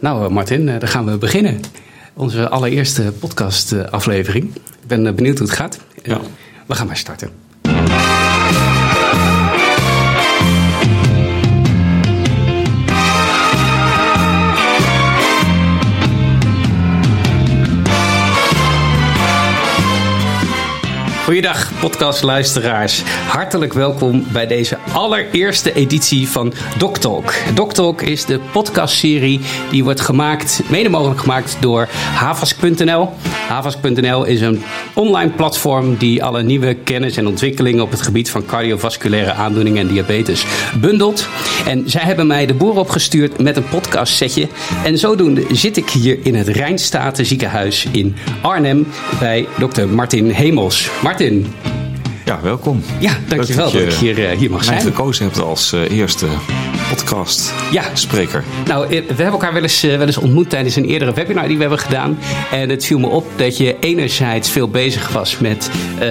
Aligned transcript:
Nou, 0.00 0.24
eh, 0.24 0.30
Martin, 0.30 0.68
eh, 0.68 0.80
dan 0.80 0.88
gaan 0.88 1.04
we 1.04 1.18
beginnen. 1.18 1.60
Onze 2.14 2.48
allereerste 2.48 3.12
podcastaflevering. 3.20 4.54
Ik 4.54 4.86
ben 4.86 5.06
eh, 5.06 5.12
benieuwd 5.12 5.38
hoe 5.38 5.46
het 5.46 5.56
gaat. 5.56 5.78
Ja. 6.02 6.20
We 6.66 6.74
gaan 6.74 6.86
maar 6.86 6.96
starten. 6.96 7.30
Goeiedag 21.30 21.80
podcastluisteraars. 21.80 23.02
Hartelijk 23.28 23.72
welkom 23.72 24.24
bij 24.32 24.46
deze 24.46 24.78
allereerste 24.92 25.72
editie 25.72 26.28
van 26.28 26.52
DocTalk. 26.78 27.34
DocTalk 27.54 28.02
is 28.02 28.24
de 28.24 28.40
podcastserie 28.52 29.40
die 29.70 29.84
wordt 29.84 30.00
gemaakt, 30.00 30.62
mede 30.70 30.88
mogelijk 30.88 31.20
gemaakt 31.20 31.56
door 31.60 31.88
Havask.nl. 31.92 33.08
Havask.nl 33.48 34.24
is 34.24 34.40
een 34.40 34.62
online 34.94 35.30
platform 35.30 35.96
die 35.96 36.24
alle 36.24 36.42
nieuwe 36.42 36.74
kennis 36.74 37.16
en 37.16 37.26
ontwikkelingen 37.26 37.82
op 37.82 37.90
het 37.90 38.02
gebied 38.02 38.30
van 38.30 38.46
cardiovasculaire 38.46 39.32
aandoeningen 39.32 39.80
en 39.80 39.88
diabetes 39.88 40.46
bundelt. 40.80 41.28
En 41.66 41.90
zij 41.90 42.02
hebben 42.02 42.26
mij 42.26 42.46
de 42.46 42.54
boer 42.54 42.78
opgestuurd 42.78 43.38
met 43.38 43.56
een 43.56 43.68
podcastsetje. 43.68 44.48
En 44.84 44.98
zodoende 44.98 45.44
zit 45.52 45.76
ik 45.76 45.90
hier 45.90 46.18
in 46.22 46.34
het 46.34 46.48
Rijnstaten 46.48 47.26
ziekenhuis 47.26 47.86
in 47.92 48.16
Arnhem 48.40 48.86
bij 49.18 49.46
dokter 49.58 49.88
Martin 49.88 50.30
Hemels. 50.30 50.90
Martin. 51.02 51.19
Ja, 52.24 52.40
welkom. 52.42 52.82
Ja, 52.98 53.18
dankjewel 53.28 53.72
Leuk 53.72 53.84
dat, 53.84 53.92
ik 53.92 53.98
hier, 53.98 54.28
eh, 54.28 54.38
hier 54.38 54.50
mag 54.50 54.66
mij 54.66 54.80
zijn. 54.80 54.92
gekozen 54.92 55.24
hebt 55.24 55.40
als 55.40 55.72
eh, 55.72 55.90
eerste 55.90 56.26
podcast 56.90 57.52
Ja. 57.70 57.84
spreker. 57.92 58.44
Nou, 58.66 58.84
eh, 58.84 58.90
we 58.90 59.04
hebben 59.06 59.26
elkaar 59.26 59.52
wel 59.52 59.62
eens, 59.62 59.82
eh, 59.82 59.96
wel 59.96 60.06
eens 60.06 60.16
ontmoet 60.18 60.50
tijdens 60.50 60.76
een 60.76 60.84
eerdere 60.84 61.12
webinar 61.12 61.46
die 61.46 61.54
we 61.54 61.60
hebben 61.60 61.78
gedaan. 61.78 62.18
En 62.50 62.68
het 62.68 62.84
viel 62.86 62.98
me 62.98 63.06
op 63.06 63.26
dat 63.36 63.56
je 63.56 63.76
enerzijds 63.80 64.50
veel 64.50 64.68
bezig 64.68 65.08
was 65.08 65.38
met 65.38 65.70
eh, 65.98 66.08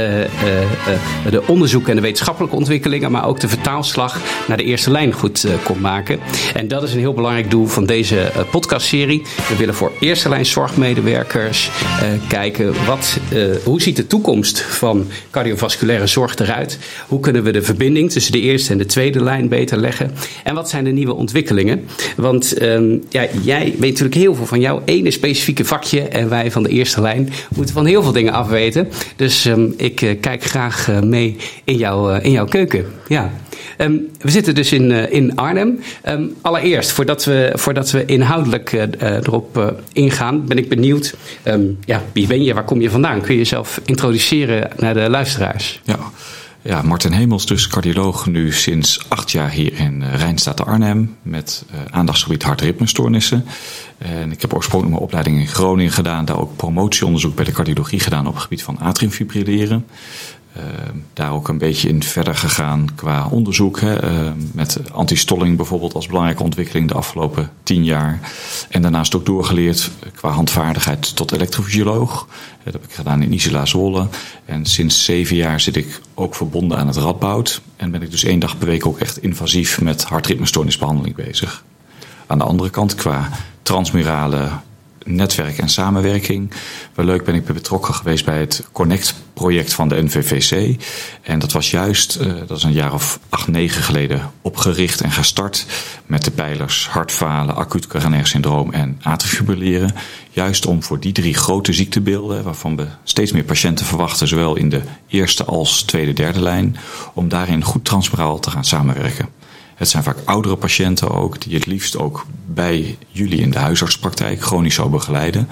de 1.29 1.43
onderzoeken 1.47 1.89
en 1.89 1.95
de 1.95 2.01
wetenschappelijke 2.01 2.55
ontwikkelingen, 2.55 3.11
maar 3.11 3.25
ook 3.25 3.39
de 3.39 3.47
vertaalslag 3.47 4.19
naar 4.47 4.57
de 4.57 4.63
eerste 4.63 4.91
lijn 4.91 5.13
goed 5.13 5.47
kon 5.63 5.81
maken. 5.81 6.19
En 6.53 6.67
dat 6.67 6.83
is 6.83 6.93
een 6.93 6.99
heel 6.99 7.13
belangrijk 7.13 7.51
doel 7.51 7.65
van 7.65 7.85
deze 7.85 8.31
podcastserie. 8.51 9.21
We 9.49 9.55
willen 9.55 9.75
voor 9.75 9.91
eerste 9.99 10.29
lijn 10.29 10.45
zorgmedewerkers 10.45 11.69
kijken 12.27 12.73
wat, 12.85 13.17
hoe 13.63 13.81
ziet 13.81 13.95
de 13.95 14.07
toekomst 14.07 14.61
van 14.61 15.07
cardiovasculaire 15.31 16.07
zorg 16.07 16.35
eruit? 16.37 16.79
Hoe 17.07 17.19
kunnen 17.19 17.43
we 17.43 17.51
de 17.51 17.61
verbinding 17.61 18.11
tussen 18.11 18.31
de 18.31 18.41
eerste 18.41 18.71
en 18.71 18.77
de 18.77 18.85
tweede 18.85 19.23
lijn 19.23 19.47
beter 19.47 19.77
leggen? 19.77 20.15
En 20.43 20.55
wat 20.55 20.68
zijn 20.69 20.83
de 20.83 20.91
nieuwe 20.91 21.13
ontwikkelingen? 21.13 21.85
Want 22.15 22.53
ehm, 22.53 22.97
ja, 23.09 23.27
jij 23.41 23.63
weet 23.79 23.89
natuurlijk 23.89 24.15
heel 24.15 24.35
veel 24.35 24.45
van 24.45 24.59
jouw 24.59 24.81
ene 24.85 25.11
specifieke 25.11 25.65
vakje. 25.65 26.01
En 26.01 26.29
wij 26.29 26.51
van 26.51 26.63
de 26.63 26.69
eerste 26.69 27.01
lijn 27.01 27.29
moeten 27.55 27.73
van 27.73 27.85
heel 27.85 28.03
veel 28.03 28.11
dingen 28.11 28.33
afweten. 28.33 28.87
Dus 29.15 29.45
ehm, 29.45 29.67
ik 29.77 30.01
eh, 30.01 30.19
kijk 30.19 30.43
graag 30.43 30.89
eh, 30.89 31.01
mee 31.01 31.35
in, 31.63 31.77
jouw 31.77 32.09
eh, 32.09 32.25
in 32.25 32.31
jouw 32.31 32.45
keuken. 32.45 32.85
Ja. 33.07 33.33
Ehm, 33.77 33.93
we 34.19 34.31
zitten 34.31 34.55
dus 34.55 34.71
in, 34.71 34.91
in 35.11 35.35
Arnhem. 35.35 35.79
Allereerst, 36.41 36.91
voordat 36.91 37.25
we, 37.25 37.51
voordat 37.53 37.91
we 37.91 38.05
inhoudelijk 38.05 38.71
erop 39.01 39.75
ingaan, 39.93 40.45
ben 40.45 40.57
ik 40.57 40.69
benieuwd. 40.69 41.15
ja, 41.85 42.03
wie 42.11 42.27
ben 42.27 42.43
je? 42.43 42.53
Waar 42.53 42.63
kom 42.63 42.81
je 42.81 42.89
vandaan? 42.89 43.21
Kun 43.21 43.31
je 43.31 43.37
jezelf 43.37 43.81
introduceren 43.85 44.69
naar 44.77 44.93
de 44.93 45.09
luisteraars? 45.09 45.81
Ja. 45.83 45.99
Ja, 46.61 46.81
Martin 46.81 47.11
Hemels, 47.11 47.45
dus 47.45 47.67
cardioloog, 47.67 48.25
nu 48.25 48.53
sinds 48.53 49.09
acht 49.09 49.31
jaar 49.31 49.49
hier 49.49 49.73
in 49.73 50.01
uh, 50.01 50.15
Rijnstaat 50.15 50.65
Arnhem 50.65 51.15
met 51.21 51.65
uh, 51.71 51.79
aandachtsgebied 51.89 52.43
hartritmestoornissen. 52.43 53.45
En 53.97 54.31
ik 54.31 54.41
heb 54.41 54.53
oorspronkelijk 54.53 54.97
mijn 54.99 55.09
opleiding 55.09 55.39
in 55.39 55.47
Groningen 55.47 55.91
gedaan, 55.91 56.25
daar 56.25 56.39
ook 56.39 56.55
promotieonderzoek 56.55 57.35
bij 57.35 57.45
de 57.45 57.51
cardiologie 57.51 57.99
gedaan 57.99 58.27
op 58.27 58.33
het 58.33 58.43
gebied 58.43 58.63
van 58.63 58.79
atriumfibrilleren. 58.79 59.85
Uh, 60.57 60.63
daar 61.13 61.31
ook 61.31 61.47
een 61.47 61.57
beetje 61.57 61.89
in 61.89 62.03
verder 62.03 62.35
gegaan 62.35 62.87
qua 62.95 63.27
onderzoek. 63.27 63.79
Hè, 63.79 64.11
uh, 64.11 64.31
met 64.51 64.79
antistolling 64.91 65.57
bijvoorbeeld 65.57 65.93
als 65.93 66.07
belangrijke 66.07 66.43
ontwikkeling 66.43 66.87
de 66.87 66.93
afgelopen 66.93 67.51
tien 67.63 67.83
jaar. 67.83 68.19
En 68.69 68.81
daarnaast 68.81 69.15
ook 69.15 69.25
doorgeleerd 69.25 69.91
qua 70.15 70.29
handvaardigheid 70.29 71.15
tot 71.15 71.31
elektrofysioloog. 71.31 72.27
Dat 72.63 72.73
heb 72.73 72.83
ik 72.83 72.93
gedaan 72.93 73.21
in 73.21 73.33
Isela 73.33 73.65
Zwolle. 73.65 74.07
En 74.45 74.65
sinds 74.65 75.03
zeven 75.05 75.35
jaar 75.35 75.59
zit 75.59 75.75
ik 75.75 76.01
ook 76.13 76.35
verbonden 76.35 76.77
aan 76.77 76.87
het 76.87 76.97
Radboud. 76.97 77.61
En 77.75 77.91
ben 77.91 78.01
ik 78.01 78.11
dus 78.11 78.23
één 78.23 78.39
dag 78.39 78.57
per 78.57 78.67
week 78.67 78.85
ook 78.85 78.99
echt 78.99 79.23
invasief 79.23 79.81
met 79.81 80.03
hartritmestoornisbehandeling 80.03 81.15
bezig. 81.15 81.63
Aan 82.27 82.37
de 82.37 82.43
andere 82.43 82.69
kant 82.69 82.95
qua 82.95 83.29
transmurale 83.61 84.49
netwerk 85.05 85.57
en 85.57 85.69
samenwerking. 85.69 86.51
Wel 86.93 87.05
leuk 87.05 87.23
ben 87.23 87.35
ik 87.35 87.45
betrokken 87.45 87.93
geweest 87.93 88.25
bij 88.25 88.39
het 88.39 88.67
Connect-project 88.71 89.73
van 89.73 89.89
de 89.89 90.03
NVVC. 90.03 90.83
En 91.21 91.39
dat 91.39 91.51
was 91.51 91.71
juist, 91.71 92.19
uh, 92.21 92.33
dat 92.47 92.57
is 92.57 92.63
een 92.63 92.71
jaar 92.71 92.93
of 92.93 93.19
acht, 93.29 93.47
negen 93.47 93.83
geleden 93.83 94.31
opgericht 94.41 95.01
en 95.01 95.11
gestart 95.11 95.65
met 96.05 96.23
de 96.23 96.31
pijlers 96.31 96.87
hartfalen, 96.87 97.55
acuut 97.55 97.87
coronair 97.87 98.27
syndroom 98.27 98.71
en 98.71 98.99
atriumfibrilleren. 99.01 99.93
Juist 100.31 100.65
om 100.65 100.83
voor 100.83 100.99
die 100.99 101.11
drie 101.11 101.33
grote 101.33 101.73
ziektebeelden, 101.73 102.43
waarvan 102.43 102.75
we 102.75 102.87
steeds 103.03 103.31
meer 103.31 103.43
patiënten 103.43 103.85
verwachten, 103.85 104.27
zowel 104.27 104.55
in 104.55 104.69
de 104.69 104.81
eerste 105.07 105.45
als 105.45 105.83
tweede, 105.83 106.13
derde 106.13 106.41
lijn, 106.41 106.77
om 107.13 107.29
daarin 107.29 107.63
goed 107.63 107.85
transmuraal 107.85 108.39
te 108.39 108.51
gaan 108.51 108.65
samenwerken. 108.65 109.38
Het 109.79 109.89
zijn 109.89 110.03
vaak 110.03 110.17
oudere 110.25 110.55
patiënten 110.55 111.11
ook, 111.11 111.41
die 111.41 111.53
het 111.53 111.65
liefst 111.65 111.97
ook 111.97 112.25
bij 112.45 112.97
jullie 113.07 113.39
in 113.39 113.49
de 113.49 113.57
huisartspraktijk 113.57 114.41
chronisch 114.41 114.75
zou 114.75 114.89
begeleiden. 114.89 115.49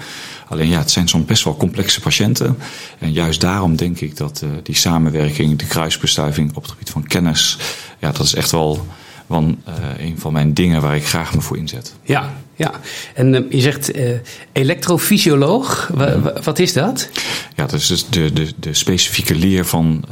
Alleen 0.48 0.68
ja, 0.68 0.78
het 0.78 0.90
zijn 0.90 1.08
soms 1.08 1.24
best 1.24 1.44
wel 1.44 1.56
complexe 1.56 2.00
patiënten. 2.00 2.58
En 2.98 3.12
juist 3.12 3.40
daarom 3.40 3.76
denk 3.76 4.00
ik 4.00 4.16
dat 4.16 4.40
uh, 4.44 4.50
die 4.62 4.74
samenwerking, 4.74 5.58
de 5.58 5.66
kruisbestuiving 5.66 6.56
op 6.56 6.62
het 6.62 6.70
gebied 6.70 6.90
van 6.90 7.06
kennis, 7.06 7.58
ja, 7.98 8.12
dat 8.12 8.26
is 8.26 8.34
echt 8.34 8.50
wel 8.50 8.86
van, 9.28 9.58
uh, 9.68 10.06
een 10.06 10.18
van 10.18 10.32
mijn 10.32 10.54
dingen 10.54 10.82
waar 10.82 10.96
ik 10.96 11.06
graag 11.06 11.34
me 11.34 11.40
voor 11.40 11.56
inzet. 11.56 11.94
Ja, 12.02 12.32
ja. 12.54 12.72
En 13.14 13.34
uh, 13.34 13.40
je 13.50 13.60
zegt 13.60 13.96
uh, 13.96 14.10
elektrofysioloog. 14.52 15.90
W 15.94 16.00
ja. 16.00 16.40
wat 16.42 16.58
is 16.58 16.72
dat? 16.72 17.08
Ja, 17.54 17.66
dat 17.66 17.80
is 17.80 17.86
dus 17.86 18.08
de, 18.08 18.32
de, 18.32 18.52
de 18.60 18.74
specifieke 18.74 19.34
leer 19.34 19.64
van 19.64 20.04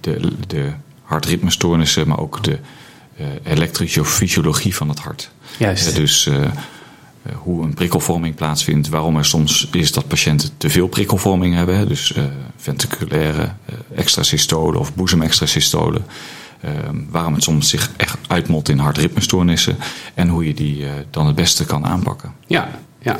de, 0.00 0.32
de 0.46 0.72
hartritmestoornissen, 1.02 2.08
maar 2.08 2.18
ook 2.18 2.42
de 2.42 2.58
uh, 3.20 3.26
elektrische 3.44 4.04
fysiologie 4.04 4.76
van 4.76 4.88
het 4.88 4.98
hart. 4.98 5.30
Juist. 5.58 5.96
Dus 5.96 6.26
uh, 6.26 6.46
hoe 7.34 7.64
een 7.64 7.74
prikkelvorming 7.74 8.34
plaatsvindt, 8.34 8.88
waarom 8.88 9.16
er 9.16 9.24
soms 9.24 9.68
is 9.72 9.92
dat 9.92 10.08
patiënten 10.08 10.50
te 10.56 10.70
veel 10.70 10.88
prikkelvorming 10.88 11.54
hebben, 11.54 11.88
dus 11.88 12.14
ventriculaire 12.56 13.52
extrasystolen 13.94 14.80
of 14.80 14.94
boezemextrasystolen. 14.94 16.04
waarom 17.10 17.34
het 17.34 17.42
soms 17.42 17.68
zich 17.68 17.90
echt 17.96 18.18
uitmolt 18.26 18.68
in 18.68 18.78
hartritmestoornissen 18.78 19.76
en 20.14 20.28
hoe 20.28 20.46
je 20.46 20.54
die 20.54 20.84
dan 21.10 21.26
het 21.26 21.34
beste 21.34 21.64
kan 21.64 21.86
aanpakken. 21.86 22.32
Ja, 22.46 22.80
ja. 23.04 23.16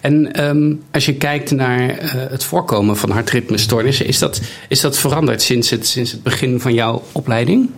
En 0.00 0.44
um, 0.44 0.82
als 0.90 1.04
je 1.04 1.14
kijkt 1.14 1.50
naar 1.50 1.80
uh, 1.80 2.10
het 2.12 2.44
voorkomen 2.44 2.96
van 2.96 3.10
hartritmestoornissen, 3.10 4.06
is 4.06 4.18
dat, 4.18 4.40
is 4.68 4.80
dat 4.80 4.98
veranderd 4.98 5.42
sinds 5.42 5.70
het, 5.70 5.86
sinds 5.86 6.12
het 6.12 6.22
begin 6.22 6.60
van 6.60 6.74
jouw 6.74 7.02
opleiding? 7.12 7.70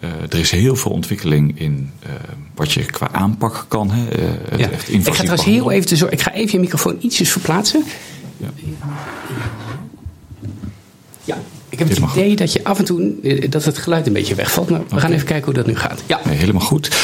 Uh, 0.00 0.10
er 0.28 0.38
is 0.38 0.50
heel 0.50 0.76
veel 0.76 0.90
ontwikkeling 0.90 1.60
in 1.60 1.90
uh, 2.06 2.10
wat 2.54 2.72
je 2.72 2.84
qua 2.84 3.08
aanpak 3.12 3.64
kan. 3.68 3.90
Hè, 3.90 4.18
uh, 4.18 4.58
ja. 4.58 4.68
ik 4.86 5.04
ga 5.04 5.12
trouwens 5.12 5.44
heel 5.44 5.70
even 5.70 5.86
tussendoor. 5.88 6.16
Ik 6.16 6.22
ga 6.22 6.32
even 6.32 6.52
je 6.52 6.58
microfoon 6.58 6.96
ietsjes 7.00 7.32
verplaatsen. 7.32 7.84
Ja. 8.36 8.48
ja. 11.24 11.38
Ik 11.68 11.78
heb 11.78 11.88
het 11.88 11.98
idee 11.98 12.36
dat 12.36 12.52
je 12.52 12.64
af 12.64 12.78
en 12.78 12.84
toe 12.84 13.14
dat 13.48 13.64
het 13.64 13.78
geluid 13.78 14.06
een 14.06 14.12
beetje 14.12 14.34
wegvalt. 14.34 14.70
Maar 14.70 14.78
we 14.78 14.84
okay. 14.84 15.00
gaan 15.00 15.12
even 15.12 15.26
kijken 15.26 15.44
hoe 15.44 15.54
dat 15.54 15.66
nu 15.66 15.76
gaat. 15.76 16.02
Ja. 16.06 16.20
Nee, 16.24 16.36
helemaal 16.36 16.66
goed. 16.66 16.96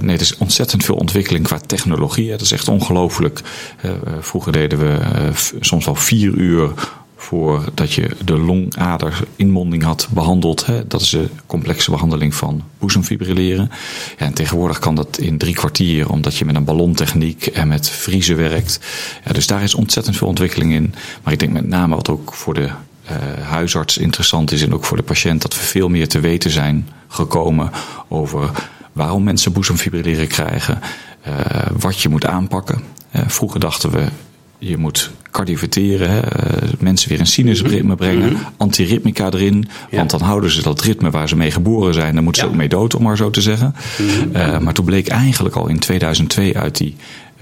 Nee, 0.00 0.14
er 0.14 0.20
is 0.20 0.36
ontzettend 0.36 0.84
veel 0.84 0.94
ontwikkeling 0.94 1.44
qua 1.44 1.58
technologie. 1.58 2.30
Dat 2.30 2.40
is 2.40 2.52
echt 2.52 2.68
ongelooflijk. 2.68 3.40
Vroeger 4.20 4.52
deden 4.52 4.78
we 4.78 4.98
soms 5.60 5.86
al 5.86 5.94
vier 5.94 6.32
uur 6.32 6.72
voordat 7.20 7.92
je 7.92 8.10
de 8.24 8.38
longaderinmonding 8.38 9.82
had 9.82 10.08
behandeld. 10.10 10.66
Hè. 10.66 10.86
Dat 10.86 11.00
is 11.00 11.10
de 11.10 11.28
complexe 11.46 11.90
behandeling 11.90 12.34
van 12.34 12.62
boezemfibrilleren. 12.78 13.70
Ja, 14.18 14.26
en 14.26 14.32
tegenwoordig 14.32 14.78
kan 14.78 14.94
dat 14.94 15.18
in 15.18 15.38
drie 15.38 15.54
kwartier, 15.54 16.10
omdat 16.10 16.36
je 16.36 16.44
met 16.44 16.54
een 16.54 16.64
ballontechniek 16.64 17.46
en 17.46 17.68
met 17.68 17.90
vriezen 17.90 18.36
werkt. 18.36 18.80
Ja, 19.24 19.32
dus 19.32 19.46
daar 19.46 19.62
is 19.62 19.74
ontzettend 19.74 20.16
veel 20.16 20.28
ontwikkeling 20.28 20.72
in. 20.72 20.94
Maar 21.22 21.32
ik 21.32 21.38
denk 21.38 21.52
met 21.52 21.68
name 21.68 21.94
wat 21.94 22.08
ook 22.08 22.34
voor 22.34 22.54
de 22.54 22.64
uh, 23.10 23.46
huisarts 23.46 23.98
interessant 23.98 24.52
is 24.52 24.62
en 24.62 24.74
ook 24.74 24.84
voor 24.84 24.96
de 24.96 25.02
patiënt, 25.02 25.42
dat 25.42 25.54
we 25.54 25.60
veel 25.60 25.88
meer 25.88 26.08
te 26.08 26.20
weten 26.20 26.50
zijn 26.50 26.88
gekomen 27.08 27.70
over 28.08 28.50
waarom 28.92 29.22
mensen 29.22 29.52
boezemfibrilleren 29.52 30.28
krijgen, 30.28 30.80
uh, 31.28 31.34
wat 31.78 32.00
je 32.00 32.08
moet 32.08 32.26
aanpakken. 32.26 32.82
Uh, 33.16 33.22
vroeger 33.26 33.60
dachten 33.60 33.90
we 33.90 34.06
je 34.58 34.76
moet 34.76 35.10
cardioverteren, 35.30 36.10
hè, 36.10 36.20
eh, 36.20 36.68
mensen 36.78 37.08
weer 37.08 37.20
een 37.20 37.26
sinusritme 37.26 37.82
mhm. 37.82 37.96
brengen, 37.96 38.32
mm 38.32 38.46
antiritmica 38.56 39.30
erin, 39.30 39.68
want 39.90 40.10
dan 40.10 40.20
houden 40.20 40.50
ze 40.50 40.62
dat 40.62 40.80
ritme 40.80 41.10
waar 41.10 41.28
ze 41.28 41.36
mee 41.36 41.50
geboren 41.50 41.94
zijn, 41.94 42.14
dan 42.14 42.24
moeten 42.24 42.42
ze 42.42 42.48
ook 42.48 42.54
mee 42.54 42.68
dood, 42.68 42.94
om 42.94 43.02
maar 43.02 43.16
zo 43.16 43.30
te 43.30 43.40
zeggen. 43.40 43.74
Mhm. 43.98 44.36
Eh, 44.36 44.58
maar 44.58 44.74
toen 44.74 44.84
bleek 44.84 45.08
eigenlijk 45.08 45.54
al 45.54 45.68
in 45.68 45.78
2002 45.78 46.58
uit 46.58 46.76
die 46.76 46.96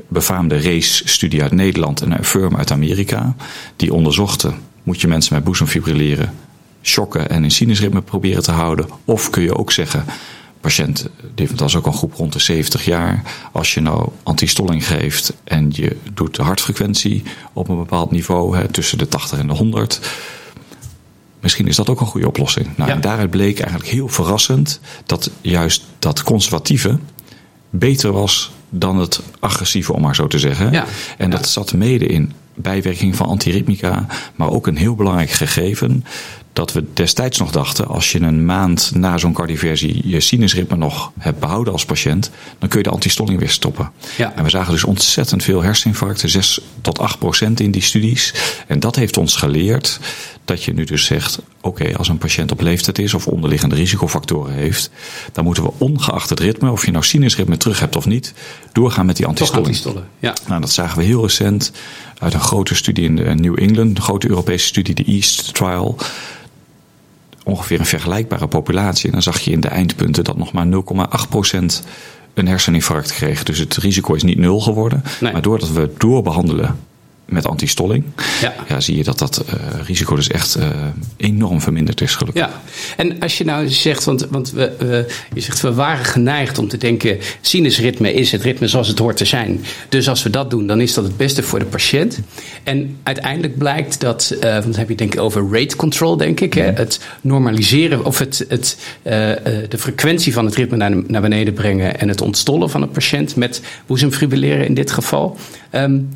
befaamde 0.09 0.61
race-studie 0.61 1.43
uit 1.43 1.53
Nederland 1.53 2.01
en 2.01 2.11
een 2.11 2.25
firm 2.25 2.57
uit 2.57 2.71
Amerika, 2.71 3.35
die 3.77 3.93
onderzochten, 3.93 4.55
moet 4.83 5.01
je 5.01 5.09
mensen 5.09 5.35
met 5.35 5.45
boezemfibrilleren 5.45 6.33
shocken 6.83 7.31
en 7.31 7.45
een 7.45 7.51
sinusritme 7.51 8.03
proberen 8.03 8.43
te 8.43 8.53
houden, 8.53 8.87
of 9.05 9.31
kun 9.31 9.43
je 9.43 9.57
ook 9.57 9.73
zeggen, 9.73 10.05
patiënt, 10.67 11.09
dat 11.35 11.59
was 11.59 11.77
ook 11.77 11.87
een 11.87 11.93
groep 11.93 12.15
rond 12.15 12.33
de 12.33 12.39
70 12.39 12.85
jaar. 12.85 13.23
Als 13.53 13.75
je 13.75 13.81
nou 13.81 14.09
antistolling 14.23 14.87
geeft 14.87 15.33
en 15.45 15.69
je 15.73 15.97
doet 16.15 16.35
de 16.35 16.43
hartfrequentie 16.43 17.23
op 17.53 17.69
een 17.69 17.77
bepaald 17.77 18.11
niveau, 18.11 18.57
hè, 18.57 18.69
tussen 18.69 18.99
de 18.99 19.09
80 19.09 19.39
en 19.39 19.47
de 19.47 19.53
100. 19.53 20.01
Misschien 21.41 21.67
is 21.67 21.77
dat 21.77 21.89
ook 21.89 22.01
een 22.01 22.07
goede 22.07 22.27
oplossing. 22.27 22.67
Nou, 22.77 22.91
En 22.91 23.01
daaruit 23.01 23.31
bleek 23.31 23.59
eigenlijk 23.59 23.91
heel 23.91 24.09
verrassend 24.09 24.81
dat 25.05 25.31
juist 25.41 25.85
dat 25.99 26.23
conservatieve 26.23 26.99
beter 27.71 28.13
was 28.13 28.53
dan 28.69 28.99
het 28.99 29.21
agressieve, 29.39 29.93
om 29.93 30.03
maar 30.03 30.15
zo 30.15 30.27
te 30.27 30.39
zeggen. 30.39 30.73
Ja. 30.73 30.85
En 31.19 31.31
dat 31.31 31.49
zat 31.49 31.73
mede 31.73 32.07
in 32.07 32.33
bijwerking 32.55 33.17
van 33.17 33.27
antiritmica, 33.27 34.07
maar 34.35 34.51
ook 34.51 34.67
een 34.67 34.77
heel 34.77 34.95
belangrijk 34.95 35.31
gegeven 35.31 36.05
dat 36.57 36.73
we 36.73 36.85
destijds 36.95 37.39
nog 37.39 37.51
dachten, 37.51 37.87
als 37.87 38.13
je 38.13 38.21
een 38.21 38.45
maand 38.45 38.91
na 38.95 39.19
zo'n 39.19 39.33
cardioversie 39.33 40.09
je 40.09 40.21
sinusritme 40.21 40.77
nog 40.77 41.13
hebt 41.19 41.41
behouden 41.41 41.73
als 41.73 41.85
patiënt, 41.85 42.31
dan 42.59 42.69
kun 42.69 42.79
je 42.79 42.85
de 42.85 42.91
antistolling 42.91 43.39
weer 43.39 43.51
stoppen. 43.51 43.91
Ja. 44.17 44.33
En 44.37 44.45
we 44.45 44.51
zagen 44.51 44.73
dus 44.73 44.85
ontzettend 44.85 45.43
veel 45.43 45.63
herseninfarcten, 45.63 46.29
6 46.29 46.61
tot 46.81 46.99
8 46.99 47.19
procent 47.19 47.61
in 47.61 47.71
die 47.71 47.83
studies. 47.83 48.35
En 48.67 48.81
dat 48.81 48.97
heeft 48.97 49.17
ons 49.17 49.37
geleerd 49.37 50.01
dat 50.45 50.63
je 50.63 50.73
nu 50.73 50.85
dus 50.85 51.05
zegt, 51.05 51.39
oké, 51.61 51.97
als 51.97 52.09
een 52.09 52.19
patiënt 52.19 52.53
op 52.53 52.61
leeftijd 52.61 52.99
is 52.99 53.15
of 53.15 53.27
onderliggende 53.27 53.75
risicofactoren 53.75 54.55
heeft, 54.55 54.91
dan 55.33 55.45
moeten 55.45 55.63
we 55.63 55.73
ongeacht 55.79 56.31
het 56.31 56.41
ritme, 56.41 56.71
of 56.71 56.85
je 56.85 56.91
nou 56.91 57.05
sinusritme 57.05 57.57
terug 57.57 57.81
hebt 57.81 57.97
of 57.97 58.07
niet, 58.07 58.35
doorgaan 58.73 59.07
met 59.07 59.17
die 59.17 59.27
antistolling. 59.27 59.79
Ja. 60.19 60.35
Nou, 60.49 60.61
dat 60.61 60.71
zagen 60.71 60.99
we 60.99 61.05
heel 61.05 61.23
recent 61.23 61.73
uit 62.19 62.35
een 62.35 62.41
grote 62.41 62.75
studie 62.75 63.05
in 63.05 63.41
New 63.41 63.61
England, 63.61 63.97
een 63.97 64.03
grote 64.03 64.29
Europese 64.29 64.67
studie, 64.67 64.95
de 64.95 65.05
EAST 65.05 65.55
Trial 65.55 65.99
ongeveer 67.47 67.81
een 67.81 67.87
vergelijkbare 67.87 68.47
populatie. 68.49 69.07
En 69.07 69.13
dan 69.13 69.23
zag 69.23 69.41
je 69.41 69.51
in 69.51 69.61
de 69.61 69.69
eindpunten 69.69 70.25
dat 70.25 70.37
nog 70.37 70.53
maar 70.53 70.67
0,8% 70.67 71.87
een 72.35 72.49
herseninfarct 72.49 73.13
kreeg. 73.13 73.43
Dus 73.43 73.59
het 73.59 73.77
risico 73.77 74.15
is 74.15 74.23
niet 74.23 74.39
nul 74.39 74.61
geworden. 74.61 75.03
Maar 75.21 75.43
doordat 75.43 75.73
we 75.73 75.91
doorbehandelen 75.99 76.79
met 77.27 77.47
antistolling, 77.47 78.05
ja. 78.41 78.55
ja. 78.69 78.81
zie 78.81 78.97
je 78.97 79.05
dat 79.05 79.19
dat 79.19 79.45
uh, 79.47 79.81
risico 79.87 80.17
dus 80.17 80.29
echt 80.29 80.57
uh, 80.59 80.69
enorm 81.17 81.61
verminderd 81.61 82.01
is 82.01 82.15
gelukkig. 82.15 82.43
Ja, 82.43 82.63
en 82.97 83.21
als 83.21 83.39
je 83.39 83.45
nou 83.45 83.69
zegt, 83.69 84.05
want, 84.05 84.27
want 84.31 84.51
we, 84.51 85.07
je 85.35 85.41
zegt 85.41 85.61
we 85.61 85.75
waren 85.75 86.05
geneigd 86.05 86.59
om 86.59 86.69
te 86.69 86.77
denken, 86.77 87.19
sinusritme 87.41 88.13
is 88.13 88.33
het 88.33 88.43
ritme 88.43 88.69
zoals 88.69 88.89
het 88.89 88.99
hoort 88.99 89.17
te 89.17 89.25
zijn. 89.25 89.65
Dus 89.89 90.09
als 90.09 90.23
we 90.23 90.31
dat 90.31 90.51
doen, 90.51 90.67
dan 90.67 90.81
is 90.81 90.95
dat 90.95 91.05
het 91.05 91.17
beste 91.17 91.43
voor 91.43 91.59
de 91.59 91.65
patiënt. 91.65 92.21
En 92.63 92.97
uiteindelijk 93.03 93.59
blijkt 93.59 94.01
dat, 94.01 94.33
uh, 94.35 94.41
want 94.41 94.65
dan 94.65 94.75
heb 94.75 94.89
je 94.89 94.95
denk 94.95 95.15
ik 95.15 95.21
over 95.21 95.49
rate 95.51 95.77
control, 95.77 96.17
denk 96.17 96.41
ik, 96.41 96.55
hè? 96.55 96.71
Mhm. 96.71 96.77
het 96.81 97.01
normaliseren 97.21 98.05
of 98.05 98.19
het, 98.19 98.45
het, 98.49 98.79
de 99.69 99.79
frequentie 99.79 100.33
van 100.33 100.45
het 100.45 100.55
ritme 100.55 100.77
naar, 100.77 100.93
naar 101.07 101.21
beneden 101.21 101.55
brengen 101.55 102.01
en 102.01 102.09
het 102.09 102.21
ontstollen 102.21 102.71
van 102.71 102.83
een 102.83 102.91
patiënt 102.91 103.37
met 103.37 103.61
boezemfibrilleren 103.87 104.67
in 104.67 104.75
dit 104.75 104.91
geval. 104.91 105.37
Um, 105.73 106.09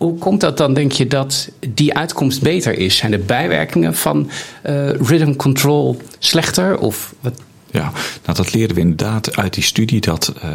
hoe, 0.00 0.18
komt 0.18 0.40
dat 0.40 0.56
dan, 0.56 0.74
denk 0.74 0.92
je, 0.92 1.06
dat 1.06 1.50
die 1.74 1.94
uitkomst 1.94 2.42
beter 2.42 2.78
is? 2.78 2.96
Zijn 2.96 3.10
de 3.10 3.18
bijwerkingen 3.18 3.94
van 3.96 4.30
uh, 4.66 4.88
rhythm 4.90 5.34
control 5.34 6.00
slechter? 6.18 6.78
Of 6.78 7.14
wat, 7.20 7.40
ja, 7.70 7.92
nou 8.24 8.36
dat 8.36 8.52
leerden 8.52 8.76
we 8.76 8.82
inderdaad 8.82 9.36
uit 9.36 9.54
die 9.54 9.62
studie 9.62 10.00
dat 10.00 10.32
uh, 10.44 10.50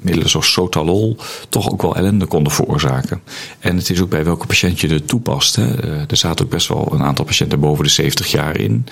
middelen 0.00 0.28
zoals 0.28 0.52
sotalol 0.52 1.16
toch 1.48 1.70
ook 1.70 1.82
wel 1.82 1.96
ellende 1.96 2.26
konden 2.26 2.52
veroorzaken. 2.52 3.22
En 3.58 3.76
het 3.76 3.90
is 3.90 4.00
ook 4.00 4.08
bij 4.08 4.24
welke 4.24 4.46
patiënt 4.46 4.80
je 4.80 4.88
het 4.88 5.08
toepast. 5.08 5.56
Uh, 5.56 5.64
er 6.10 6.16
zaten 6.16 6.44
ook 6.44 6.50
best 6.50 6.68
wel 6.68 6.88
een 6.92 7.02
aantal 7.02 7.24
patiënten 7.24 7.60
boven 7.60 7.84
de 7.84 7.90
70 7.90 8.30
jaar 8.30 8.58
in. 8.58 8.86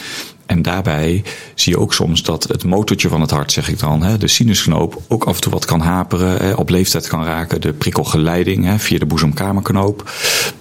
En 0.46 0.62
daarbij 0.62 1.22
zie 1.54 1.72
je 1.72 1.78
ook 1.78 1.94
soms 1.94 2.22
dat 2.22 2.42
het 2.42 2.64
motortje 2.64 3.08
van 3.08 3.20
het 3.20 3.30
hart, 3.30 3.52
zeg 3.52 3.68
ik 3.68 3.78
dan, 3.78 4.02
hè, 4.02 4.18
de 4.18 4.28
sinusknoop, 4.28 5.02
ook 5.08 5.24
af 5.24 5.34
en 5.34 5.40
toe 5.40 5.52
wat 5.52 5.64
kan 5.64 5.80
haperen, 5.80 6.36
hè, 6.36 6.52
op 6.52 6.68
leeftijd 6.68 7.08
kan 7.08 7.24
raken. 7.24 7.60
De 7.60 7.72
prikkelgeleiding 7.72 8.64
hè, 8.64 8.78
via 8.78 8.98
de 8.98 9.06
boezemkamerknoop. 9.06 10.10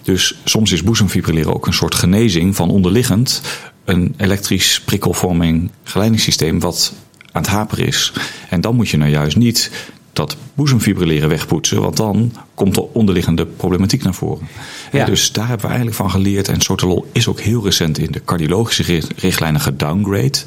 Dus 0.01 0.39
soms 0.43 0.71
is 0.71 0.83
boezemfibrilleren 0.83 1.53
ook 1.53 1.67
een 1.67 1.73
soort 1.73 1.95
genezing 1.95 2.55
van 2.55 2.69
onderliggend 2.69 3.41
een 3.85 4.13
elektrisch 4.17 4.81
prikkelvorming 4.81 5.71
geleidingssysteem 5.83 6.59
wat 6.59 6.93
aan 7.31 7.41
het 7.41 7.51
haperen 7.51 7.85
is. 7.85 8.13
En 8.49 8.61
dan 8.61 8.75
moet 8.75 8.89
je 8.89 8.97
nou 8.97 9.11
juist 9.11 9.37
niet 9.37 9.71
dat 10.15 10.37
boezemfibrilleren 10.53 11.29
wegpoetsen, 11.29 11.81
want 11.81 11.97
dan 11.97 12.33
komt 12.53 12.75
de 12.75 12.93
onderliggende 12.93 13.45
problematiek 13.45 14.03
naar 14.03 14.13
voren. 14.13 14.47
Ja. 14.91 15.05
Dus 15.05 15.31
daar 15.31 15.47
hebben 15.47 15.65
we 15.65 15.71
eigenlijk 15.71 15.97
van 15.97 16.11
geleerd. 16.11 16.47
En 16.47 16.61
Sotalol 16.61 17.07
is 17.11 17.27
ook 17.27 17.39
heel 17.39 17.63
recent 17.63 17.97
in 17.97 18.11
de 18.11 18.23
cardiologische 18.23 19.01
richtlijnen 19.15 19.61
gedowngrade. 19.61 20.37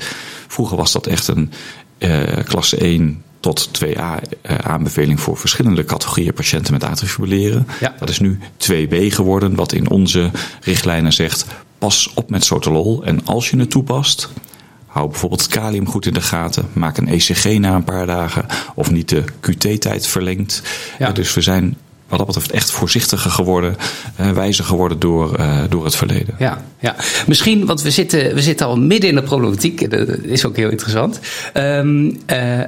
Vroeger 0.47 0.77
was 0.77 0.93
dat 0.93 1.07
echt 1.07 1.29
een 1.29 1.53
uh, 1.99 2.23
klasse 2.45 2.77
1 2.77 3.23
tot 3.41 3.69
2A 3.69 3.87
uh, 3.87 4.17
eh, 4.43 4.59
aanbeveling 4.59 5.21
voor 5.21 5.37
verschillende 5.37 5.85
categorieën 5.85 6.33
patiënten 6.33 6.73
met 6.73 6.85
atriumfibrilleren. 6.85 7.67
Ja. 7.81 7.95
Dat 7.99 8.09
is 8.09 8.21
nu 8.21 8.39
2B 8.59 8.97
geworden, 8.97 9.55
wat 9.55 9.73
in 9.73 9.91
onze 9.91 10.31
richtlijnen 10.61 11.13
zegt: 11.13 11.47
pas 11.79 12.11
op 12.15 12.31
met 12.31 12.45
sotalol. 12.45 13.05
En 13.05 13.27
als 13.27 13.51
je 13.51 13.59
het 13.59 13.71
toepast, 13.71 14.31
hou 14.99 15.11
bijvoorbeeld 15.11 15.47
kalium 15.47 15.87
goed 15.87 16.07
in 16.07 16.13
de 16.13 16.21
gaten. 16.21 16.69
Maak 16.73 16.97
een 16.97 17.09
ECG 17.09 17.59
na 17.59 17.75
een 17.75 17.85
paar 17.85 18.07
dagen 18.07 18.47
of 18.75 18.91
niet 18.91 19.09
de 19.09 19.25
QT-tijd 19.41 20.07
verlengd. 20.07 20.63
Ja. 20.99 21.13
Dus 21.13 21.35
we 21.35 21.41
zijn 21.41 21.77
wat 22.09 22.19
dat 22.19 22.27
betreft 22.27 22.51
echt 22.51 22.71
voorzichtiger 22.71 23.31
geworden, 23.31 23.77
uh, 24.21 24.31
wijzer 24.31 24.65
geworden 24.65 24.99
door, 24.99 25.39
uh, 25.39 25.61
door 25.69 25.85
het 25.85 25.97
verleden. 25.97 26.35
Ja, 26.39 26.65
ja, 26.81 26.97
misschien, 27.27 27.67
want 27.67 27.83
we 27.83 27.91
zitten, 27.91 28.35
we 28.35 28.43
zitten 28.43 28.67
al 28.67 28.77
midden 28.79 29.11
in 29.11 29.15
de 29.15 29.23
problematiek, 29.23 29.91
dat 29.91 30.09
is 30.09 30.45
ook 30.45 30.57
heel 30.57 30.71
interessant. 30.71 31.21
Um, 31.55 32.07
uh, 32.07 32.61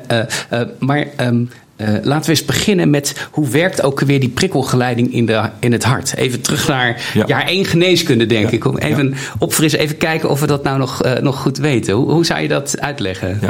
maar 0.79 1.07
um, 1.21 1.51
uh, 1.81 1.89
laten 2.03 2.25
we 2.25 2.31
eens 2.31 2.45
beginnen 2.45 2.91
met 2.91 3.29
hoe 3.31 3.49
werkt 3.49 3.83
ook 3.83 4.01
weer 4.01 4.21
die 4.21 4.29
prikkelgeleiding 4.29 5.13
in, 5.13 5.27
de, 5.27 5.51
in 5.61 5.73
het 5.73 5.85
hart. 5.85 6.17
Even 6.17 6.41
terug 6.41 6.69
naar 6.69 7.13
jaar 7.27 7.47
1 7.47 7.65
geneeskunde, 7.65 8.27
denk 8.27 8.51
ik. 8.51 8.65
Om 8.65 8.77
even 8.77 9.15
opfrissen, 9.39 9.81
even 9.81 9.97
kijken 9.97 10.31
of 10.31 10.41
we 10.41 10.47
dat 10.47 10.63
nou 10.63 10.79
nog, 10.79 11.05
uh, 11.05 11.13
nog 11.13 11.41
goed 11.41 11.59
weten. 11.59 11.95
Hoe, 11.95 12.11
hoe, 12.11 12.25
zou 12.25 12.41
je 12.41 12.49
dat 12.49 12.81
uitleggen? 12.81 13.41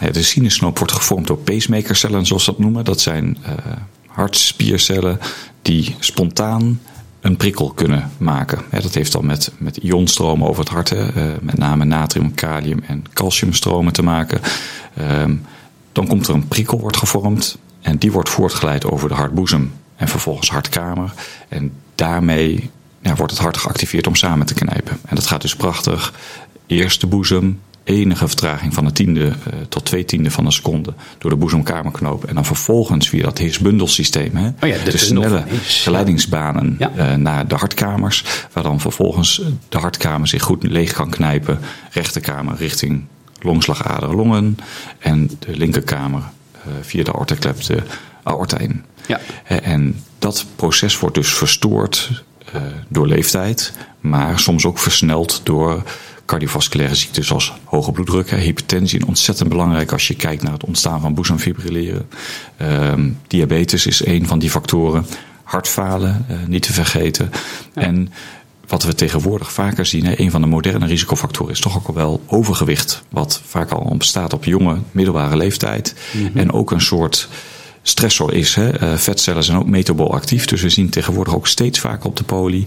Ja. 0.00 0.10
de 0.10 0.22
sinusknoop 0.22 0.78
wordt 0.78 0.92
gevormd 0.92 1.26
door 1.26 1.38
pacemakercellen, 1.38 2.26
zoals 2.26 2.46
we 2.46 2.50
dat 2.50 2.60
noemen. 2.60 2.84
Dat 2.84 3.00
zijn 3.00 3.36
uh, 3.42 3.48
hartspiercellen 4.06 5.18
die 5.62 5.96
spontaan 5.98 6.80
een 7.20 7.36
prikkel 7.36 7.70
kunnen 7.70 8.10
maken. 8.18 8.58
dat 8.70 8.94
heeft 8.94 9.12
dan 9.12 9.26
met, 9.26 9.52
met 9.58 9.76
ionstromen 9.76 10.48
over 10.48 10.60
het 10.60 10.72
hart, 10.72 10.94
met 11.40 11.58
name 11.58 11.84
natrium, 11.84 12.34
kalium 12.34 12.82
en 12.86 13.04
calciumstromen 13.12 13.92
te 13.92 14.02
maken. 14.02 14.40
Ehm, 14.96 15.34
dan 15.92 16.06
komt 16.06 16.28
er 16.28 16.34
een 16.34 16.48
prikkel 16.48 16.80
wordt 16.80 16.96
gevormd 16.96 17.58
en 17.88 17.98
die 17.98 18.12
wordt 18.12 18.28
voortgeleid 18.28 18.84
over 18.84 19.08
de 19.08 19.14
hartboezem 19.14 19.72
en 19.96 20.08
vervolgens 20.08 20.50
hartkamer. 20.50 21.12
En 21.48 21.72
daarmee 21.94 22.70
ja, 23.02 23.14
wordt 23.14 23.32
het 23.32 23.40
hart 23.40 23.56
geactiveerd 23.56 24.06
om 24.06 24.14
samen 24.14 24.46
te 24.46 24.54
knijpen. 24.54 24.98
En 25.06 25.14
dat 25.14 25.26
gaat 25.26 25.42
dus 25.42 25.56
prachtig. 25.56 26.14
Eerst 26.66 27.00
de 27.00 27.06
boezem, 27.06 27.60
enige 27.84 28.28
vertraging 28.28 28.74
van 28.74 28.86
een 28.86 28.92
tiende 28.92 29.20
uh, 29.20 29.34
tot 29.68 29.84
twee 29.84 30.04
tiende 30.04 30.30
van 30.30 30.46
een 30.46 30.52
seconde 30.52 30.94
door 31.18 31.30
de 31.30 31.36
boezemkamerknoop. 31.36 32.24
En 32.24 32.34
dan 32.34 32.44
vervolgens 32.44 33.08
via 33.08 33.22
dat 33.22 33.38
Higgs-bundelsysteem, 33.38 34.36
hè, 34.36 34.46
oh 34.46 34.68
ja, 34.68 34.84
de, 34.84 34.98
snelle 34.98 35.44
geleidingsbanen 35.62 36.76
ja. 36.78 36.92
uh, 36.96 37.14
naar 37.14 37.48
de 37.48 37.54
hartkamers. 37.54 38.24
Waar 38.52 38.62
dan 38.62 38.80
vervolgens 38.80 39.42
de 39.68 39.78
hartkamer 39.78 40.28
zich 40.28 40.42
goed 40.42 40.62
leeg 40.62 40.92
kan 40.92 41.10
knijpen. 41.10 41.58
Rechterkamer 41.90 42.56
richting 42.56 43.04
longslagader 43.40 44.16
longen. 44.16 44.58
En 44.98 45.30
de 45.38 45.56
linkerkamer 45.56 46.20
eh, 46.20 46.37
via 46.80 47.04
de 47.04 47.12
aortaklep 47.12 47.62
de 47.62 47.82
aorta 48.22 48.58
in. 48.58 48.84
Ja. 49.06 49.20
En 49.44 50.02
dat 50.18 50.46
proces 50.56 50.98
wordt 50.98 51.14
dus 51.14 51.34
verstoord 51.34 52.22
door 52.88 53.06
leeftijd, 53.06 53.72
maar 54.00 54.38
soms 54.38 54.64
ook 54.64 54.78
versneld 54.78 55.40
door 55.44 55.82
cardiovasculaire 56.28 56.94
ziekten 56.94 57.24
zoals 57.24 57.52
hoge 57.64 57.92
bloeddruk, 57.92 58.30
hypertensie. 58.30 59.06
Ontzettend 59.06 59.48
belangrijk 59.48 59.92
als 59.92 60.08
je 60.08 60.14
kijkt 60.14 60.42
naar 60.42 60.52
het 60.52 60.64
ontstaan 60.64 61.00
van 61.00 61.14
boezemfibrilleren. 61.14 62.08
Um, 62.62 63.18
diabetes 63.26 63.86
is 63.86 64.06
een 64.06 64.26
van 64.26 64.38
die 64.38 64.50
factoren. 64.50 65.06
Hartfalen, 65.42 66.26
uh, 66.30 66.36
niet 66.46 66.62
te 66.62 66.72
vergeten. 66.72 67.30
Ja. 67.74 67.82
En 67.82 68.12
wat 68.68 68.82
we 68.82 68.94
tegenwoordig 68.94 69.52
vaker 69.52 69.86
zien, 69.86 70.06
hè, 70.06 70.20
een 70.20 70.30
van 70.30 70.40
de 70.40 70.46
moderne 70.46 70.86
risicofactoren 70.86 71.52
is 71.52 71.60
toch 71.60 71.76
ook 71.76 71.86
al 71.86 71.94
wel 71.94 72.22
overgewicht. 72.26 73.02
Wat 73.10 73.40
vaak 73.44 73.70
al 73.70 73.80
ontstaat 73.80 74.32
op 74.32 74.44
jonge, 74.44 74.78
middelbare 74.90 75.36
leeftijd. 75.36 75.94
Mm 76.12 76.26
-hmm. 76.26 76.36
En 76.36 76.52
ook 76.52 76.70
een 76.70 76.80
soort 76.80 77.28
stressor 77.82 78.34
is. 78.34 78.54
Hè. 78.54 78.98
vetcellen 78.98 79.44
zijn 79.44 79.58
ook 79.58 79.66
metabol 79.66 80.14
actief, 80.14 80.44
dus 80.44 80.62
we 80.62 80.68
zien 80.68 80.88
tegenwoordig 80.88 81.34
ook 81.34 81.46
steeds 81.46 81.78
vaker 81.78 82.06
op 82.06 82.16
de 82.16 82.24
poli 82.24 82.66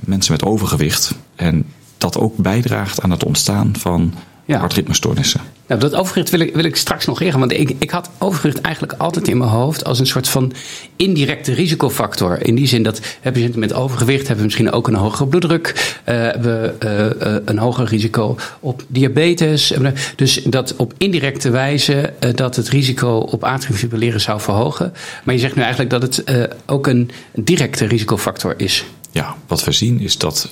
mensen 0.00 0.32
met 0.32 0.44
overgewicht. 0.44 1.14
En 1.34 1.66
dat 1.98 2.18
ook 2.18 2.36
bijdraagt 2.36 3.02
aan 3.02 3.10
het 3.10 3.24
ontstaan 3.24 3.74
van 3.78 4.14
ja. 4.46 4.58
hartritmestoornissen. 4.58 5.40
Nou, 5.66 5.80
dat 5.80 5.94
overgewicht 5.94 6.30
wil 6.30 6.40
ik, 6.40 6.54
wil 6.54 6.64
ik 6.64 6.76
straks 6.76 7.06
nog 7.06 7.20
ingaan. 7.20 7.40
Want 7.40 7.52
ik, 7.52 7.74
ik 7.78 7.90
had 7.90 8.10
overgewicht 8.18 8.60
eigenlijk 8.60 9.00
altijd 9.00 9.28
in 9.28 9.38
mijn 9.38 9.50
hoofd 9.50 9.84
als 9.84 9.98
een 9.98 10.06
soort 10.06 10.28
van 10.28 10.52
indirecte 10.96 11.52
risicofactor. 11.52 12.46
In 12.46 12.54
die 12.54 12.66
zin 12.66 12.82
dat 12.82 13.00
patiënten 13.22 13.60
met 13.60 13.72
overgewicht 13.72 14.26
hebben 14.26 14.44
misschien 14.44 14.72
ook 14.72 14.88
een 14.88 14.94
hogere 14.94 15.26
bloeddruk, 15.26 15.96
uh, 16.08 16.14
hebben 16.14 16.76
uh, 16.84 17.36
een 17.44 17.58
hoger 17.58 17.86
risico 17.86 18.36
op 18.60 18.82
diabetes. 18.88 19.74
Dus 20.16 20.42
dat 20.42 20.76
op 20.76 20.92
indirecte 20.96 21.50
wijze 21.50 22.12
dat 22.34 22.56
het 22.56 22.68
risico 22.68 23.16
op 23.18 23.44
atriumfibrilleren 23.44 24.20
zou 24.20 24.40
verhogen. 24.40 24.92
Maar 25.24 25.34
je 25.34 25.40
zegt 25.40 25.54
nu 25.54 25.62
eigenlijk 25.62 25.90
dat 25.90 26.02
het 26.02 26.24
ook 26.66 26.86
een 26.86 27.10
directe 27.34 27.84
risicofactor 27.84 28.54
is. 28.56 28.84
Ja, 29.10 29.36
wat 29.46 29.64
we 29.64 29.72
zien 29.72 30.00
is 30.00 30.18
dat 30.18 30.48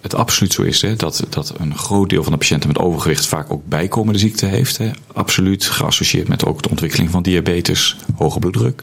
het 0.00 0.14
absoluut 0.14 0.52
zo 0.52 0.62
is 0.62 0.82
hè, 0.82 0.96
dat, 0.96 1.24
dat 1.28 1.54
een 1.58 1.76
groot 1.76 2.08
deel 2.08 2.22
van 2.22 2.32
de 2.32 2.38
patiënten 2.38 2.68
met 2.68 2.78
overgewicht 2.78 3.26
vaak 3.26 3.52
ook 3.52 3.66
bijkomende 3.66 4.18
ziekte 4.18 4.46
heeft. 4.46 4.76
Hè. 4.76 4.90
Absoluut 5.12 5.64
geassocieerd 5.64 6.28
met 6.28 6.44
ook 6.44 6.62
de 6.62 6.70
ontwikkeling 6.70 7.10
van 7.10 7.22
diabetes, 7.22 7.96
hoge 8.16 8.38
bloeddruk. 8.38 8.82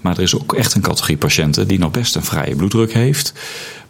Maar 0.00 0.16
er 0.16 0.22
is 0.22 0.36
ook 0.36 0.54
echt 0.54 0.74
een 0.74 0.80
categorie 0.80 1.16
patiënten 1.16 1.68
die 1.68 1.78
nog 1.78 1.90
best 1.90 2.14
een 2.14 2.24
vrije 2.24 2.56
bloeddruk 2.56 2.92
heeft, 2.92 3.32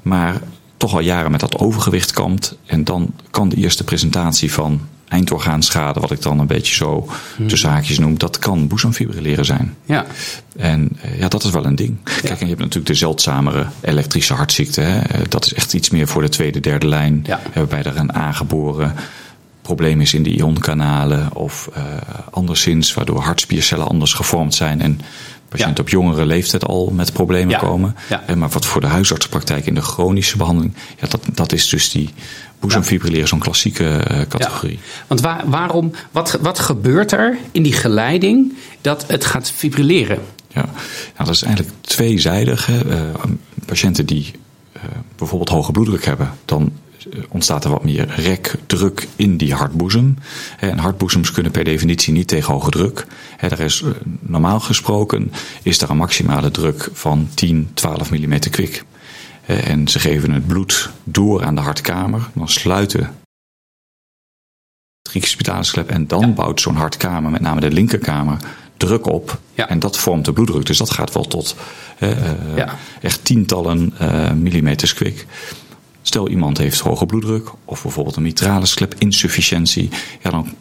maar 0.02 0.40
toch 0.76 0.92
al 0.92 1.00
jaren 1.00 1.30
met 1.30 1.40
dat 1.40 1.58
overgewicht 1.58 2.12
kampt. 2.12 2.56
En 2.66 2.84
dan 2.84 3.14
kan 3.30 3.48
de 3.48 3.56
eerste 3.56 3.84
presentatie 3.84 4.52
van 4.52 4.80
eindorgaanschade, 5.08 6.00
wat 6.00 6.10
ik 6.10 6.22
dan 6.22 6.38
een 6.38 6.46
beetje 6.46 6.74
zo 6.74 7.08
hmm. 7.36 7.48
de 7.48 7.56
zaakjes 7.56 7.98
noem, 7.98 8.18
dat 8.18 8.38
kan 8.38 8.68
boezemfibrilleren 8.68 9.44
zijn. 9.44 9.76
Ja. 9.84 10.06
En 10.56 10.88
eh, 11.00 11.18
ja, 11.18 11.28
dat 11.28 11.44
is 11.44 11.50
wel 11.50 11.64
een 11.64 11.76
ding. 11.76 11.96
Kijk, 12.02 12.24
en 12.24 12.38
je 12.38 12.46
hebt 12.46 12.58
natuurlijk 12.58 12.86
de 12.86 12.94
zeldzamere 12.94 13.66
elektrische 13.80 14.34
hartziekte. 14.34 14.80
Hè. 14.80 14.98
Eh, 15.00 15.20
dat 15.28 15.44
is 15.44 15.54
echt 15.54 15.74
iets 15.74 15.90
meer 15.90 16.08
voor 16.08 16.22
de 16.22 16.28
tweede, 16.28 16.60
derde 16.60 16.88
lijn. 16.88 17.24
Ja. 17.26 17.40
Waarbij 17.54 17.82
er 17.82 17.96
een 17.96 18.12
aangeboren 18.12 18.94
probleem 19.62 20.00
is 20.00 20.14
in 20.14 20.22
de 20.22 20.30
ionkanalen 20.30 21.34
of 21.34 21.70
uh, 21.76 21.82
anderszins, 22.30 22.94
waardoor 22.94 23.20
hartspiercellen 23.20 23.88
anders 23.88 24.12
gevormd 24.12 24.54
zijn 24.54 24.80
en 24.80 25.00
patiënten 25.48 25.84
op 25.84 25.90
jongere 25.90 26.26
leeftijd 26.26 26.64
al 26.64 26.90
met 26.94 27.12
problemen 27.12 27.58
komen. 27.58 27.96
Ja. 28.08 28.34
Maar 28.34 28.48
wat 28.48 28.66
voor 28.66 28.80
de 28.80 28.86
huisartsenpraktijk 28.86 29.66
in 29.66 29.74
de 29.74 29.80
chronische 29.80 30.36
behandeling, 30.36 30.74
ja, 31.00 31.06
dat, 31.08 31.20
dat 31.32 31.52
is 31.52 31.68
dus 31.68 31.90
die 31.90 32.10
boezemfibrilleren, 32.66 33.28
zo'n 33.28 33.38
klassieke 33.38 33.84
uh, 33.84 34.20
categorie. 34.28 34.78
Want 35.06 35.20
waar, 35.20 35.42
waarom, 35.46 35.92
wat, 36.10 36.38
wat 36.40 36.58
gebeurt 36.58 37.12
er 37.12 37.38
in 37.52 37.62
die 37.62 37.72
geleiding 37.72 38.52
dat 38.80 39.04
het 39.06 39.24
gaat 39.24 39.50
fibrilleren? 39.50 40.18
Ja, 40.48 40.64
nou, 40.64 40.72
dat 41.16 41.28
is 41.28 41.42
eigenlijk 41.42 41.74
tweezijdig. 41.80 42.68
Uh, 42.68 43.00
patiënten 43.66 44.06
die 44.06 44.32
uh, 44.76 44.82
bijvoorbeeld 45.16 45.50
hoge 45.50 45.72
bloeddruk 45.72 46.04
hebben, 46.04 46.30
dan 46.44 46.72
ontstaat 47.28 47.64
er 47.64 47.70
wat 47.70 47.84
meer 47.84 48.08
rekdruk 48.16 49.08
in 49.16 49.36
die 49.36 49.54
hartboezem. 49.54 50.18
En 50.58 50.78
hartboezems 50.78 51.30
kunnen 51.30 51.52
per 51.52 51.64
definitie 51.64 52.12
niet 52.12 52.28
tegen 52.28 52.52
hoge 52.52 52.70
druk. 52.70 53.06
Er 53.38 53.60
is, 53.60 53.84
normaal 54.20 54.60
gesproken 54.60 55.32
is 55.62 55.80
er 55.80 55.90
een 55.90 55.96
maximale 55.96 56.50
druk 56.50 56.88
van 56.92 57.28
10, 57.34 57.70
12 57.74 58.10
mm 58.10 58.38
kwik. 58.38 58.84
En 59.46 59.88
ze 59.88 59.98
geven 59.98 60.30
het 60.30 60.46
bloed 60.46 60.90
door 61.04 61.44
aan 61.44 61.54
de 61.54 61.60
hartkamer. 61.60 62.28
Dan 62.34 62.48
sluiten 62.48 63.14
klep 65.70 65.90
en 65.90 66.06
dan 66.06 66.34
bouwt 66.34 66.60
zo'n 66.60 66.76
hartkamer, 66.76 67.30
met 67.30 67.40
name 67.40 67.60
de 67.60 67.70
linkerkamer, 67.70 68.38
druk 68.76 69.06
op. 69.06 69.38
En 69.54 69.78
dat 69.78 69.98
vormt 69.98 70.24
de 70.24 70.32
bloeddruk. 70.32 70.66
Dus 70.66 70.78
dat 70.78 70.90
gaat 70.90 71.12
wel 71.12 71.24
tot 71.24 71.56
uh, 71.98 72.10
echt 73.00 73.24
tientallen 73.24 73.94
uh, 74.00 74.32
millimeters 74.32 74.94
kwik. 74.94 75.26
Stel 76.02 76.28
iemand 76.28 76.58
heeft 76.58 76.80
hoge 76.80 77.06
bloeddruk 77.06 77.50
of 77.64 77.82
bijvoorbeeld 77.82 78.16
een 78.16 78.22
mitrale 78.22 78.66
insufficiëntie, 78.98 79.90
ja, 80.22 80.30
dan 80.30 80.54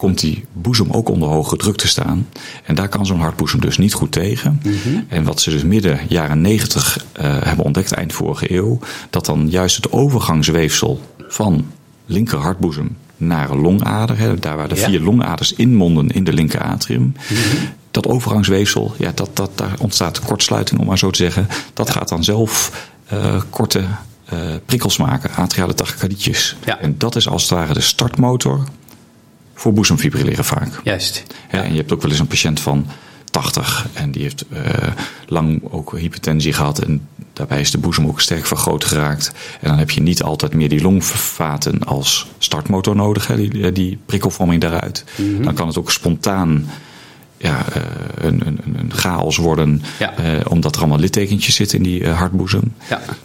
komt 0.00 0.20
die 0.20 0.44
boezem 0.52 0.90
ook 0.90 1.08
onder 1.08 1.28
hoge 1.28 1.56
druk 1.56 1.76
te 1.76 1.88
staan. 1.88 2.28
En 2.64 2.74
daar 2.74 2.88
kan 2.88 3.06
zo'n 3.06 3.20
hartboezem 3.20 3.60
dus 3.60 3.78
niet 3.78 3.92
goed 3.92 4.12
tegen. 4.12 4.60
Mhm. 4.62 5.00
En 5.08 5.24
wat 5.24 5.40
ze 5.40 5.50
dus 5.50 5.62
midden 5.62 6.00
jaren 6.08 6.40
90 6.40 6.98
uh, 7.20 7.36
eh, 7.36 7.42
hebben 7.42 7.64
ontdekt, 7.64 7.92
eind 7.92 8.12
vorige 8.12 8.52
eeuw, 8.54 8.78
dat 9.10 9.26
dan 9.26 9.48
juist 9.50 9.76
het 9.76 9.92
overgangsweefsel 9.92 11.00
van 11.28 11.66
linker 12.06 12.38
hartboezem 12.38 12.96
naar 13.16 13.50
een 13.50 13.60
longader, 13.60 14.18
hè, 14.18 14.38
daar 14.38 14.56
waar 14.56 14.68
de 14.68 14.76
vier 14.76 15.00
longaders 15.00 15.52
inmonden 15.52 16.08
in 16.08 16.24
de 16.24 16.32
linker 16.32 16.60
atrium. 16.60 17.14
Mhm. 17.30 17.56
Dat 17.90 18.06
overgangsweefsel, 18.06 18.94
ja, 18.98 19.12
dat, 19.14 19.30
dat, 19.32 19.50
daar 19.54 19.74
ontstaat 19.78 20.20
kortsluiting, 20.20 20.80
om 20.80 20.86
maar 20.86 20.98
zo 20.98 21.10
te 21.10 21.22
zeggen. 21.22 21.48
Dat 21.74 21.90
gaat 21.90 22.08
dan 22.08 22.24
zelf 22.24 22.72
uh, 23.12 23.42
korte 23.50 23.84
uh, 24.32 24.38
prikkels 24.66 24.96
maken, 24.96 25.30
atriale 25.34 25.74
tachycardietjes. 25.74 26.56
Ja. 26.64 26.78
En 26.78 26.94
dat 26.98 27.16
is 27.16 27.28
als 27.28 27.42
het 27.42 27.50
ware 27.50 27.72
de 27.72 27.80
startmotor 27.80 28.64
voor 29.60 29.72
boezemfibrilleren 29.72 30.44
vaak. 30.44 30.80
Juist. 30.84 31.22
Ja, 31.52 31.62
en 31.62 31.70
je 31.70 31.78
hebt 31.78 31.92
ook 31.92 32.02
wel 32.02 32.10
eens 32.10 32.20
een 32.20 32.26
patiënt 32.26 32.60
van 32.60 32.86
80 33.30 33.86
en 33.92 34.10
die 34.10 34.22
heeft 34.22 34.44
uh, 34.52 34.60
lang 35.26 35.62
ook 35.70 35.98
hypertensie 35.98 36.52
gehad 36.52 36.78
en 36.78 37.08
daarbij 37.32 37.60
is 37.60 37.70
de 37.70 37.78
boezem 37.78 38.06
ook 38.06 38.20
sterk 38.20 38.46
vergroot 38.46 38.84
geraakt. 38.84 39.32
En 39.60 39.68
dan 39.68 39.78
heb 39.78 39.90
je 39.90 40.02
niet 40.02 40.22
altijd 40.22 40.54
meer 40.54 40.68
die 40.68 40.82
longvaten 40.82 41.84
als 41.84 42.26
startmotor 42.38 42.96
nodig, 42.96 43.26
hè, 43.26 43.36
die, 43.36 43.64
eh, 43.64 43.74
die 43.74 43.98
prikkelvorming 44.06 44.60
daaruit. 44.60 45.04
Mhm. 45.16 45.42
Dan 45.42 45.54
kan 45.54 45.66
het 45.66 45.78
ook 45.78 45.90
spontaan 45.90 46.70
ja, 47.36 47.64
uh, 47.76 47.82
een, 48.14 48.46
een, 48.46 48.60
een, 48.76 48.92
chaos 48.92 49.36
worden, 49.36 49.82
ja. 49.98 50.12
omdat 50.48 50.74
er 50.74 50.80
allemaal 50.80 50.98
littekentjes 50.98 51.54
zitten 51.54 51.76
in 51.76 51.84
die 51.84 52.08
hartboezem. 52.08 52.74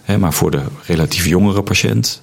Ja. 0.05 0.17
maar 0.17 0.33
voor 0.33 0.51
de 0.51 0.61
relatief 0.85 1.25
jongere 1.25 1.61
patiënt 1.61 2.21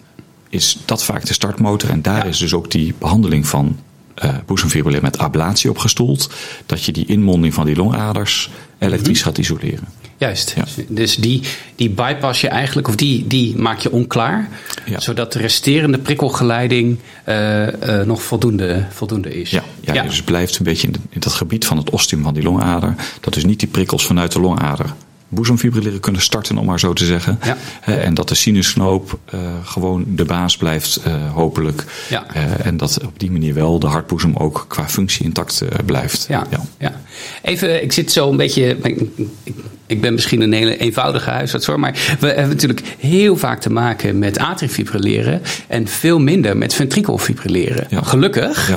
is 0.49 0.79
dat 0.85 1.05
vaak 1.05 1.27
de 1.27 1.33
startmotor 1.33 1.91
en 1.91 2.03
daar 2.03 2.27
is 2.27 2.39
dus 2.39 2.55
ook 2.55 2.71
die 2.71 2.95
behandeling 2.99 3.47
van 3.47 3.77
uh, 4.25 5.01
met 5.01 5.19
ablatie 5.19 5.71
opgestoeld. 5.71 6.31
Dat 6.67 6.85
je 6.85 6.93
die 6.93 7.07
inmonding 7.07 7.55
van 7.55 7.67
die 7.67 7.77
longaders 7.77 8.51
elektrisch 8.79 9.19
mhm. 9.19 9.29
gaat 9.29 9.39
isoleren. 9.39 9.89
Juist. 10.17 10.55
Dus 10.89 11.17
die, 11.17 11.43
die 11.77 11.91
bypass 11.91 12.41
je 12.41 12.49
eigenlijk, 12.49 12.89
of 12.89 12.97
die, 12.97 13.27
die 13.27 13.57
maak 13.57 13.79
je 13.79 13.93
onklaar. 13.93 14.49
Zodat 14.97 15.33
de 15.33 15.39
resterende 15.39 15.99
prikkelgeleiding 15.99 16.99
uh, 17.29 17.67
uh, 17.67 18.03
nog 18.03 18.23
voldoende, 18.23 18.87
voldoende 18.91 19.41
is. 19.41 19.51
Ja, 19.51 19.63
ja, 19.81 20.03
dus 20.03 20.17
het 20.17 20.25
blijft 20.25 20.59
een 20.59 20.65
beetje 20.65 20.87
in, 20.87 20.95
in 21.11 21.21
dat 21.21 21.33
gebied 21.33 21.67
van 21.67 21.77
het 21.77 21.91
ostium 21.91 22.23
van 22.23 22.35
die 22.35 22.43
longader. 22.43 22.95
Dat 23.21 23.35
dus 23.35 23.45
niet 23.45 23.59
die 23.59 23.69
prikkels 23.69 24.07
vanuit 24.07 24.33
de 24.33 24.41
longader 24.41 24.95
boezemfibrilleren 25.35 26.01
kunnen 26.01 26.23
starten, 26.23 26.59
om 26.59 26.67
maar 26.67 26.81
zo 26.81 26.93
te 26.93 27.05
zeggen. 27.05 27.39
Ja. 27.45 27.57
en 27.85 28.15
dat 28.15 28.29
de 28.29 28.35
sinusknoop 28.35 29.19
uh, 29.35 29.41
gewoon 29.65 30.05
de 30.09 30.25
baas 30.25 30.57
blijft, 30.57 31.01
uh, 31.07 31.33
hopelijk. 31.33 31.85
Ja. 32.09 32.27
Uh, 32.37 32.67
en 32.67 32.77
dat 32.77 33.01
op 33.05 33.19
die 33.19 33.31
manier 33.31 33.55
wel 33.55 33.79
de 33.79 33.87
hartboezem 33.87 34.37
ook 34.37 34.65
qua 34.69 34.89
functie 34.89 35.25
intact 35.25 35.63
blijft. 35.87 36.27
Ja. 36.29 36.47
ja. 36.51 36.61
Ja. 36.79 37.01
Even, 37.43 37.83
ik 37.83 37.93
zit 37.93 38.13
zo 38.13 38.31
een 38.31 38.37
beetje. 38.37 38.77
Ik, 38.83 39.01
ik 39.43 39.55
ben 40.01 40.13
misschien 40.15 40.41
een 40.41 40.53
hele 40.53 40.77
eenvoudige 40.77 41.31
huisarts 41.31 41.67
hoor, 41.67 41.81
maar 41.81 42.17
we 42.21 42.27
hebben 42.27 42.49
natuurlijk 42.49 42.95
heel 42.99 43.37
vaak 43.37 43.61
te 43.61 43.71
maken 43.71 44.19
met 44.19 44.39
atriumfibrilleren 44.39 45.43
en 45.67 45.89
veel 45.89 46.19
minder 46.19 46.57
met 46.57 46.75
ventrikelfibrilleren. 46.75 47.87
Ja. 47.89 48.03
Gelukkig. 48.03 48.73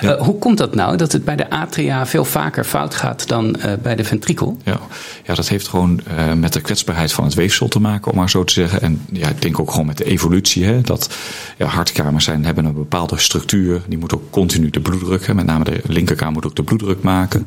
Ja. 0.00 0.16
hoe 0.26 0.38
komt 0.38 0.58
dat 0.58 0.74
nou 0.74 0.96
dat 0.96 1.12
het 1.12 1.24
bij 1.24 1.36
de 1.36 1.50
atria 1.50 2.06
veel 2.06 2.24
vaker 2.24 2.64
fout 2.64 2.94
gaat 2.94 3.28
dan 3.28 3.56
bij 3.82 3.96
de 3.96 4.04
ventrikel? 4.04 4.56
Ja, 4.64 4.80
ja 5.24 5.34
dat 5.34 5.48
heeft 5.48 5.68
gewoon 5.68 6.00
uh, 6.18 6.32
met 6.32 6.52
de 6.52 6.60
kwetsbaarheid 6.60 7.12
van 7.12 7.24
het 7.24 7.34
weefsel 7.34 7.68
te 7.68 7.80
maken, 7.80 8.10
om 8.10 8.16
maar 8.16 8.30
zo 8.30 8.44
te 8.44 8.52
zeggen. 8.52 8.80
En 8.80 9.00
ja, 9.12 9.28
ik 9.28 9.42
denk 9.42 9.60
ook 9.60 9.70
gewoon 9.70 9.86
met 9.86 9.98
de 9.98 10.04
evolutie. 10.04 10.64
Hè, 10.64 10.80
dat 10.80 11.10
ja, 11.58 11.66
hartkamers 11.66 12.24
zijn, 12.24 12.44
hebben 12.44 12.64
een 12.64 12.74
bepaalde 12.74 13.18
structuur. 13.18 13.82
Die 13.88 13.98
moet 13.98 14.14
ook 14.14 14.30
continu 14.30 14.70
de 14.70 14.80
bloeddruk, 14.80 15.26
hè, 15.26 15.34
met 15.34 15.46
name 15.46 15.64
de 15.64 15.80
linkerkamer 15.86 16.32
moet 16.32 16.46
ook 16.46 16.56
de 16.56 16.62
bloeddruk 16.62 17.02
maken. 17.02 17.46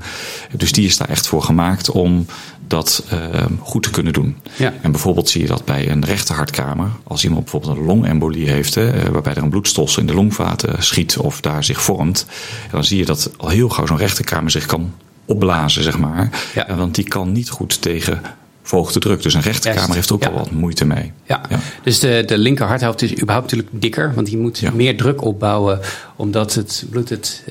Dus 0.57 0.71
die 0.71 0.85
is 0.85 0.97
daar 0.97 1.09
echt 1.09 1.27
voor 1.27 1.41
gemaakt 1.41 1.89
om 1.89 2.25
dat 2.67 3.03
uh, 3.13 3.19
goed 3.59 3.83
te 3.83 3.89
kunnen 3.89 4.13
doen. 4.13 4.37
Ja. 4.55 4.73
En 4.81 4.91
bijvoorbeeld 4.91 5.29
zie 5.29 5.41
je 5.41 5.47
dat 5.47 5.65
bij 5.65 5.89
een 5.89 6.05
rechte 6.05 6.33
hartkamer. 6.33 6.89
Als 7.03 7.23
iemand 7.23 7.41
bijvoorbeeld 7.43 7.77
een 7.77 7.85
longembolie 7.85 8.49
heeft, 8.49 8.75
hè, 8.75 8.89
eh, 8.89 9.09
waarbij 9.09 9.35
er 9.35 9.43
een 9.43 9.49
bloedstolsel 9.49 10.01
in 10.01 10.07
de 10.07 10.13
longvaten 10.13 10.83
schiet 10.83 11.17
of 11.17 11.41
daar 11.41 11.63
zich 11.63 11.81
vormt. 11.81 12.25
Dan 12.71 12.83
zie 12.83 12.97
je 12.97 13.05
dat 13.05 13.31
al 13.37 13.49
heel 13.49 13.69
gauw 13.69 13.85
zo'n 13.85 13.97
rechterkamer 13.97 14.51
zich 14.51 14.65
kan 14.65 14.93
opblazen, 15.25 15.83
zeg 15.83 15.97
maar. 15.97 16.29
Ja. 16.53 16.75
Want 16.75 16.95
die 16.95 17.07
kan 17.07 17.31
niet 17.31 17.49
goed 17.49 17.81
tegen 17.81 18.21
verhoogde 18.63 18.99
druk. 18.99 19.21
Dus 19.21 19.33
een 19.33 19.41
rechterkamer 19.41 19.95
heeft 19.95 20.11
ook 20.11 20.23
wel 20.23 20.33
wat 20.33 20.51
moeite 20.51 20.85
mee. 20.85 21.11
Ja, 21.27 21.41
dus 21.83 21.99
de, 21.99 22.23
de 22.25 22.37
linker 22.37 22.65
harthelft 22.65 23.01
is 23.01 23.11
überhaupt 23.11 23.51
natuurlijk 23.51 23.81
dikker, 23.81 24.13
want 24.13 24.27
die 24.27 24.37
moet 24.37 24.73
meer 24.73 24.97
druk 24.97 25.21
opbouwen 25.21 25.79
omdat 26.23 26.53
het 26.53 26.85
bloed 26.89 27.09
het, 27.09 27.43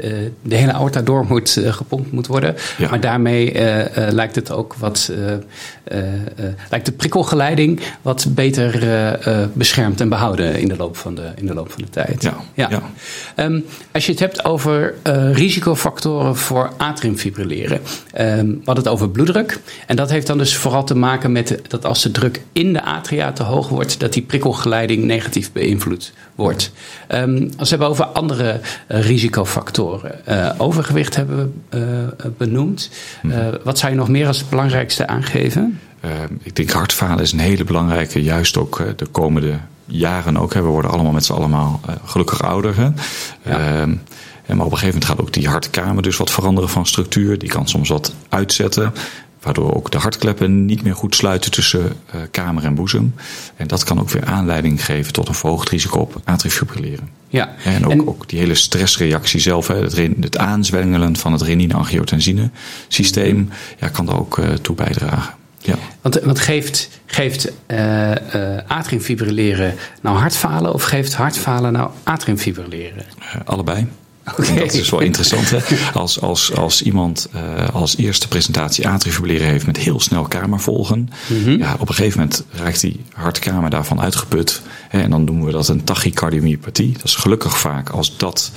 de 0.43 0.55
hele 0.55 0.73
aorta 0.73 1.03
door 1.03 1.27
moet, 1.29 1.61
gepompt 1.65 2.13
moet 2.13 2.27
worden. 2.27 2.55
Maar 2.91 3.01
daarmee 3.01 3.53
lijkt 4.11 4.35
het 4.35 4.51
ook 4.51 4.75
wat, 4.75 5.13
lijkt 6.71 6.87
de 6.87 6.93
prikkelgeleiding 6.93 7.81
wat 8.03 8.27
beter 8.29 8.71
beschermd 9.53 10.01
en 10.01 10.09
behouden 10.09 10.61
in 10.61 10.69
de 10.69 10.77
loop 10.77 10.97
van 10.97 11.15
de, 11.15 11.31
in 11.35 11.47
de, 11.47 11.55
loop 11.55 11.73
van 11.73 11.83
de 11.83 11.91
tijd. 11.91 12.23
Ja. 12.23 12.37
ja. 12.55 12.83
Ehm, 13.35 13.61
als 13.93 14.07
je 14.07 14.11
het 14.11 14.21
hebt 14.21 14.45
over 14.45 14.95
risicofactoren 15.33 16.37
voor 16.37 16.73
atriumfibrilleren, 16.77 17.81
um, 18.19 18.47
we 18.47 18.61
hadden 18.65 18.85
het 18.85 18.93
over 18.93 19.11
bloeddruk. 19.11 19.61
En 19.87 19.97
dat 19.97 20.11
heeft 20.11 20.27
dan 20.27 20.39
dus 20.39 20.57
vooral 20.57 20.85
te 20.85 20.97
maken 20.97 21.33
met 21.33 21.61
dat 21.69 21.85
als 21.85 22.03
de 22.03 22.11
druk 22.11 22.41
in 22.53 22.73
de 22.73 22.83
atria 22.83 23.33
te 23.33 23.43
hoog 23.43 23.69
wordt, 23.69 24.01
dat 24.01 24.13
die 24.13 24.23
prikkelgeleiding 24.23 25.05
negatief 25.05 25.53
beïnvloed 25.53 26.13
wordt. 26.35 26.73
Um, 27.09 27.51
als 27.57 27.71
we 27.71 27.77
hebben 27.77 27.89
over 27.89 28.05
andere 28.05 28.61
uh, 28.89 29.01
risicofactoren. 29.03 30.21
Uh, 30.29 30.51
overgewicht 30.59 31.17
hebben 31.17 31.53
we 31.71 31.79
uh, 31.79 32.31
benoemd. 32.37 32.91
Mhm. 33.23 33.55
wat 33.65 33.79
zou 33.79 33.93
je 33.93 33.99
nog 33.99 34.09
meer 34.09 34.27
als 34.27 34.39
het 34.39 34.49
belangrijkste 34.49 35.07
aangeven? 35.07 35.81
ik 36.43 36.57
denk 36.57 36.71
hartfalen 36.71 37.19
is 37.19 37.33
een 37.33 37.39
hele 37.39 37.65
belangrijke, 37.65 38.23
juist 38.23 38.57
ook 38.57 38.83
de 38.97 39.07
komende 39.07 39.59
jaren 39.85 40.37
ook. 40.37 40.55
Hè. 40.55 40.63
We 40.63 40.69
worden 40.69 40.91
allemaal 40.91 41.13
met 41.13 41.25
z'n 41.25 41.33
allemaal 41.33 41.81
gelukkig 42.05 42.43
ouder. 42.43 42.77
Hè. 42.77 42.89
Ja. 43.43 43.81
Ehm, 43.81 43.95
maar 44.47 44.67
op 44.67 44.73
een 44.73 44.79
gegeven 44.79 45.01
moment 45.01 45.05
gaat 45.05 45.21
ook 45.21 45.33
die 45.33 45.49
hartkamer 45.49 46.03
dus 46.03 46.17
wat 46.17 46.31
veranderen 46.31 46.71
van 46.71 46.87
structuur. 46.87 47.39
Die 47.39 47.49
kan 47.49 47.69
soms 47.69 47.89
wat 47.89 48.15
uitzetten. 48.29 48.93
Waardoor 49.43 49.75
ook 49.75 49.91
de 49.91 49.99
hartkleppen 49.99 50.65
niet 50.65 50.83
meer 50.83 50.95
goed 50.95 51.15
sluiten 51.15 51.51
tussen 51.51 51.83
uh, 51.83 52.21
kamer 52.31 52.65
en 52.65 52.75
boezem. 52.75 53.15
En 53.57 53.67
dat 53.67 53.85
kan 53.85 54.01
ook 54.01 54.11
weer 54.11 54.25
aanleiding 54.25 54.85
geven 54.85 55.13
tot 55.13 55.29
een 55.29 55.35
verhoogd 55.35 55.69
risico 55.69 55.99
op 55.99 56.21
atriumfibrilleren. 56.25 57.09
Ja. 57.29 57.55
En 57.65 57.87
ook, 57.87 58.09
ook 58.09 58.29
die 58.29 58.39
hele 58.39 58.55
stressreactie 58.55 59.41
zelf, 59.41 59.67
hè, 59.67 59.75
het, 59.75 59.97
het 60.21 60.39
aanzwengelen 60.39 61.17
van 61.17 61.33
het 61.33 61.43
renine-angiotensine 61.43 62.51
systeem, 62.89 63.51
ja, 63.79 63.89
kan 63.89 64.07
daar 64.07 64.19
ook 64.19 64.39
uh, 64.39 64.49
toe 64.49 64.75
bijdragen. 64.75 65.35
Ja. 65.59 65.75
Want, 66.01 66.21
want 66.21 66.39
geeft, 66.39 66.89
geeft 67.07 67.53
uh, 67.67 68.11
atriumfibrilleren 68.67 69.75
nou 70.01 70.19
hartfalen 70.19 70.73
of 70.73 70.83
geeft 70.83 71.15
hartfalen 71.15 71.73
nou 71.73 71.91
atriumfibrilleren? 72.03 73.05
allebei. 73.45 73.87
Okay. 74.31 74.59
Dat 74.59 74.73
is 74.73 74.91
wel 74.91 75.01
interessant. 75.01 75.51
Hè? 75.51 75.59
Als, 75.93 76.21
als, 76.21 76.55
als 76.55 76.83
iemand 76.83 77.29
uh, 77.35 77.69
als 77.75 77.97
eerste 77.97 78.29
presentatie 78.29 78.89
atriumfibrilleren 78.89 79.49
heeft 79.49 79.67
met 79.67 79.77
heel 79.77 80.01
snel 80.01 80.23
kamervolgen. 80.23 81.11
Mm 81.27 81.45
-hmm. 81.45 81.59
ja, 81.59 81.77
op 81.79 81.89
een 81.89 81.95
gegeven 81.95 82.19
moment 82.19 82.45
raakt 82.51 82.81
die 82.81 83.01
hartkamer 83.13 83.71
daarvan 83.71 84.01
uitgeput. 84.01 84.63
Hè, 84.89 85.01
en 85.01 85.11
dan 85.11 85.25
noemen 85.25 85.47
we 85.47 85.53
dat 85.53 85.69
een 85.69 85.85
tachykardiopathie. 85.85 86.93
Dat 86.93 87.05
is 87.05 87.15
gelukkig 87.15 87.59
vaak 87.59 87.89
als 87.91 88.17
dat 88.17 88.51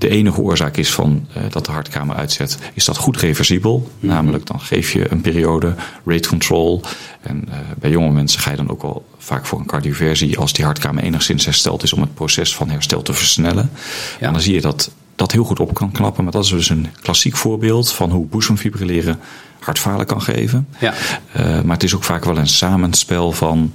de 0.00 0.08
enige 0.08 0.40
oorzaak 0.40 0.76
is 0.76 0.90
van 0.90 1.26
uh, 1.36 1.42
dat 1.50 1.66
de 1.66 1.72
hartkamer 1.72 2.16
uitzet, 2.16 2.58
is 2.74 2.84
dat 2.84 2.96
goed 2.96 3.16
reversibel. 3.16 3.78
Mm 3.78 3.86
-hmm. 4.00 4.08
Namelijk 4.08 4.46
dan 4.46 4.60
geef 4.60 4.92
je 4.92 5.10
een 5.12 5.20
periode 5.20 5.74
rate 6.04 6.28
control. 6.28 6.82
En 7.20 7.44
uh, 7.48 7.54
bij 7.78 7.90
jonge 7.90 8.10
mensen 8.10 8.40
ga 8.40 8.50
je 8.50 8.56
dan 8.56 8.70
ook 8.70 8.82
al 8.82 9.04
vaak 9.18 9.46
voor 9.46 9.58
een 9.58 9.66
cardioversie 9.66 10.38
als 10.38 10.52
die 10.52 10.64
hartkamer 10.64 11.02
enigszins 11.02 11.44
hersteld 11.44 11.82
is 11.82 11.92
om 11.92 12.00
het 12.00 12.14
proces 12.14 12.54
van 12.54 12.70
herstel 12.70 13.02
te 13.02 13.12
versnellen. 13.12 13.70
Ja. 14.20 14.26
En 14.26 14.32
dan 14.32 14.42
zie 14.42 14.54
je 14.54 14.60
dat 14.60 14.90
dat 15.16 15.32
heel 15.32 15.44
goed 15.44 15.60
op 15.60 15.74
kan 15.74 15.92
knappen. 15.92 16.24
Maar 16.24 16.32
dat 16.32 16.44
is 16.44 16.50
dus 16.50 16.68
een 16.68 16.86
klassiek 17.02 17.36
voorbeeld 17.36 17.92
van 17.92 18.10
hoe 18.10 18.26
boezemfibrilleren 18.26 19.20
hartfalen 19.58 20.06
kan 20.06 20.22
geven. 20.22 20.68
Ja. 20.78 20.94
Uh, 21.36 21.60
maar 21.60 21.74
het 21.74 21.82
is 21.82 21.94
ook 21.94 22.04
vaak 22.04 22.24
wel 22.24 22.38
een 22.38 22.48
samenspel 22.48 23.32
van 23.32 23.72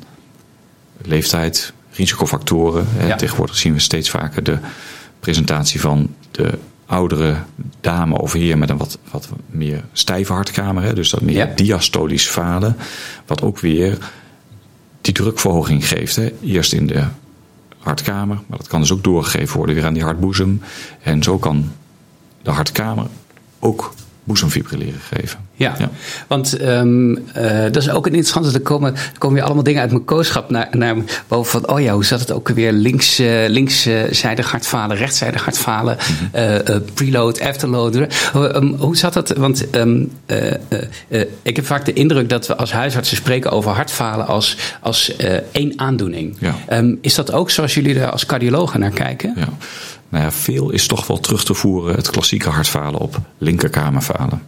leeftijd, 1.02 1.74
risicofactoren. 1.92 2.88
Ja. 3.08 3.16
Tegenwoordig 3.16 3.58
zien 3.58 3.74
we 3.74 3.80
steeds 3.80 4.10
vaker 4.10 4.44
de 4.44 4.58
presentatie 5.26 5.80
van 5.80 6.14
de 6.32 6.58
oudere 6.86 7.38
dame 7.82 8.18
of 8.18 8.34
heer 8.34 8.58
met 8.58 8.70
een 8.70 8.78
wat, 8.78 8.98
wat 9.12 9.30
meer 9.50 9.84
stijve 9.94 10.34
hartkamer. 10.34 10.84
Hè? 10.84 10.94
Dus 10.94 11.10
dat 11.10 11.22
meer 11.22 11.36
ja. 11.36 11.54
diastolisch 11.56 12.28
falen. 12.28 12.78
Wat 13.26 13.42
ook 13.42 13.60
weer 13.60 13.98
die 15.02 15.14
drukverhoging 15.14 15.88
geeft. 15.88 16.16
Hè? 16.16 16.32
Eerst 16.42 16.74
in 16.74 16.88
de 16.88 17.04
hartkamer, 17.78 18.40
maar 18.48 18.58
dat 18.58 18.68
kan 18.68 18.80
dus 18.80 18.92
ook 18.92 19.04
doorgegeven 19.04 19.58
worden 19.58 19.76
weer 19.76 19.86
aan 19.86 19.94
die 19.94 20.04
hartboezem. 20.04 20.62
En 21.02 21.24
zo 21.24 21.38
kan 21.38 21.72
de 22.42 22.52
hartkamer 22.52 23.08
ook 23.60 23.94
boezemfibrilleren 24.26 25.00
geven. 25.00 25.40
Ja, 25.56 25.76
ja. 25.78 25.90
want 26.28 26.62
um, 26.62 27.12
uh, 27.12 27.64
dat 27.72 27.76
is 27.76 27.90
ook 27.90 28.06
een 28.06 28.14
interessante. 28.14 28.52
Er 28.54 28.62
komen, 28.62 28.96
er 28.96 29.18
komen 29.18 29.36
weer 29.36 29.46
allemaal 29.46 29.64
dingen 29.64 29.82
uit 29.82 29.92
mijn 29.92 30.06
kooschap 30.06 30.50
naar, 30.50 30.68
naar 30.72 30.96
boven. 31.28 31.52
Van, 31.52 31.70
oh 31.70 31.82
ja, 31.82 31.94
hoe 31.94 32.06
zat 32.06 32.20
het 32.20 32.32
ook 32.32 32.50
weer? 32.50 32.72
Links, 32.72 33.20
uh, 33.20 33.48
linkszijdig 33.48 34.52
hartfalen, 34.52 34.98
rechtszijdig 34.98 35.44
hartfalen, 35.44 35.98
mm 35.98 36.30
-hmm. 36.32 36.62
uh, 36.70 36.76
preload, 36.94 37.42
afterload. 37.42 37.96
Um, 38.36 38.76
hoe 38.78 38.98
zat 38.98 39.14
dat? 39.14 39.30
Want 39.30 39.76
um, 39.76 40.12
ik 41.42 41.56
heb 41.56 41.66
vaak 41.66 41.86
de 41.86 41.94
indruk 41.94 42.30
dat 42.30 42.48
we 42.48 42.56
als 42.56 42.72
huisartsen 42.72 43.18
spreken 43.18 43.52
over 43.52 43.72
hartfalen 43.72 44.28
als, 44.28 44.58
als 44.82 45.16
één 45.52 45.74
aandoening. 45.80 46.38
Ja. 46.40 46.84
is 47.02 47.16
dat 47.16 47.32
ook 47.32 47.50
zoals 47.50 47.74
jullie 47.74 48.00
er 48.00 48.12
als 48.12 48.26
cardiologen 48.26 48.80
naar 48.80 48.92
kijken? 48.92 49.34
Ja. 49.36 49.48
Nou 50.16 50.28
ja, 50.28 50.34
veel 50.34 50.70
is 50.70 50.88
toch 50.88 51.08
wel 51.08 51.20
terug 51.20 51.44
te 51.44 51.54
voeren 51.54 51.96
het 51.96 52.10
klassieke 52.10 52.50
hartfalen 52.50 53.00
op 53.00 53.20
linkerkamerfalen. 53.38 54.42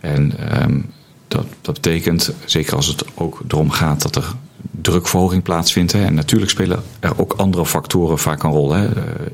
En 0.00 0.32
um, 0.62 0.92
dat, 1.28 1.46
dat 1.60 1.74
betekent, 1.74 2.32
zeker 2.44 2.76
als 2.76 2.86
het 2.86 3.04
ook 3.14 3.40
erom 3.48 3.70
gaat 3.70 4.02
dat 4.02 4.16
er 4.16 4.34
drukverhoging 4.80 5.42
plaatsvindt. 5.42 5.92
Hè, 5.92 6.04
en 6.04 6.14
natuurlijk 6.14 6.50
spelen 6.50 6.82
er 7.00 7.18
ook 7.18 7.32
andere 7.32 7.66
factoren 7.66 8.18
vaak 8.18 8.42
een 8.42 8.50
rol. 8.50 8.72
Hè, 8.72 8.88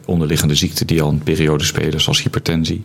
onderliggende 0.05 0.55
ziekten 0.55 0.87
die 0.87 1.03
al 1.03 1.09
een 1.09 1.23
periode 1.23 1.65
spelen, 1.65 2.01
zoals 2.01 2.23
hypertensie. 2.23 2.85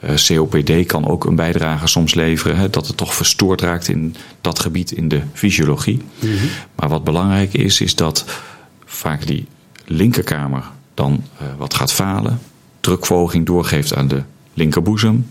Uh, 0.00 0.10
COPD 0.14 0.86
kan 0.86 1.08
ook 1.08 1.24
een 1.24 1.36
bijdrage 1.36 1.86
soms 1.86 2.14
leveren. 2.14 2.56
Hè, 2.56 2.70
dat 2.70 2.86
het 2.86 2.96
toch 2.96 3.14
verstoord 3.14 3.60
raakt 3.60 3.88
in 3.88 4.16
dat 4.40 4.58
gebied 4.58 4.92
in 4.92 5.08
de 5.08 5.20
fysiologie. 5.32 6.02
Mm 6.18 6.36
-hmm. 6.36 6.48
Maar 6.74 6.88
wat 6.88 7.04
belangrijk 7.04 7.52
is, 7.52 7.80
is 7.80 7.94
dat 7.94 8.24
vaak 8.84 9.26
die 9.26 9.46
linkerkamer 9.84 10.64
dan 10.94 11.22
uh, 11.42 11.48
wat 11.58 11.74
gaat 11.74 11.92
falen, 11.92 12.40
drukverhoging 12.80 13.46
doorgeeft 13.46 13.94
aan 13.94 14.08
de 14.08 14.22
linkerboezem. 14.54 15.30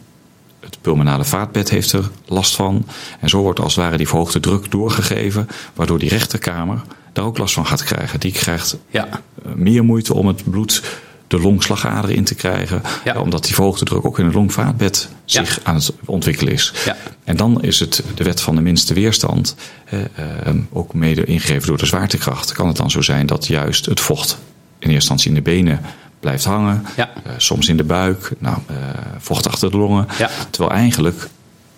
Het 0.59 0.77
pulmonale 0.81 1.23
vaatbed 1.23 1.69
heeft 1.69 1.91
er 1.91 2.09
last 2.25 2.55
van. 2.55 2.85
En 3.19 3.29
zo 3.29 3.41
wordt 3.41 3.59
als 3.59 3.75
het 3.75 3.83
ware 3.83 3.97
die 3.97 4.07
verhoogde 4.07 4.39
druk 4.39 4.71
doorgegeven, 4.71 5.47
waardoor 5.73 5.99
die 5.99 6.09
rechterkamer 6.09 6.81
daar 7.13 7.25
ook 7.25 7.37
last 7.37 7.53
van 7.53 7.65
gaat 7.65 7.83
krijgen. 7.83 8.19
Die 8.19 8.31
krijgt 8.31 8.77
ja. 8.89 9.21
meer 9.55 9.83
moeite 9.83 10.13
om 10.13 10.27
het 10.27 10.43
bloed 10.49 10.83
de 11.27 11.39
longslagader 11.39 12.11
in 12.11 12.23
te 12.23 12.35
krijgen. 12.35 12.81
Ja. 13.03 13.19
Omdat 13.19 13.43
die 13.43 13.53
verhoogde 13.53 13.85
druk 13.85 14.05
ook 14.05 14.19
in 14.19 14.25
het 14.25 14.33
longvaatbed 14.33 15.09
zich 15.25 15.55
ja. 15.55 15.61
aan 15.63 15.75
het 15.75 15.93
ontwikkelen 16.05 16.53
is. 16.53 16.73
Ja. 16.85 16.97
En 17.23 17.37
dan 17.37 17.63
is 17.63 17.79
het 17.79 18.03
de 18.15 18.23
wet 18.23 18.41
van 18.41 18.55
de 18.55 18.61
minste 18.61 18.93
weerstand, 18.93 19.55
eh, 19.85 19.99
eh, 19.99 20.55
ook 20.71 20.93
mede 20.93 21.25
ingegeven 21.25 21.67
door 21.67 21.77
de 21.77 21.85
zwaartekracht, 21.85 22.51
kan 22.51 22.67
het 22.67 22.77
dan 22.77 22.91
zo 22.91 23.01
zijn 23.01 23.25
dat 23.25 23.47
juist 23.47 23.85
het 23.85 23.99
vocht 23.99 24.37
in 24.83 24.89
eerste 24.89 25.11
instantie 25.11 25.29
in 25.29 25.35
de 25.35 25.41
benen 25.41 25.79
blijft 26.19 26.45
hangen. 26.45 26.85
Ja. 26.95 27.09
Uh, 27.27 27.33
soms 27.37 27.69
in 27.69 27.77
de 27.77 27.83
buik, 27.83 28.31
nou, 28.39 28.57
uh, 28.71 28.77
vocht 29.17 29.47
achter 29.47 29.71
de 29.71 29.77
longen. 29.77 30.07
Ja. 30.17 30.29
Terwijl 30.49 30.73
eigenlijk 30.73 31.27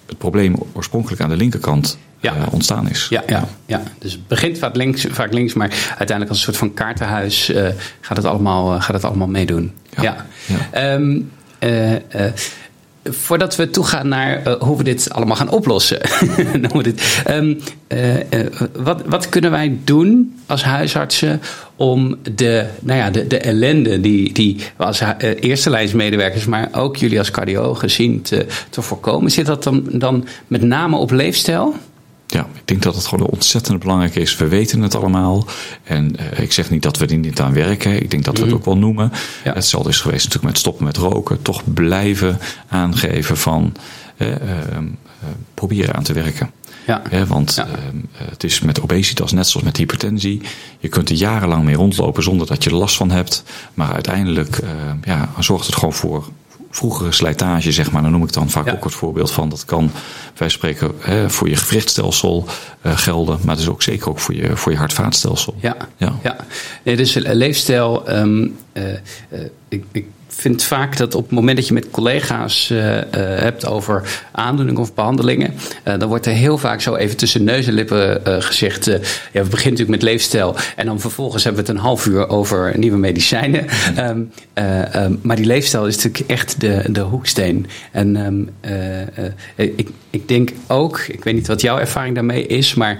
het 0.05 0.17
probleem 0.17 0.55
oorspronkelijk 0.73 1.21
aan 1.21 1.29
de 1.29 1.35
linkerkant 1.35 1.97
ja. 2.19 2.35
uh, 2.35 2.43
ontstaan 2.51 2.89
is. 2.89 3.07
Ja, 3.09 3.23
ja, 3.27 3.47
ja, 3.65 3.81
dus 3.99 4.11
het 4.11 4.27
begint 4.27 4.57
vaak 4.57 4.75
links, 4.75 5.05
vaak 5.09 5.33
links 5.33 5.53
maar 5.53 5.69
uiteindelijk 5.87 6.29
als 6.29 6.37
een 6.37 6.43
soort 6.43 6.57
van 6.57 6.73
kaartenhuis 6.73 7.51
gaat, 8.01 8.17
het 8.17 8.25
allemaal, 8.25 8.81
gaat 8.81 8.93
het 8.93 9.03
allemaal 9.03 9.27
meedoen. 9.27 9.73
Ja. 10.01 10.25
ja. 10.71 10.93
Um, 10.93 11.31
voordat 13.09 13.55
we 13.55 13.69
toegaan 13.69 14.07
naar 14.07 14.47
uh, 14.47 14.53
hoe 14.53 14.77
we 14.77 14.83
dit 14.83 15.09
allemaal 15.11 15.35
gaan 15.35 15.49
oplossen. 15.49 15.99
um, 17.29 17.59
uh, 17.87 18.15
uh, 18.15 18.21
wat, 18.75 19.01
wat, 19.05 19.29
kunnen 19.29 19.51
wij 19.51 19.77
doen 19.83 20.39
als 20.45 20.63
huisartsen 20.63 21.41
om 21.75 22.17
de, 22.35 22.65
nou 22.79 22.99
ja, 22.99 23.09
de, 23.09 23.27
de 23.27 23.37
ellende 23.37 24.01
die, 24.01 24.33
die 24.33 24.57
we 24.77 24.83
als 24.83 25.01
eerste 25.39 25.69
lijnsmedewerkers, 25.69 26.45
maar 26.45 26.69
ook 26.71 26.97
jullie 26.97 27.19
als 27.19 27.31
cardiologen 27.31 27.91
zien 27.91 28.21
te, 28.21 28.45
te 28.69 28.81
voorkomen? 28.81 29.31
Zit 29.31 29.45
dat 29.45 29.63
dan, 29.63 29.83
dan 29.91 30.27
met 30.47 30.61
name 30.61 30.97
op 30.97 31.11
leefstijl? 31.11 31.75
Ja, 32.27 32.47
ik 32.53 32.61
denk 32.67 32.81
dat 32.81 32.95
het 32.95 33.05
gewoon 33.05 33.27
ontzettend 33.27 33.79
belangrijk 33.79 34.15
is. 34.15 34.37
We 34.37 34.47
weten 34.47 34.81
het 34.81 34.95
allemaal. 34.95 35.45
En 35.83 36.15
uh, 36.19 36.39
ik 36.39 36.51
zeg 36.51 36.69
niet 36.69 36.81
dat 36.81 36.97
we 36.97 37.05
er 37.05 37.17
niet 37.17 37.39
aan 37.39 37.53
werken. 37.53 38.01
Ik 38.01 38.11
denk 38.11 38.23
dat 38.23 38.37
we 38.37 38.43
het 38.43 38.53
ook 38.53 38.65
wel 38.65 38.77
noemen. 38.77 39.11
Ja. 39.43 39.53
Hetzelfde 39.53 39.89
is 39.89 39.99
geweest 40.01 40.23
natuurlijk 40.23 40.53
met 40.53 40.57
stoppen 40.57 40.85
met 40.85 40.97
roken. 40.97 41.41
Toch 41.41 41.61
blijven 41.73 42.39
aangeven 42.67 43.37
van 43.37 43.75
uh, 44.17 44.27
uh, 44.27 44.35
proberen 45.53 45.95
aan 45.95 46.03
te 46.03 46.13
werken. 46.13 46.51
Ja. 46.87 47.25
want 47.27 47.53
ja. 47.55 47.67
het 48.13 48.43
is 48.43 48.61
met 48.61 48.81
obesitas 48.81 49.31
net 49.31 49.47
zoals 49.47 49.65
met 49.65 49.77
hypertensie. 49.77 50.41
Je 50.79 50.87
kunt 50.87 51.09
er 51.09 51.15
jarenlang 51.15 51.63
mee 51.63 51.75
rondlopen 51.75 52.23
zonder 52.23 52.47
dat 52.47 52.63
je 52.63 52.69
er 52.69 52.75
last 52.75 52.95
van 52.95 53.11
hebt. 53.11 53.43
Maar 53.73 53.93
uiteindelijk 53.93 54.59
ja, 55.03 55.29
zorgt 55.39 55.65
het 55.65 55.75
gewoon 55.75 55.93
voor 55.93 56.29
vroegere 56.75 57.11
slijtage, 57.11 57.71
zeg 57.71 57.91
maar, 57.91 58.01
dan 58.01 58.11
noem 58.11 58.23
ik 58.23 58.33
dan 58.33 58.49
vaak 58.49 58.65
Ja. 58.65 58.71
ook 58.73 58.83
het 58.83 58.93
voorbeeld 58.93 59.31
van. 59.31 59.49
Dat 59.49 59.65
kan, 59.65 59.91
wij 60.37 60.49
spreken, 60.49 60.91
hè, 60.99 61.29
voor 61.29 61.49
je 61.49 61.55
gewrichtstelsel 61.55 62.45
eh, 62.81 62.97
gelden, 62.97 63.39
maar 63.43 63.55
dus 63.55 63.67
ook 63.67 63.81
zeker 63.83 64.09
ook 64.09 64.19
voor 64.19 64.35
je, 64.35 64.57
voor 64.57 64.71
je 64.71 64.77
hart-vaatstelsel. 64.77 65.55
Ja, 65.59 65.75
Ja. 65.97 66.13
ja. 66.23 66.35
Nee, 66.83 66.95
dus 66.95 67.13
leefstijl. 67.13 68.07
ehm, 68.07 68.47
eh, 68.73 68.93
eh, 68.93 68.99
ik, 69.69 69.83
ik 69.91 70.05
vind 70.37 70.63
vaak 70.63 70.97
dat 70.97 71.15
op 71.15 71.23
het 71.23 71.31
moment 71.31 71.57
dat 71.57 71.67
je 71.67 71.73
met 71.73 71.89
collega's 71.91 72.69
uh, 72.69 72.95
uh, 72.95 73.01
hebt 73.13 73.65
over 73.65 74.21
aandoeningen 74.31 74.81
of 74.81 74.93
behandelingen, 74.93 75.53
uh, 75.87 75.99
dan 75.99 76.07
wordt 76.07 76.25
er 76.25 76.31
heel 76.31 76.57
vaak 76.57 76.81
zo 76.81 76.95
even 76.95 77.17
tussen 77.17 77.43
neus 77.43 77.67
en 77.67 77.73
lippen 77.73 78.21
gezegd: 78.43 78.85
ja, 78.85 78.91
we 79.31 79.49
beginnen 79.49 79.53
natuurlijk 79.53 79.89
met 79.89 80.01
leefstijl 80.01 80.55
en 80.75 80.85
dan 80.85 80.99
vervolgens 80.99 81.43
hebben 81.43 81.63
we 81.63 81.67
het 81.69 81.77
een 81.77 81.85
half 81.85 82.05
uur 82.05 82.29
over 82.29 82.73
nieuwe 82.77 82.97
medicijnen. 82.97 83.65
um, 83.97 84.31
um, 84.95 85.19
maar 85.21 85.35
die 85.35 85.45
leefstijl 85.45 85.87
is 85.87 85.95
natuurlijk 85.95 86.29
echt 86.29 86.61
de, 86.61 86.83
de 86.89 87.01
hoeksteen. 87.01 87.67
En 87.91 88.15
um, 88.15 88.49
ik, 89.55 89.89
ik 90.09 90.27
denk 90.27 90.51
ook, 90.67 90.99
ik 90.99 91.23
weet 91.23 91.33
niet 91.33 91.47
wat 91.47 91.61
jouw 91.61 91.77
ervaring 91.77 92.15
daarmee 92.15 92.47
is, 92.47 92.73
maar 92.73 92.97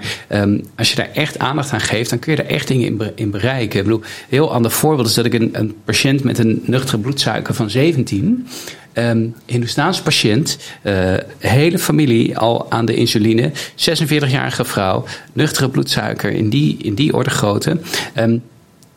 als 0.76 0.90
je 0.90 0.96
daar 0.96 1.10
echt 1.12 1.38
aandacht 1.38 1.72
aan 1.72 1.80
geeft, 1.80 2.10
dan 2.10 2.18
kun 2.18 2.32
je 2.32 2.42
er 2.42 2.50
echt 2.50 2.68
dingen 2.68 2.86
in, 2.86 3.12
in 3.14 3.30
bereiken. 3.30 3.78
Ik 3.78 3.84
bedoel, 3.84 4.00
een 4.00 4.06
heel 4.28 4.52
ander 4.52 4.70
voorbeeld 4.70 5.08
is 5.08 5.14
dat 5.14 5.24
ik 5.24 5.34
een, 5.34 5.50
een 5.52 5.74
patiënt 5.84 6.24
met 6.24 6.38
een 6.38 6.62
nuchtere 6.64 6.98
bloedsuiker 7.26 7.54
van 7.54 7.70
17. 7.70 8.46
Um, 8.94 9.34
Hindoestaanse 9.46 10.02
patiënt, 10.02 10.58
uh, 10.82 11.14
hele 11.38 11.78
familie 11.78 12.38
al 12.38 12.70
aan 12.70 12.84
de 12.84 12.94
insuline, 12.94 13.52
46-jarige 13.74 14.64
vrouw, 14.64 15.04
nuchtere 15.32 15.68
bloedsuiker 15.68 16.30
in 16.30 16.48
die, 16.48 16.76
in 16.82 16.94
die 16.94 17.14
orde 17.14 17.30
grootte. 17.30 17.78
Um, 18.18 18.42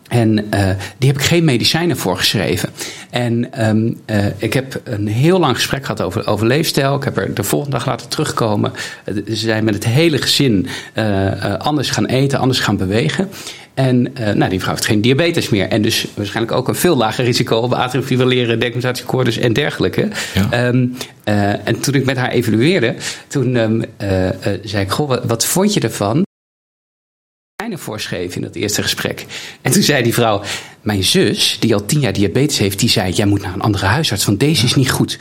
en 0.07 0.37
uh, 0.37 0.69
die 0.97 1.09
heb 1.09 1.17
ik 1.17 1.23
geen 1.23 1.43
medicijnen 1.43 1.97
voor 1.97 2.17
geschreven. 2.17 2.69
En 3.09 3.67
um, 3.67 3.99
uh, 4.05 4.25
ik 4.37 4.53
heb 4.53 4.81
een 4.83 5.07
heel 5.07 5.39
lang 5.39 5.55
gesprek 5.55 5.81
gehad 5.81 6.01
over, 6.01 6.27
over 6.27 6.47
leefstijl. 6.47 6.95
Ik 6.95 7.03
heb 7.03 7.17
er 7.17 7.33
de 7.33 7.43
volgende 7.43 7.75
dag 7.77 7.85
laten 7.85 8.09
terugkomen. 8.09 8.71
ze 9.05 9.35
zijn 9.35 9.63
met 9.63 9.73
het 9.73 9.85
hele 9.85 10.17
gezin 10.17 10.67
anders 11.57 11.89
gaan 11.89 12.05
eten, 12.05 12.39
anders 12.39 12.59
gaan 12.59 12.77
bewegen. 12.77 13.29
En 13.79 14.07
uh, 14.19 14.29
nou, 14.31 14.49
die 14.49 14.59
vrouw 14.59 14.73
heeft 14.73 14.85
geen 14.85 15.01
diabetes 15.01 15.49
meer. 15.49 15.67
En 15.67 15.81
dus 15.81 16.07
waarschijnlijk 16.13 16.57
ook 16.57 16.67
een 16.67 16.75
veel 16.75 16.95
lager 16.95 17.25
risico 17.25 17.57
op 17.57 17.73
atriumfibrilleren, 17.73 18.59
decompensatiekoordes 18.59 19.37
en 19.37 19.53
dergelijke. 19.53 20.07
Ja. 20.33 20.67
Um, 20.67 20.95
uh, 21.25 21.67
en 21.67 21.79
toen 21.79 21.93
ik 21.93 22.05
met 22.05 22.17
haar 22.17 22.29
evalueerde, 22.29 22.95
toen 23.27 23.55
um, 23.55 23.79
uh, 23.79 24.29
zei 24.63 24.83
ik: 24.83 24.89
Goh, 24.89 25.07
wat, 25.07 25.25
wat 25.25 25.45
vond 25.45 25.73
je 25.73 25.79
ervan? 25.79 26.27
voorschreven 27.71 28.35
in 28.35 28.41
dat 28.41 28.55
eerste 28.55 28.81
gesprek. 28.81 29.25
En 29.61 29.71
toen 29.71 29.81
zei 29.81 30.03
die 30.03 30.13
vrouw: 30.13 30.41
mijn 30.81 31.03
zus, 31.03 31.57
die 31.59 31.73
al 31.73 31.85
tien 31.85 31.99
jaar 31.99 32.13
diabetes 32.13 32.57
heeft, 32.57 32.79
die 32.79 32.89
zei: 32.89 33.11
Jij 33.11 33.25
moet 33.25 33.41
naar 33.41 33.53
een 33.53 33.61
andere 33.61 33.85
huisarts, 33.85 34.25
want 34.25 34.39
deze 34.39 34.65
is 34.65 34.75
niet 34.75 34.91
goed. 34.91 35.19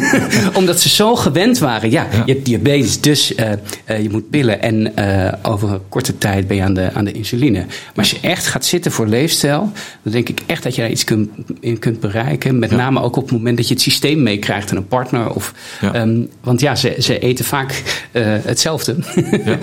Omdat 0.54 0.80
ze 0.80 0.88
zo 0.88 1.16
gewend 1.16 1.58
waren: 1.58 1.90
ja, 1.90 2.06
je 2.26 2.32
hebt 2.32 2.44
diabetes, 2.44 3.00
dus 3.00 3.34
uh, 3.34 3.50
uh, 3.90 4.02
je 4.02 4.10
moet 4.10 4.30
pillen. 4.30 4.62
En 4.62 4.92
uh, 4.98 5.32
over 5.42 5.72
een 5.72 5.80
korte 5.88 6.18
tijd 6.18 6.46
ben 6.46 6.56
je 6.56 6.62
aan 6.62 6.74
de, 6.74 6.90
aan 6.92 7.04
de 7.04 7.12
insuline. 7.12 7.58
Maar 7.58 7.92
als 7.94 8.10
je 8.10 8.18
echt 8.20 8.46
gaat 8.46 8.64
zitten 8.64 8.92
voor 8.92 9.06
leefstijl, 9.06 9.72
dan 10.02 10.12
denk 10.12 10.28
ik 10.28 10.42
echt 10.46 10.62
dat 10.62 10.74
je 10.74 10.80
daar 10.80 10.90
iets 10.90 11.04
kun, 11.04 11.32
in 11.60 11.78
kunt 11.78 12.00
bereiken. 12.00 12.58
Met 12.58 12.70
name 12.70 13.00
ook 13.00 13.16
op 13.16 13.22
het 13.22 13.32
moment 13.32 13.56
dat 13.56 13.68
je 13.68 13.74
het 13.74 13.82
systeem 13.82 14.22
meekrijgt 14.22 14.70
en 14.70 14.76
een 14.76 14.88
partner. 14.88 15.30
Of, 15.30 15.54
um, 15.94 16.28
want 16.40 16.60
ja, 16.60 16.74
ze, 16.74 16.96
ze 16.98 17.18
eten 17.18 17.44
vaak 17.44 17.82
hetzelfde. 18.12 18.96
ja. 19.44 19.58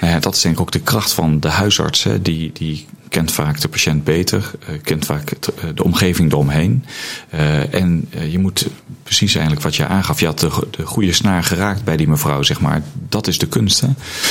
Nou 0.00 0.12
ja, 0.12 0.18
dat 0.20 0.34
is 0.34 0.40
denk 0.40 0.54
ik 0.54 0.60
ook 0.60 0.72
de 0.72 0.80
kracht 0.80 1.12
van 1.12 1.40
de 1.40 1.48
huisarts. 1.48 2.04
Hè, 2.04 2.22
die, 2.22 2.50
die 2.52 2.86
kent 3.14 3.32
vaak 3.32 3.60
de 3.60 3.68
patiënt 3.68 4.04
beter, 4.04 4.50
uh, 4.68 4.80
kent 4.82 5.04
vaak 5.04 5.32
uh, 5.32 5.70
de 5.74 5.84
omgeving 5.84 6.32
eromheen. 6.32 6.84
Uh, 7.34 7.74
en 7.74 8.08
je 8.28 8.38
moet 8.38 8.66
precies 9.02 9.34
eigenlijk 9.34 9.64
wat 9.64 9.76
je 9.76 9.86
aangaf, 9.86 10.20
je 10.20 10.26
had 10.26 10.38
de, 10.38 10.66
de, 10.70 10.86
goede 10.86 11.12
snaar 11.12 11.44
geraakt 11.44 11.84
bij 11.84 11.96
die 11.96 12.08
mevrouw, 12.08 12.42
zeg 12.42 12.60
maar. 12.60 12.82
Dat 13.08 13.26
is 13.26 13.38
de 13.38 13.46
kunst. 13.46 13.80
Hè? 13.80 13.88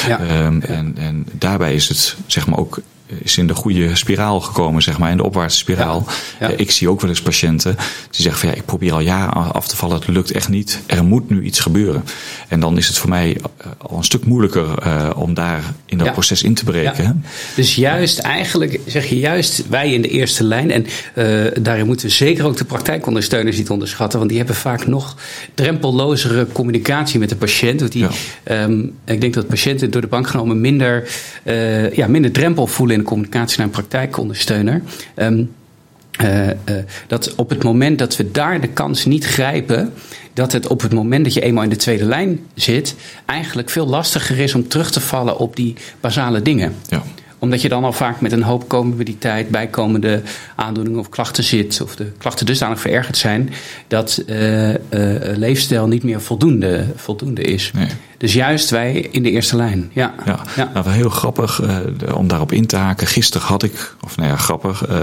Ja. 0.08 0.46
Um, 0.46 0.62
ja. 0.62 0.67
En, 0.67 0.93
en 0.98 1.26
daarbij 1.32 1.74
is 1.74 1.88
het 1.88 2.15
zeg 2.28 2.48
maar 2.48 2.60
ook 2.60 2.82
is 3.19 3.38
in 3.38 3.47
de 3.47 3.56
goede 3.56 3.95
spiraal 3.95 4.41
gekomen, 4.41 4.82
zeg 4.82 4.97
maar, 4.97 5.12
in 5.12 5.17
de 5.17 5.23
opwaartse 5.23 5.58
spiraal. 5.58 6.06
Ja, 6.39 6.49
ja. 6.49 6.58
Ik 6.58 6.71
zie 6.71 6.89
ook 6.89 7.02
wel 7.02 7.10
eens 7.10 7.21
patiënten 7.21 7.76
die 8.10 8.21
zeggen 8.21 8.39
van 8.39 8.49
ja, 8.49 8.56
ik 8.56 8.65
probeer 8.65 8.93
al 8.93 8.99
jaren 8.99 9.54
af 9.54 9.67
te 9.67 9.76
vallen, 9.76 9.95
het 9.95 10.08
lukt 10.08 10.32
echt 10.32 10.49
niet. 10.49 10.80
Er 10.86 11.04
moet 11.04 11.30
nu 11.30 11.43
iets 11.43 11.60
gebeuren. 11.60 12.04
En 12.47 12.60
dan 12.60 12.78
is 12.78 12.88
het 12.88 12.97
voor 12.97 13.10
mij 13.10 13.38
al 13.78 13.97
een 13.97 14.04
stuk 14.04 14.26
moeilijker 14.26 14.86
uh, 14.86 15.10
om 15.15 15.34
daar 15.34 15.63
in 15.86 15.97
dat 15.97 16.08
ja. 16.08 16.13
proces 16.13 16.43
in 16.43 16.54
te 16.54 16.63
breken. 16.63 17.26
Dus 17.56 17.76
juist 17.76 18.19
eigenlijk 18.19 18.80
zeg 18.86 19.06
je 19.06 19.19
juist 19.19 19.63
wij 19.69 19.93
in 19.93 20.02
de 20.02 20.08
eerste 20.08 20.43
lijn. 20.43 20.71
En 20.71 20.86
uh, 21.15 21.52
daarin 21.62 21.86
moeten 21.86 22.06
we 22.06 22.12
zeker 22.12 22.45
ook 22.45 22.58
de 22.58 22.65
praktijkondersteuners 22.65 23.58
niet 23.58 23.69
onderschatten, 23.69 24.17
want 24.17 24.30
die 24.30 24.39
hebben 24.39 24.58
vaak 24.58 24.88
nog 24.88 25.17
drempellozere 25.54 26.47
communicatie 26.52 27.19
met 27.19 27.30
de 27.30 27.36
patiënt. 27.36 27.80
Want 27.80 27.91
die, 27.91 28.08
um, 28.52 28.93
ik 29.06 29.21
denk 29.21 29.34
dat 29.34 29.47
patiënten 29.47 29.91
door 29.91 30.02
de 30.02 30.08
bank 30.08 30.28
genomen 30.28 30.62
minder, 30.62 31.10
uh, 31.43 31.93
ja, 31.93 32.08
minder 32.08 32.32
drempel 32.32 32.67
voelen 32.67 32.95
in 32.95 33.03
communicatie 33.04 33.58
naar 33.58 33.68
een 33.68 33.74
praktijkondersteuner. 33.74 34.82
Um, 35.16 35.52
uh, 36.22 36.48
uh, 36.48 36.54
dat 37.08 37.36
op 37.36 37.50
het 37.50 37.63
moment 37.63 38.00
dat 38.00 38.16
we 38.16 38.32
daar 38.32 38.62
de 38.62 38.68
kans 38.68 39.06
niet 39.06 39.26
grijpen, 39.26 39.94
dat 40.34 40.52
het 40.52 40.68
op 40.68 40.82
het 40.82 40.94
moment 40.94 41.24
dat 41.24 41.34
je 41.34 41.42
eenmaal 41.42 41.63
in 41.63 41.70
de 41.70 41.76
tweede 41.76 42.06
lijn 42.06 42.39
zit, 42.54 42.96
eigenlijk 43.26 43.70
veel 43.70 43.88
lastiger 43.88 44.39
is 44.39 44.56
om 44.56 44.68
terug 44.68 44.92
te 44.92 45.02
vallen 45.02 45.38
op 45.38 45.56
die 45.56 45.76
basale 46.00 46.42
dingen. 46.42 46.76
Ja 46.88 47.04
omdat 47.44 47.62
je 47.62 47.70
dan 47.70 47.84
al 47.84 47.94
vaak 47.94 48.22
met 48.22 48.32
een 48.32 48.44
hoop 48.44 48.70
comorbiditeit, 48.70 49.50
bijkomende 49.50 50.22
aandoeningen 50.56 51.00
of 51.00 51.10
klachten 51.10 51.44
zit. 51.44 51.82
Of 51.82 51.96
de 51.96 52.12
klachten 52.18 52.46
dusdanig 52.46 52.80
verergerd 52.80 53.18
zijn 53.18 53.54
dat 53.88 54.24
uh, 54.28 54.70
uh, 54.70 54.76
leefstijl 55.36 55.88
niet 55.88 56.04
meer 56.04 56.22
voldoende, 56.22 56.88
voldoende 56.96 57.42
is. 57.42 57.72
Nee. 57.74 57.88
Dus 58.18 58.34
juist 58.34 58.70
wij 58.70 59.08
in 59.12 59.24
de 59.24 59.32
eerste 59.32 59.56
lijn. 59.56 59.90
Ja, 59.94 60.14
ja. 60.26 60.40
ja. 60.56 60.70
Nou, 60.74 60.86
wel 60.86 60.94
heel 60.94 61.10
grappig 61.10 61.62
uh, 61.62 62.16
om 62.16 62.28
daarop 62.28 62.52
in 62.52 62.66
te 62.66 62.76
haken. 62.76 63.08
Gisteren 63.08 63.48
had 63.48 63.64
ik, 63.64 63.96
of 64.04 64.18
nou 64.18 64.30
ja, 64.30 64.38
grappig, 64.38 64.90
uh, 64.90 64.98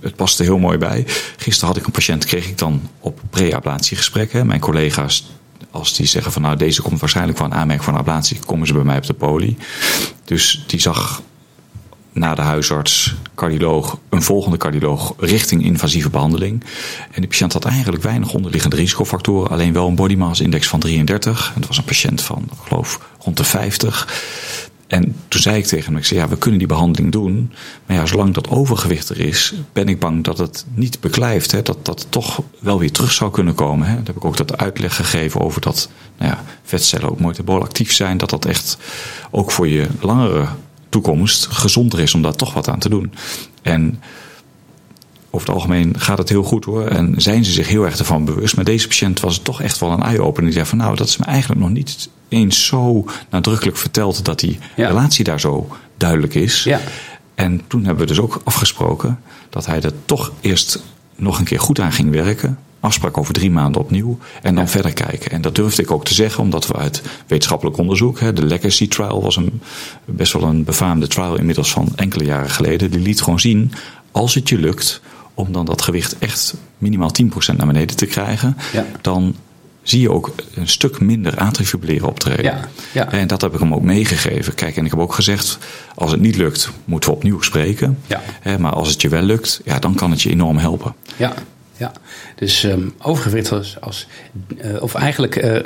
het 0.00 0.16
paste 0.16 0.42
heel 0.42 0.58
mooi 0.58 0.78
bij. 0.78 1.04
Gisteren 1.36 1.68
had 1.68 1.76
ik 1.76 1.86
een 1.86 1.92
patiënt, 1.92 2.24
kreeg 2.24 2.48
ik 2.48 2.58
dan 2.58 2.80
op 3.00 3.20
pre-ablatiegesprekken. 3.30 4.46
Mijn 4.46 4.60
collega's 4.60 5.30
als 5.70 5.94
die 5.94 6.06
zeggen 6.06 6.32
van 6.32 6.42
nou 6.42 6.56
deze 6.56 6.82
komt 6.82 7.00
waarschijnlijk 7.00 7.38
van 7.38 7.54
aanmerking 7.54 7.84
van 7.84 7.96
ablatie, 7.96 8.38
komen 8.46 8.66
ze 8.66 8.72
bij 8.72 8.82
mij 8.82 8.96
op 8.96 9.06
de 9.06 9.14
poli. 9.14 9.56
Dus 10.24 10.64
die 10.66 10.80
zag 10.80 11.22
na 12.18 12.34
de 12.34 12.42
huisarts, 12.42 13.14
cardioloog, 13.34 13.98
een 14.08 14.22
volgende 14.22 14.56
cardioloog 14.56 15.14
richting 15.18 15.64
invasieve 15.64 16.10
behandeling. 16.10 16.64
En 17.10 17.20
die 17.20 17.28
patiënt 17.28 17.52
had 17.52 17.64
eigenlijk 17.64 18.02
weinig 18.02 18.32
onderliggende 18.32 18.76
risicofactoren, 18.76 19.50
alleen 19.50 19.72
wel 19.72 19.88
een 19.88 19.94
body 19.94 20.14
mass 20.14 20.40
index 20.40 20.68
van 20.68 20.80
33. 20.80 21.52
En 21.54 21.60
dat 21.60 21.68
was 21.68 21.78
een 21.78 21.84
patiënt 21.84 22.22
van, 22.22 22.42
ik 22.52 22.68
geloof, 22.68 23.00
rond 23.18 23.36
de 23.36 23.44
50. 23.44 24.06
En 24.88 25.16
toen 25.28 25.40
zei 25.40 25.56
ik 25.58 25.66
tegen 25.66 25.84
hem, 25.84 25.96
ik 25.96 26.04
zei, 26.04 26.20
ja, 26.20 26.28
we 26.28 26.38
kunnen 26.38 26.58
die 26.58 26.68
behandeling 26.68 27.12
doen. 27.12 27.52
Maar 27.86 27.96
ja, 27.96 28.06
zolang 28.06 28.34
dat 28.34 28.48
overgewicht 28.48 29.08
er 29.08 29.20
is, 29.20 29.54
ben 29.72 29.88
ik 29.88 29.98
bang 29.98 30.24
dat 30.24 30.38
het 30.38 30.64
niet 30.74 31.00
beklijft. 31.00 31.50
Hè, 31.50 31.62
dat 31.62 31.84
dat 31.84 32.06
toch 32.08 32.42
wel 32.58 32.78
weer 32.78 32.92
terug 32.92 33.12
zou 33.12 33.30
kunnen 33.30 33.54
komen. 33.54 33.86
Hè. 33.86 33.94
Daar 33.94 34.06
heb 34.06 34.16
ik 34.16 34.24
ook 34.24 34.36
dat 34.36 34.58
uitleg 34.58 34.96
gegeven 34.96 35.40
over 35.40 35.60
dat 35.60 35.88
nou 36.18 36.30
ja, 36.30 36.44
vetcellen 36.62 37.10
ook 37.10 37.20
metabol 37.20 37.62
actief 37.62 37.92
zijn. 37.92 38.18
Dat 38.18 38.30
dat 38.30 38.44
echt 38.44 38.78
ook 39.30 39.50
voor 39.50 39.68
je 39.68 39.86
langere 40.00 40.46
toekomst 40.88 41.46
gezonder 41.46 42.00
is 42.00 42.14
om 42.14 42.22
daar 42.22 42.34
toch 42.34 42.54
wat 42.54 42.68
aan 42.68 42.78
te 42.78 42.88
doen. 42.88 43.12
En 43.62 44.00
over 45.30 45.46
het 45.46 45.56
algemeen 45.56 46.00
gaat 46.00 46.18
het 46.18 46.28
heel 46.28 46.42
goed 46.42 46.64
hoor. 46.64 46.86
En 46.86 47.14
zijn 47.16 47.44
ze 47.44 47.52
zich 47.52 47.68
heel 47.68 47.84
erg 47.84 47.98
ervan 47.98 48.24
bewust. 48.24 48.56
Maar 48.56 48.64
deze 48.64 48.88
patiënt 48.88 49.20
was 49.20 49.34
het 49.34 49.44
toch 49.44 49.62
echt 49.62 49.78
wel 49.78 49.90
een 49.90 50.02
eye-opener. 50.02 50.44
Die 50.44 50.52
zei 50.52 50.66
van 50.66 50.78
nou, 50.78 50.96
dat 50.96 51.08
is 51.08 51.16
me 51.16 51.24
eigenlijk 51.24 51.60
nog 51.60 51.70
niet 51.70 52.08
eens 52.28 52.66
zo 52.66 53.06
nadrukkelijk 53.30 53.76
verteld 53.76 54.24
dat 54.24 54.40
die 54.40 54.58
ja. 54.76 54.88
relatie 54.88 55.24
daar 55.24 55.40
zo 55.40 55.68
duidelijk 55.96 56.34
is. 56.34 56.62
Ja. 56.62 56.80
En 57.34 57.60
toen 57.66 57.84
hebben 57.84 58.02
we 58.02 58.12
dus 58.12 58.20
ook 58.20 58.40
afgesproken 58.44 59.20
dat 59.50 59.66
hij 59.66 59.80
er 59.80 59.92
toch 60.04 60.32
eerst 60.40 60.82
nog 61.16 61.38
een 61.38 61.44
keer 61.44 61.60
goed 61.60 61.80
aan 61.80 61.92
ging 61.92 62.10
werken 62.10 62.58
afspraak 62.80 63.18
over 63.18 63.34
drie 63.34 63.50
maanden 63.50 63.80
opnieuw 63.80 64.18
en 64.42 64.54
dan 64.54 64.64
ja. 64.64 64.70
verder 64.70 64.92
kijken. 64.92 65.30
En 65.30 65.40
dat 65.40 65.54
durfde 65.54 65.82
ik 65.82 65.90
ook 65.90 66.04
te 66.04 66.14
zeggen, 66.14 66.42
omdat 66.42 66.66
we 66.66 66.74
uit 66.74 67.02
wetenschappelijk 67.26 67.76
onderzoek, 67.76 68.20
hè, 68.20 68.32
de 68.32 68.44
Legacy 68.44 68.88
Trial 68.88 69.22
was 69.22 69.36
een, 69.36 69.60
best 70.04 70.32
wel 70.32 70.42
een 70.42 70.64
befaamde 70.64 71.06
trial 71.06 71.38
inmiddels 71.38 71.72
van 71.72 71.88
enkele 71.96 72.24
jaren 72.24 72.50
geleden, 72.50 72.90
die 72.90 73.00
liet 73.00 73.22
gewoon 73.22 73.40
zien, 73.40 73.72
als 74.10 74.34
het 74.34 74.48
je 74.48 74.58
lukt 74.58 75.00
om 75.34 75.52
dan 75.52 75.64
dat 75.64 75.82
gewicht 75.82 76.18
echt 76.18 76.54
minimaal 76.78 77.10
10% 77.22 77.56
naar 77.56 77.66
beneden 77.66 77.96
te 77.96 78.06
krijgen, 78.06 78.56
ja. 78.72 78.86
dan 79.00 79.34
zie 79.82 80.00
je 80.00 80.10
ook 80.10 80.34
een 80.54 80.68
stuk 80.68 81.00
minder 81.00 81.36
atriumfibrilleren 81.36 82.08
optreden. 82.08 82.44
Ja, 82.44 82.68
ja. 82.92 83.12
En 83.12 83.26
dat 83.26 83.40
heb 83.40 83.54
ik 83.54 83.60
hem 83.60 83.74
ook 83.74 83.82
meegegeven. 83.82 84.54
Kijk, 84.54 84.76
en 84.76 84.84
ik 84.84 84.90
heb 84.90 85.00
ook 85.00 85.14
gezegd, 85.14 85.58
als 85.94 86.10
het 86.10 86.20
niet 86.20 86.36
lukt, 86.36 86.70
moeten 86.84 87.10
we 87.10 87.16
opnieuw 87.16 87.40
spreken. 87.40 87.98
Ja. 88.06 88.22
Maar 88.58 88.72
als 88.72 88.88
het 88.88 89.00
je 89.00 89.08
wel 89.08 89.22
lukt, 89.22 89.60
ja, 89.64 89.78
dan 89.78 89.94
kan 89.94 90.10
het 90.10 90.22
je 90.22 90.30
enorm 90.30 90.56
helpen. 90.56 90.94
Ja, 91.16 91.34
ja, 91.78 91.92
dus 92.34 92.62
um, 92.62 92.94
overgewicht 92.98 93.52
als, 93.52 93.80
als 93.80 94.06
uh, 94.64 94.82
of 94.82 94.94
eigenlijk 94.94 95.36
uh, 95.36 95.54
uh, 95.54 95.60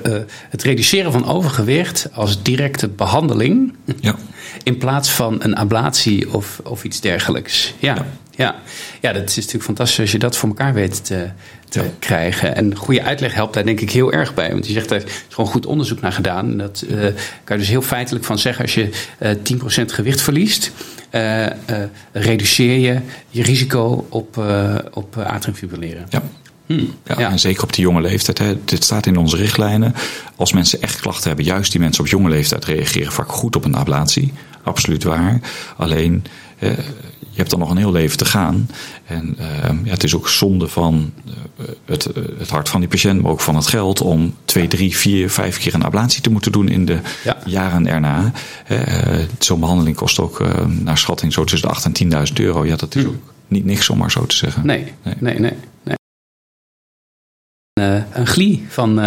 het 0.49 0.63
reduceren 0.63 1.13
van 1.13 1.27
overgewicht 1.27 2.09
als 2.13 2.43
directe 2.43 2.89
behandeling. 2.89 3.75
Ja. 4.01 4.17
In 4.63 4.79
plaats 4.79 5.11
van 5.11 5.37
een 5.39 5.57
ablatie 5.57 6.35
of, 6.35 6.61
of 6.65 6.85
iets 6.85 7.01
dergelijks. 7.01 7.75
Ja, 7.79 7.95
ja. 7.95 8.07
Ja. 8.37 8.55
ja, 9.01 9.13
dat 9.13 9.29
is 9.29 9.37
natuurlijk 9.37 9.65
fantastisch 9.65 10.01
als 10.01 10.13
je 10.13 10.19
dat 10.19 10.37
voor 10.37 10.49
elkaar 10.49 10.75
weet 10.75 11.05
te, 11.05 11.29
te 11.69 11.91
krijgen. 11.99 12.57
En 12.57 12.77
goede 12.77 13.03
uitleg 13.03 13.35
helpt 13.35 13.55
daar 13.55 13.65
denk 13.65 13.81
ik 13.81 13.91
heel 13.91 14.13
erg 14.13 14.35
bij. 14.35 14.53
Want 14.53 14.67
je 14.67 14.73
zegt, 14.73 14.91
er 14.91 14.97
is 14.97 15.13
gewoon 15.29 15.51
goed 15.51 15.67
onderzoek 15.67 16.01
naar 16.01 16.13
gedaan. 16.13 16.57
Dat 16.57 16.85
uh, 16.89 17.01
kan 17.45 17.57
je 17.57 17.59
dus 17.59 17.69
heel 17.69 17.83
feitelijk 17.83 18.25
van 18.25 18.39
zeggen. 18.39 18.63
Als 18.63 18.75
je 18.75 18.89
uh, 19.21 19.81
10% 19.83 19.85
gewicht 19.85 20.21
verliest, 20.23 20.73
uh, 21.13 21.47
reduceer 22.13 22.79
je 22.79 23.01
je 23.29 23.43
risico 23.43 24.07
op, 24.09 24.45
op 24.93 25.17
atriumfibrilleren. 25.17 26.07
Ja. 26.09 26.23
Hmm, 26.67 26.95
ja, 27.05 27.15
ja, 27.19 27.31
En 27.31 27.39
zeker 27.39 27.63
op 27.63 27.73
die 27.73 27.85
jonge 27.85 28.01
leeftijd. 28.01 28.39
Hè. 28.39 28.65
Dit 28.65 28.85
staat 28.85 29.07
in 29.07 29.17
onze 29.17 29.37
richtlijnen. 29.37 29.95
Als 30.37 30.53
mensen 30.53 30.83
echt 30.83 31.01
klachten 31.01 31.27
hebben, 31.27 31.45
juist 31.45 31.73
die 31.73 31.81
mensen 31.81 32.05
op 32.05 32.11
jonge 32.11 32.29
leeftijd 32.29 32.65
reageren 32.65 33.13
vaak 33.13 33.33
goed 33.33 33.57
op 33.57 33.65
een 33.65 33.77
ablatie. 33.77 34.33
Absoluut 34.63 35.05
waar. 35.05 35.41
Alleen, 35.77 36.25
eh, 36.59 36.71
je 37.33 37.39
hebt 37.39 37.51
dan 37.51 37.59
nog 37.59 37.71
een 37.71 37.77
heel 37.77 37.93
leven 37.93 38.19
te 38.19 38.25
gaan. 38.25 38.69
En 39.07 39.35
eh, 39.39 39.71
ja, 39.85 39.91
het 39.91 40.05
is 40.05 40.15
ook 40.15 40.29
zonde 40.29 40.69
van 40.69 41.13
uh, 41.27 41.67
het, 41.85 42.09
het 42.39 42.51
hart 42.51 42.69
van 42.69 42.81
die 42.81 42.89
patiënt, 42.89 43.23
maar 43.23 43.31
ook 43.31 43.41
van 43.41 43.57
het 43.57 43.67
geld 43.67 44.01
om 44.01 44.35
twee, 44.45 44.69
drie, 44.69 44.97
vier, 44.97 45.31
vijf 45.31 45.59
keer 45.59 45.75
een 45.75 45.85
ablatie 45.85 46.23
te 46.23 46.31
moeten 46.31 46.53
doen 46.53 46.69
in 46.69 46.85
de 46.85 46.99
ja. 47.25 47.37
jaren 47.45 47.87
erna. 47.87 48.33
Zo'n 49.39 49.61
behandeling 49.61 49.97
kost 49.97 50.21
ook 50.21 50.43
naar 50.67 50.99
schatting 50.99 51.33
zo 51.33 51.45
tussen 51.45 51.69
de 51.69 52.05
8.000 52.07 52.11
en 52.11 52.29
10.000 52.29 52.33
euro. 52.35 52.67
Ja, 52.67 52.77
dat 52.77 52.95
is 52.95 53.05
ook 53.05 53.33
niet 53.49 53.65
niks 53.65 53.91
om 53.91 53.99
maar 53.99 54.11
zo 54.11 54.27
te 54.27 54.37
zeggen. 54.37 54.67
Nee, 54.67 54.93
nee, 55.03 55.15
nee. 55.19 55.39
nee, 55.39 55.53
nee. 57.75 58.03
een 58.13 58.27
glie 58.27 58.67
van 58.69 59.01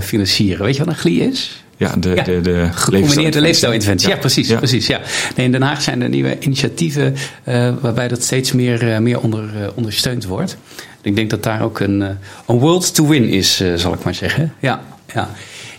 financieren. 0.00 0.64
Weet 0.64 0.76
je 0.76 0.84
wat 0.84 0.94
een 0.94 1.00
glie 1.00 1.20
is? 1.20 1.61
Ja, 1.82 1.94
de, 1.96 2.12
ja, 2.14 2.22
de, 2.22 2.40
de 2.40 2.68
gecombineerde 2.72 3.40
leefstijlinterventie. 3.40 4.08
Ja. 4.08 4.14
ja, 4.14 4.20
precies. 4.20 4.48
Ja. 4.48 4.56
precies 4.56 4.86
ja. 4.86 5.00
Nee, 5.36 5.46
in 5.46 5.52
Den 5.52 5.62
Haag 5.62 5.82
zijn 5.82 6.02
er 6.02 6.08
nieuwe 6.08 6.38
initiatieven 6.38 7.14
uh, 7.48 7.72
waarbij 7.80 8.08
dat 8.08 8.22
steeds 8.22 8.52
meer, 8.52 8.82
uh, 8.82 8.98
meer 8.98 9.20
onder, 9.20 9.44
uh, 9.44 9.66
ondersteund 9.74 10.24
wordt. 10.24 10.56
Ik 11.02 11.16
denk 11.16 11.30
dat 11.30 11.42
daar 11.42 11.62
ook 11.62 11.80
een, 11.80 12.00
een 12.46 12.58
world 12.58 12.94
to 12.94 13.06
win 13.06 13.28
is, 13.28 13.62
zal 13.74 13.92
ik 13.92 14.04
maar 14.04 14.14
zeggen. 14.14 14.52
Ja, 14.60 14.82
ja. 15.14 15.30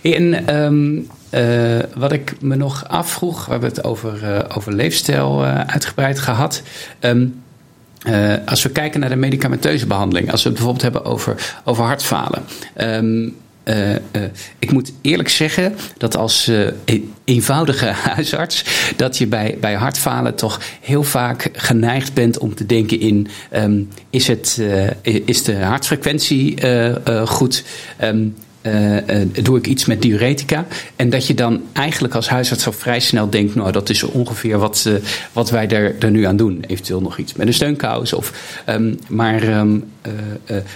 En 0.02 0.56
um, 0.56 1.06
wat 1.94 2.12
ik 2.12 2.34
me 2.40 2.56
nog 2.56 2.88
afvroeg, 2.88 3.44
we 3.44 3.50
hebben 3.50 3.68
het 3.68 3.84
over, 3.84 4.46
over 4.56 4.74
leefstijl 4.74 5.44
uitgebreid 5.44 6.18
gehad. 6.18 6.62
Um, 7.00 7.42
uh, 8.08 8.34
als 8.46 8.62
we 8.62 8.70
kijken 8.70 9.00
naar 9.00 9.08
de 9.08 9.16
medicamenteuze 9.16 9.86
behandeling, 9.86 10.30
als 10.30 10.42
we 10.42 10.48
het 10.48 10.58
bijvoorbeeld 10.58 10.92
hebben 10.92 11.12
over, 11.12 11.54
over 11.64 11.84
hartfalen. 11.84 12.42
Um, 12.76 13.36
uh, 13.64 13.90
uh, 13.90 13.96
ik 14.58 14.72
moet 14.72 14.92
eerlijk 15.00 15.28
zeggen 15.28 15.74
dat 15.96 16.16
als 16.16 16.48
uh, 16.48 16.68
eenvoudige 17.24 17.86
huisarts, 18.14 18.64
dat 18.96 19.18
je 19.18 19.26
bij, 19.26 19.56
bij 19.60 19.74
hartfalen 19.74 20.34
toch 20.34 20.60
heel 20.80 21.02
vaak 21.02 21.50
geneigd 21.52 22.14
bent 22.14 22.38
om 22.38 22.54
te 22.54 22.66
denken 22.66 23.00
in: 23.00 23.28
um, 23.54 23.88
is, 24.10 24.26
het, 24.26 24.62
is 25.02 25.42
de 25.42 25.56
hartfrequentie 25.56 26.56
goed? 27.26 27.64
Um, 28.02 28.34
uh, 28.66 28.94
uh, 28.94 29.00
doe 29.42 29.58
ik 29.58 29.66
iets 29.66 29.84
met 29.84 30.02
diuretica. 30.02 30.66
En 30.96 31.10
dat 31.10 31.26
je 31.26 31.34
dan 31.34 31.62
eigenlijk 31.72 32.14
als 32.14 32.28
huisarts 32.28 32.66
al 32.66 32.72
vrij 32.72 33.00
snel 33.00 33.30
denkt: 33.30 33.54
nou, 33.54 33.72
dat 33.72 33.88
is 33.88 34.02
ongeveer 34.02 34.58
wat, 34.58 34.84
uh, 34.88 34.94
wat 35.32 35.50
wij 35.50 35.68
er, 35.68 35.94
er 35.98 36.10
nu 36.10 36.24
aan 36.24 36.36
doen. 36.36 36.64
Eventueel 36.66 37.00
nog 37.00 37.18
iets 37.18 37.34
met 37.34 37.46
een 37.46 37.54
steunkous. 37.54 38.12
Of, 38.12 38.60
um, 38.68 38.98
maar 39.08 39.58
um, 39.58 39.84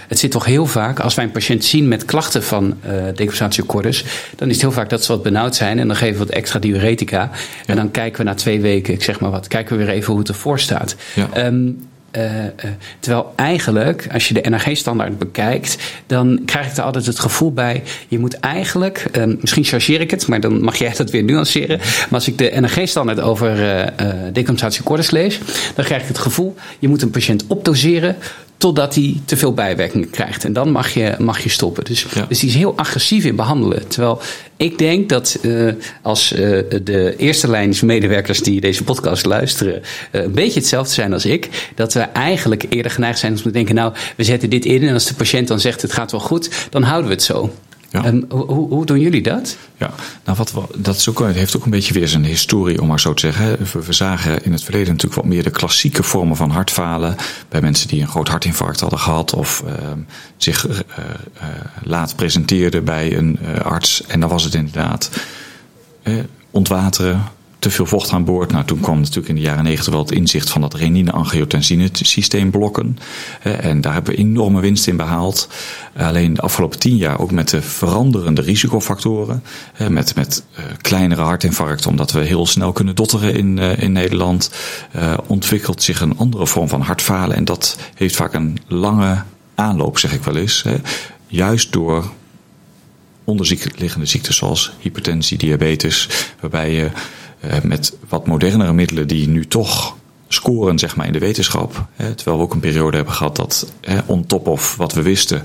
het 0.07 0.19
zit 0.19 0.31
toch 0.31 0.45
heel 0.45 0.65
vaak, 0.65 0.99
als 0.99 1.15
wij 1.15 1.25
een 1.25 1.31
patiënt 1.31 1.65
zien 1.65 1.87
met 1.87 2.05
klachten 2.05 2.43
van 2.43 2.77
decompensatie 3.05 3.65
cordis, 3.65 4.05
dan 4.35 4.47
is 4.47 4.53
het 4.53 4.63
heel 4.63 4.71
vaak 4.71 4.89
dat 4.89 5.03
ze 5.03 5.11
wat 5.11 5.23
benauwd 5.23 5.55
zijn 5.55 5.79
en 5.79 5.87
dan 5.87 5.95
geven 5.95 6.19
we 6.19 6.25
wat 6.25 6.35
extra 6.35 6.59
diuretica. 6.59 7.17
Ja. 7.17 7.31
En 7.65 7.75
dan 7.75 7.91
kijken 7.91 8.17
we 8.17 8.29
na 8.29 8.35
twee 8.35 8.61
weken, 8.61 8.93
ik 8.93 9.03
zeg 9.03 9.19
maar 9.19 9.31
wat, 9.31 9.47
kijken 9.47 9.77
we 9.77 9.85
weer 9.85 9.93
even 9.93 10.09
hoe 10.09 10.19
het 10.19 10.29
ervoor 10.29 10.59
staat. 10.59 10.95
Ja. 11.13 11.45
Um, 11.45 11.87
uh, 12.17 12.43
uh, 12.43 12.49
terwijl 12.99 13.33
eigenlijk, 13.35 14.07
als 14.11 14.27
je 14.27 14.33
de 14.33 14.49
NRG-standaard 14.49 15.17
bekijkt, 15.17 15.77
dan 16.05 16.41
krijg 16.45 16.71
ik 16.71 16.77
er 16.77 16.83
altijd 16.83 17.05
het 17.05 17.19
gevoel 17.19 17.53
bij: 17.53 17.83
je 18.07 18.19
moet 18.19 18.39
eigenlijk, 18.39 19.05
uh, 19.17 19.23
misschien 19.39 19.63
chargeer 19.63 20.01
ik 20.01 20.11
het, 20.11 20.27
maar 20.27 20.39
dan 20.39 20.63
mag 20.63 20.75
jij 20.75 20.93
dat 20.97 21.11
weer 21.11 21.23
nuanceren. 21.23 21.77
Maar 21.77 22.07
als 22.09 22.27
ik 22.27 22.37
de 22.37 22.51
NRG-standaard 22.59 23.19
over 23.19 23.57
decompensatie 24.33 24.83
cordis 24.83 25.11
lees, 25.11 25.39
dan 25.75 25.85
krijg 25.85 26.01
ik 26.01 26.07
het 26.07 26.17
gevoel: 26.17 26.55
je 26.79 26.87
moet 26.87 27.01
een 27.01 27.09
patiënt 27.09 27.43
opdoseren 27.47 28.15
totdat 28.59 28.95
hij 28.95 29.21
te 29.25 29.37
veel 29.37 29.53
bijwerkingen 29.53 30.09
krijgt. 30.09 30.45
En 30.45 30.53
dan 30.53 30.71
mag 30.71 30.93
je, 30.93 31.15
mag 31.19 31.39
je 31.39 31.49
stoppen. 31.49 31.83
Dus, 31.83 32.05
ja. 32.13 32.25
dus 32.25 32.39
die 32.39 32.49
is 32.49 32.55
heel 32.55 32.77
agressief 32.77 33.25
in 33.25 33.35
behandelen. 33.35 33.87
Terwijl 33.87 34.21
ik 34.57 34.77
denk 34.77 35.09
dat 35.09 35.39
uh, 35.41 35.73
als 36.01 36.33
uh, 36.33 36.39
de 36.83 37.15
eerste 37.17 37.47
lijns 37.47 37.81
medewerkers 37.81 38.41
die 38.41 38.61
deze 38.61 38.83
podcast 38.83 39.25
luisteren 39.25 39.81
uh, 40.11 40.23
een 40.23 40.31
beetje 40.31 40.59
hetzelfde 40.59 40.93
zijn 40.93 41.13
als 41.13 41.25
ik, 41.25 41.71
dat 41.75 41.93
we 41.93 41.99
eigenlijk 41.99 42.65
eerder 42.69 42.91
geneigd 42.91 43.19
zijn 43.19 43.31
om 43.31 43.41
te 43.41 43.51
denken, 43.51 43.75
nou, 43.75 43.93
we 44.15 44.23
zetten 44.23 44.49
dit 44.49 44.65
in 44.65 44.87
en 44.87 44.93
als 44.93 45.05
de 45.05 45.13
patiënt 45.13 45.47
dan 45.47 45.59
zegt 45.59 45.81
het 45.81 45.93
gaat 45.93 46.11
wel 46.11 46.19
goed, 46.19 46.49
dan 46.69 46.83
houden 46.83 47.07
we 47.07 47.13
het 47.13 47.23
zo. 47.23 47.51
Ja. 47.91 48.05
Um, 48.05 48.25
hoe, 48.29 48.67
hoe, 48.67 48.85
doen 48.85 48.99
jullie 48.99 49.21
dat? 49.21 49.57
Ja, 49.77 49.91
nou 50.25 50.37
wat 50.37 50.51
we, 50.51 50.61
dat 50.77 50.95
is 50.95 51.09
ook, 51.09 51.19
het 51.19 51.35
heeft 51.35 51.55
ook 51.57 51.65
een 51.65 51.71
beetje 51.71 51.93
weer 51.93 52.07
zijn 52.07 52.25
historie, 52.25 52.81
om 52.81 52.87
maar 52.87 52.99
zo 52.99 53.13
te 53.13 53.21
zeggen. 53.21 53.57
We, 53.73 53.83
we, 53.85 53.93
zagen 53.93 54.43
in 54.43 54.51
het 54.51 54.63
verleden 54.63 54.87
natuurlijk 54.87 55.21
wat 55.21 55.31
meer 55.31 55.43
de 55.43 55.49
klassieke 55.49 56.03
vormen 56.03 56.35
van 56.35 56.49
hartfalen. 56.49 57.15
Bij 57.49 57.61
mensen 57.61 57.87
die 57.87 58.01
een 58.01 58.07
groot 58.07 58.27
hartinfarct 58.27 58.79
hadden 58.79 58.99
gehad 58.99 59.33
of 59.33 59.63
uh, 59.65 59.73
zich 60.37 60.67
uh, 60.67 60.75
uh, 60.75 61.47
laat 61.83 62.15
presenteerden 62.15 62.83
bij 62.83 63.17
een 63.17 63.39
arts. 63.63 64.03
En 64.07 64.19
dan 64.19 64.29
was 64.29 64.43
het 64.43 64.53
inderdaad 64.53 65.09
ontwateren, 66.51 67.23
te 67.59 67.69
veel 67.69 67.85
vocht 67.85 68.11
aan 68.11 68.23
boord. 68.23 68.51
Nou, 68.51 68.65
toen 68.65 68.79
kwam 68.79 68.99
natuurlijk 68.99 69.27
in 69.27 69.35
de 69.35 69.41
jaren 69.41 69.63
negentig 69.63 69.93
wel 69.93 70.01
het 70.01 70.11
inzicht 70.11 70.49
van 70.49 70.61
dat 70.61 70.73
renine-angiotensine 70.73 71.89
systeem 71.91 72.51
blokken. 72.51 72.97
En 73.41 73.81
daar 73.81 73.93
hebben 73.93 74.13
we 74.13 74.19
enorme 74.19 74.61
winst 74.61 74.87
in 74.87 74.97
behaald. 74.97 75.47
Alleen 75.97 76.33
de 76.33 76.41
afgelopen 76.41 76.79
tien 76.79 76.97
jaar 76.97 77.19
ook 77.19 77.31
met 77.31 77.49
de 77.49 77.61
veranderende 77.61 78.41
risicofactoren. 78.41 79.43
Met, 79.89 80.15
met 80.15 80.43
kleinere 80.81 81.21
hartinfarcten, 81.21 81.89
omdat 81.89 82.11
we 82.11 82.19
heel 82.19 82.45
snel 82.45 82.71
kunnen 82.71 82.95
dotteren 82.95 83.35
in, 83.35 83.57
in 83.57 83.91
Nederland. 83.91 84.51
Ontwikkelt 85.27 85.83
zich 85.83 86.01
een 86.01 86.17
andere 86.17 86.47
vorm 86.47 86.67
van 86.67 86.81
hartfalen. 86.81 87.35
En 87.35 87.45
dat 87.45 87.77
heeft 87.95 88.15
vaak 88.15 88.33
een 88.33 88.57
lange 88.67 89.23
aanloop, 89.55 89.97
zeg 89.97 90.13
ik 90.13 90.23
wel 90.23 90.35
eens. 90.35 90.65
Juist 91.27 91.71
door 91.71 92.11
onderliggende 93.23 94.05
ziektes 94.05 94.37
zoals 94.37 94.71
hypertensie, 94.79 95.37
diabetes, 95.37 96.09
waarbij 96.39 96.71
je 96.71 96.89
met 97.63 97.97
wat 98.09 98.27
modernere 98.27 98.73
middelen 98.73 99.07
die 99.07 99.27
nu 99.27 99.47
toch 99.47 99.95
scoren 100.27 100.79
zeg 100.79 100.95
maar, 100.95 101.05
in 101.05 101.13
de 101.13 101.19
wetenschap. 101.19 101.85
Terwijl 101.95 102.37
we 102.37 102.43
ook 102.43 102.53
een 102.53 102.59
periode 102.59 102.95
hebben 102.95 103.13
gehad 103.13 103.35
dat 103.35 103.73
on 104.05 104.25
top 104.25 104.47
of 104.47 104.75
wat 104.75 104.93
we 104.93 105.01
wisten 105.01 105.43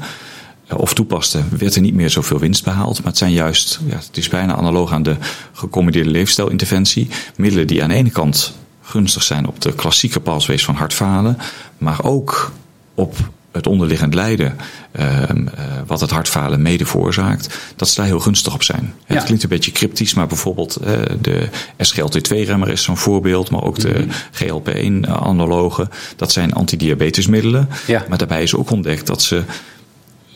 uh, 0.73 0.79
of 0.79 0.95
toepasten, 0.95 1.49
werd 1.59 1.75
er 1.75 1.81
niet 1.81 1.95
meer 1.95 2.11
zoveel 2.11 2.39
winst 2.39 2.65
behaald. 2.65 2.99
Maar 2.99 3.07
het 3.07 3.19
zijn 3.19 3.33
juist, 3.33 3.81
ja, 3.87 3.97
het 3.97 4.17
is 4.17 4.29
bijna 4.29 4.55
analoog 4.55 4.93
aan 4.93 5.03
de 5.03 5.17
gecombineerde 5.53 6.11
leefstijlinterventie. 6.11 7.09
Middelen 7.37 7.67
die 7.67 7.83
aan 7.83 7.89
de 7.89 7.95
ene 7.95 8.11
kant 8.11 8.55
gunstig 8.83 9.23
zijn 9.23 9.47
op 9.47 9.61
de 9.61 9.75
klassieke 9.75 10.21
pathways 10.21 10.65
van 10.65 10.75
hartfalen, 10.75 11.39
maar 11.79 12.05
ook 12.05 12.53
op 12.95 13.17
het 13.55 13.67
onderliggend 13.67 14.15
lijden, 14.15 14.57
uh, 14.93 15.21
uh, 15.21 15.47
wat 15.87 16.01
het 16.01 16.11
hartfalen 16.11 16.63
mede 16.63 16.87
veroorzaakt, 16.87 17.59
dat 17.77 17.89
ze 17.89 17.95
daar 17.95 18.07
heel 18.07 18.21
gunstig 18.21 18.55
op 18.55 18.63
zijn. 18.63 18.95
Ja. 19.07 19.15
Het 19.15 19.25
klinkt 19.25 19.43
een 19.43 19.49
beetje 19.49 19.73
cryptisch, 19.73 20.15
maar 20.15 20.27
bijvoorbeeld 20.27 20.79
uh, 20.85 20.93
de 21.21 21.49
SGLT2-remmer 21.83 22.69
is 22.69 22.83
zo'n 22.83 22.97
voorbeeld, 22.97 23.51
maar 23.51 23.63
ook 23.63 23.79
de 23.79 24.07
GLP-1-analogen. 24.31 25.91
Dat 26.17 26.33
zijn 26.33 26.53
antidiabetesmiddelen. 26.53 27.69
Ja. 27.87 28.05
Maar 28.09 28.19
daarbij 28.19 28.43
is 28.43 28.55
ook 28.55 28.71
ontdekt 28.71 29.07
dat 29.07 29.23
ze, 29.23 29.43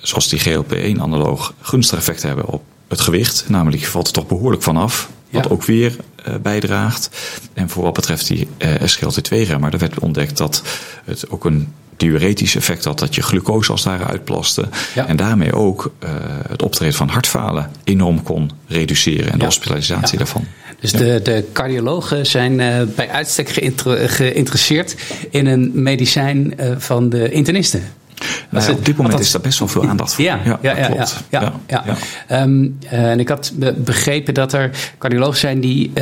zoals 0.01 0.29
die 0.29 0.39
GLP-1-analoog, 0.39 1.55
gunstig 1.61 1.99
effect 1.99 2.23
hebben 2.23 2.47
op 2.47 2.63
het 2.89 3.01
gewicht. 3.01 3.45
Namelijk, 3.49 3.83
je 3.83 3.89
valt 3.89 4.07
er 4.07 4.13
toch 4.13 4.27
behoorlijk 4.27 4.63
vanaf. 4.63 5.11
Wat 5.31 5.45
ja. 5.45 5.51
ook 5.51 5.65
weer 5.65 5.97
uh, 6.29 6.35
bijdraagt. 6.43 7.11
En 7.55 7.69
voor 7.69 7.83
wat 7.83 7.93
betreft 7.93 8.27
die 8.27 8.49
uh, 8.59 8.75
SGLT2-remmer, 8.75 9.73
er 9.73 9.79
werd 9.79 9.99
ontdekt 9.99 10.37
dat 10.37 10.63
het 11.05 11.31
ook 11.31 11.45
een 11.45 11.73
diuretisch 11.99 12.57
effect 12.57 12.85
had, 12.85 12.99
dat 12.99 13.15
je 13.15 13.23
glucose 13.23 13.73
als 13.73 13.83
daar 13.83 14.05
uitplaste. 14.05 14.69
Ja. 14.95 15.07
En 15.07 15.17
daarmee 15.17 15.53
ook 15.53 15.93
uh, 16.05 16.11
het 16.49 16.63
optreden 16.63 16.95
van 16.95 17.09
hartfalen 17.09 17.71
enorm 17.85 18.23
kon 18.23 18.51
reduceren 18.67 19.33
en 19.33 19.39
de 19.39 19.45
hospitalisatie 19.45 20.13
ja. 20.13 20.25
daarvan. 20.25 20.45
Dus 20.81 20.93
de, 20.93 21.21
de 21.23 21.45
cardiologen 21.53 22.27
zijn 22.27 22.59
uh, 22.59 22.83
bij 22.97 23.09
uitstek 23.11 23.49
geïnter 23.49 24.09
geïnteresseerd 24.09 24.97
in 25.31 25.47
een 25.47 25.71
medicijn 25.75 26.55
uh, 26.61 26.71
van 26.79 27.09
de 27.09 27.31
internisten. 27.31 27.83
Nou 28.51 28.73
op 28.73 28.85
dit 28.85 28.97
moment 28.97 29.21
is 29.21 29.31
daar 29.31 29.41
best 29.41 29.59
wel 29.59 29.69
veel 29.69 29.89
aandacht 29.89 30.15
voor. 30.15 30.25
Ja, 30.25 30.41
ja, 30.45 30.59
ja, 30.63 30.87
klopt. 30.87 31.25
ja, 31.31 31.53
ja, 31.67 31.85
ehm, 32.27 32.67
en 32.89 33.21
ik 33.21 33.29
had 33.29 33.53
begrepen 33.77 34.35
dat 34.35 34.53
er 34.53 34.71
cardiologen 34.99 35.39
zijn 35.39 35.61
die 35.61 35.93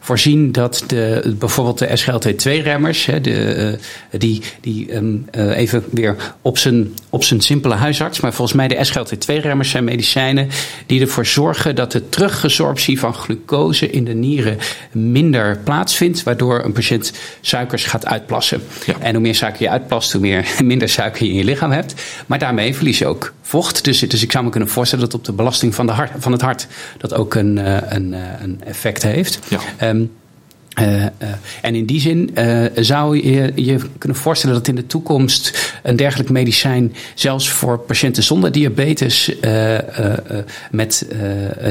voorzien 0.00 0.52
dat 0.52 0.84
de, 0.86 1.34
bijvoorbeeld 1.38 1.78
de 1.78 1.98
SGLT2-remmers, 1.98 3.04
de, 3.22 3.78
die, 4.10 4.42
die 4.60 4.90
ehm, 4.90 5.50
even 5.52 5.84
weer 5.90 6.16
op 6.42 6.58
zijn, 6.58 6.94
op 7.10 7.24
zijn 7.24 7.40
simpele 7.40 7.74
huisarts, 7.74 8.20
maar 8.20 8.32
volgens 8.32 8.56
mij 8.56 8.68
de 8.68 8.86
SGLT2-remmers 8.86 9.70
zijn 9.70 9.84
medicijnen 9.84 10.48
die 10.86 11.00
ervoor 11.00 11.26
zorgen 11.26 11.74
dat 11.74 11.92
de 11.92 12.08
teruggesorptie 12.08 12.98
van 12.98 13.14
glucose 13.14 13.90
in 13.90 14.04
de 14.04 14.14
nieren 14.14 14.58
minder 14.92 15.58
plaatsvindt, 15.64 16.22
waardoor 16.22 16.64
een 16.64 16.72
patiënt 16.72 17.12
suikers 17.40 17.84
gaat 17.84 18.06
uitplassen. 18.06 18.62
En 19.00 19.12
hoe 19.12 19.22
meer 19.22 19.34
suiker 19.34 19.62
je 19.62 19.70
uitplast, 19.70 20.12
hoe 20.12 20.20
meer, 20.20 20.46
minder 20.64 20.88
suiker 20.88 21.05
je 21.14 21.28
in 21.28 21.34
je 21.34 21.44
lichaam 21.44 21.70
hebt. 21.70 21.94
Maar 22.26 22.38
daarmee 22.38 22.74
verlies 22.74 22.98
je 22.98 23.06
ook 23.06 23.32
vocht. 23.42 23.84
Dus, 23.84 23.98
dus 23.98 24.22
ik 24.22 24.32
zou 24.32 24.44
me 24.44 24.50
kunnen 24.50 24.68
voorstellen 24.68 25.04
dat 25.04 25.14
op 25.14 25.24
de 25.24 25.32
belasting 25.32 25.74
van, 25.74 25.86
de 25.86 25.92
hart, 25.92 26.10
van 26.18 26.32
het 26.32 26.40
hart 26.40 26.66
dat 26.98 27.14
ook 27.14 27.34
een, 27.34 27.58
eh, 27.58 27.76
een, 27.88 28.14
eh, 28.14 28.20
een 28.40 28.60
effect 28.64 29.02
heeft. 29.02 29.38
Ja. 29.48 29.58
Ehm, 29.76 30.04
uh, 30.80 31.02
uh, 31.02 31.08
en 31.62 31.74
in 31.74 31.86
die 31.86 32.00
zin 32.00 32.30
uh, 32.34 32.64
zou 32.74 33.16
je 33.16 33.52
je 33.54 33.80
kunnen 33.98 34.18
voorstellen 34.18 34.56
dat 34.56 34.68
in 34.68 34.74
de 34.74 34.86
toekomst 34.86 35.72
een 35.82 35.96
dergelijk 35.96 36.30
medicijn 36.30 36.94
zelfs 37.14 37.50
voor 37.50 37.78
patiënten 37.78 38.22
zonder 38.22 38.52
diabetes 38.52 39.32
met 40.70 41.06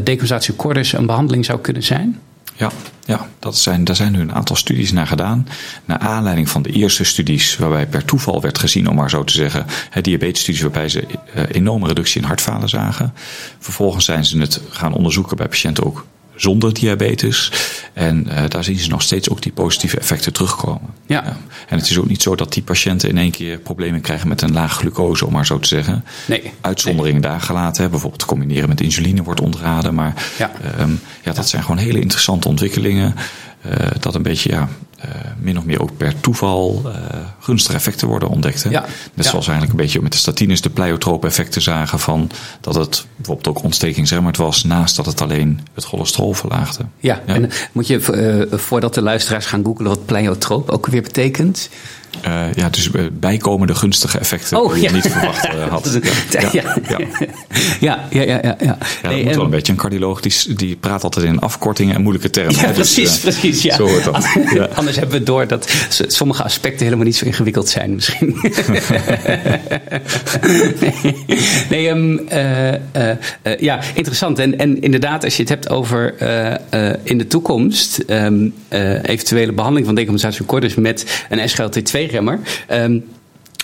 decompensatie 0.03 0.55
cordis 0.55 0.93
een 0.93 1.05
behandeling 1.05 1.45
zou 1.45 1.59
kunnen 1.59 1.83
zijn? 1.83 2.19
Ja, 2.57 2.71
ja 3.05 3.29
dat 3.39 3.57
zijn, 3.57 3.83
daar 3.83 3.95
zijn 3.95 4.11
nu 4.11 4.19
een 4.19 4.33
aantal 4.33 4.55
studies 4.55 4.91
naar 4.91 5.07
gedaan. 5.07 5.47
Naar 5.85 5.97
aanleiding 5.97 6.49
van 6.49 6.61
de 6.61 6.69
eerste 6.69 7.03
studies 7.03 7.57
waarbij 7.57 7.87
per 7.87 8.05
toeval 8.05 8.41
werd 8.41 8.59
gezien, 8.59 8.89
om 8.89 8.95
maar 8.95 9.09
zo 9.09 9.23
te 9.23 9.33
zeggen, 9.33 9.65
diabetesstudies 10.01 10.61
waarbij 10.61 10.89
ze 10.89 11.05
enorme 11.51 11.87
reductie 11.87 12.21
in 12.21 12.27
hartfalen 12.27 12.69
zagen. 12.69 13.13
Vervolgens 13.59 14.05
zijn 14.05 14.25
ze 14.25 14.37
het 14.37 14.61
gaan 14.69 14.93
onderzoeken 14.93 15.37
bij 15.37 15.47
patiënten 15.47 15.83
ook 15.85 16.05
zonder 16.35 16.73
diabetes. 16.73 17.51
En 17.93 18.27
uh, 18.27 18.43
daar 18.47 18.63
zien 18.63 18.77
ze 18.77 18.89
nog 18.89 19.01
steeds 19.01 19.29
ook 19.29 19.41
die 19.41 19.51
positieve 19.51 19.97
effecten 19.97 20.33
terugkomen. 20.33 20.93
Ja. 21.05 21.23
ja. 21.23 21.37
En 21.67 21.77
het 21.77 21.89
is 21.89 21.97
ook 21.97 22.07
niet 22.07 22.21
zo 22.21 22.35
dat 22.35 22.53
die 22.53 22.63
patiënten 22.63 23.09
in 23.09 23.17
één 23.17 23.31
keer 23.31 23.57
problemen 23.57 24.01
krijgen 24.01 24.27
met 24.27 24.41
een 24.41 24.51
laag 24.51 24.73
glucose, 24.73 25.25
om 25.25 25.33
maar 25.33 25.45
zo 25.45 25.59
te 25.59 25.67
zeggen. 25.67 26.05
Nee. 26.27 26.51
Uitzonderingen 26.61 27.21
daar 27.21 27.41
gelaten. 27.41 27.83
Hè. 27.83 27.89
Bijvoorbeeld 27.89 28.25
combineren 28.25 28.69
met 28.69 28.81
insuline 28.81 29.23
wordt 29.23 29.41
ontraden. 29.41 29.93
Maar 29.93 30.13
ja, 30.37 30.51
um, 30.79 30.99
ja 31.23 31.33
dat 31.33 31.49
zijn 31.49 31.61
gewoon 31.61 31.77
hele 31.77 31.99
interessante 31.99 32.47
ontwikkelingen. 32.47 33.15
Uh, 33.65 33.87
dat 33.99 34.15
een 34.15 34.21
beetje 34.21 34.49
ja, 34.49 34.69
min 35.37 35.57
of 35.57 35.65
meer 35.65 35.81
ook 35.81 35.97
per 35.97 36.19
toeval 36.19 36.81
uh, 36.85 36.91
gunstige 37.39 37.75
effecten 37.75 38.07
worden 38.07 38.29
ontdekt. 38.29 38.63
Hè? 38.63 38.69
Ja, 38.69 38.85
Net 39.13 39.25
zoals 39.25 39.47
eigenlijk 39.47 39.79
een 39.79 39.85
beetje 39.85 40.01
met 40.01 40.11
de 40.11 40.17
statines 40.17 40.61
de 40.61 40.69
pleiotrope 40.69 41.27
effecten 41.27 41.61
zagen 41.61 41.99
van 41.99 42.31
dat 42.61 42.75
het 42.75 43.05
bijvoorbeeld 43.15 43.47
ook 43.47 43.63
ontstekingsremmend 43.63 44.37
was, 44.37 44.63
naast 44.63 44.95
dat 44.95 45.05
het 45.05 45.21
alleen 45.21 45.59
het 45.73 45.83
cholesterol 45.83 46.33
verlaagde. 46.33 46.85
Ja, 46.99 47.21
ja. 47.25 47.33
en 47.33 47.49
moet 47.71 47.87
je 47.87 48.47
voordat 48.51 48.93
de 48.93 49.01
luisteraars 49.01 49.45
gaan 49.45 49.63
googlen 49.63 49.87
wat 49.87 50.05
pleiotroop 50.05 50.69
ook 50.69 50.85
weer 50.87 51.01
betekent? 51.01 51.69
Uh, 52.27 52.53
ja, 52.53 52.69
dus 52.69 52.89
bijkomende 53.11 53.75
gunstige 53.75 54.19
effecten 54.19 54.61
oh, 54.61 54.73
die 54.73 54.83
je 54.83 54.91
niet 54.91 55.07
verwacht 55.07 55.45
uh, 55.45 55.67
had. 55.73 55.99
Ja, 56.29 56.49
ja, 56.51 56.77
ja. 56.87 56.99
ja, 57.79 58.07
ja, 58.09 58.21
ja, 58.21 58.39
ja, 58.41 58.57
ja. 58.59 58.77
dat 59.01 59.11
nee, 59.11 59.23
moet 59.23 59.35
wel 59.35 59.43
een 59.43 59.49
beetje. 59.49 59.71
Een 59.71 59.77
cardioloog 59.77 60.21
die, 60.21 60.55
die 60.55 60.75
praat 60.75 61.03
altijd 61.03 61.25
in 61.25 61.39
afkortingen 61.39 61.95
en 61.95 62.01
moeilijke 62.01 62.29
termen. 62.29 62.55
Ja, 62.55 62.67
dus, 62.67 62.75
precies, 62.75 63.15
uh, 63.15 63.21
precies. 63.21 63.61
Ja. 63.61 63.75
Zo 63.75 63.87
hoort 63.87 64.03
dat. 64.03 64.25
Ja. 64.53 64.65
Anders 64.79 64.97
hebben 64.97 65.17
we 65.19 65.23
door 65.23 65.47
dat 65.47 65.73
sommige 66.07 66.43
aspecten 66.43 66.83
helemaal 66.83 67.05
niet 67.05 67.15
zo 67.15 67.25
ingewikkeld 67.25 67.69
zijn 67.69 67.95
misschien. 67.95 68.35
nee, 71.69 71.89
um, 71.89 72.21
ja, 73.59 73.79
interessant. 73.93 74.39
En, 74.39 74.57
en 74.57 74.81
inderdaad, 74.81 75.23
als 75.23 75.35
je 75.35 75.41
het 75.41 75.49
hebt 75.49 75.69
over 75.69 76.13
in 77.03 77.17
de 77.17 77.27
toekomst 77.27 78.03
um, 78.07 78.53
eventuele 79.01 79.51
behandeling 79.51 79.85
van 79.85 79.95
decompensatie 79.95 80.45
met 80.75 81.23
een 81.29 81.49
SGLT2 81.49 82.04
remmer. 82.07 82.39
Um, 82.69 83.14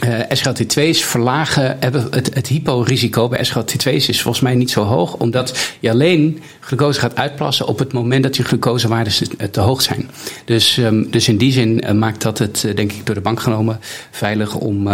uh, 0.05 0.19
SGLT2's 0.19 1.03
verlagen 1.03 1.77
het, 1.79 2.33
het 2.33 2.47
hyporisico 2.47 3.27
bij 3.27 3.45
SGLT2's 3.45 4.09
is 4.09 4.21
volgens 4.21 4.43
mij 4.43 4.55
niet 4.55 4.71
zo 4.71 4.83
hoog, 4.83 5.13
omdat 5.13 5.75
je 5.79 5.89
alleen 5.89 6.41
glucose 6.59 6.99
gaat 6.99 7.15
uitplassen 7.15 7.67
op 7.67 7.79
het 7.79 7.93
moment 7.93 8.23
dat 8.23 8.37
je 8.37 8.43
glucosewaarden 8.43 9.13
te 9.51 9.59
hoog 9.59 9.81
zijn. 9.81 10.09
Dus, 10.45 10.77
um, 10.77 11.11
dus 11.11 11.27
in 11.27 11.37
die 11.37 11.51
zin 11.51 11.83
uh, 11.85 11.91
maakt 11.91 12.21
dat 12.21 12.37
het, 12.37 12.61
denk 12.75 12.91
ik, 12.91 13.05
door 13.05 13.15
de 13.15 13.21
bank 13.21 13.39
genomen 13.39 13.79
veilig 14.11 14.55
om 14.55 14.89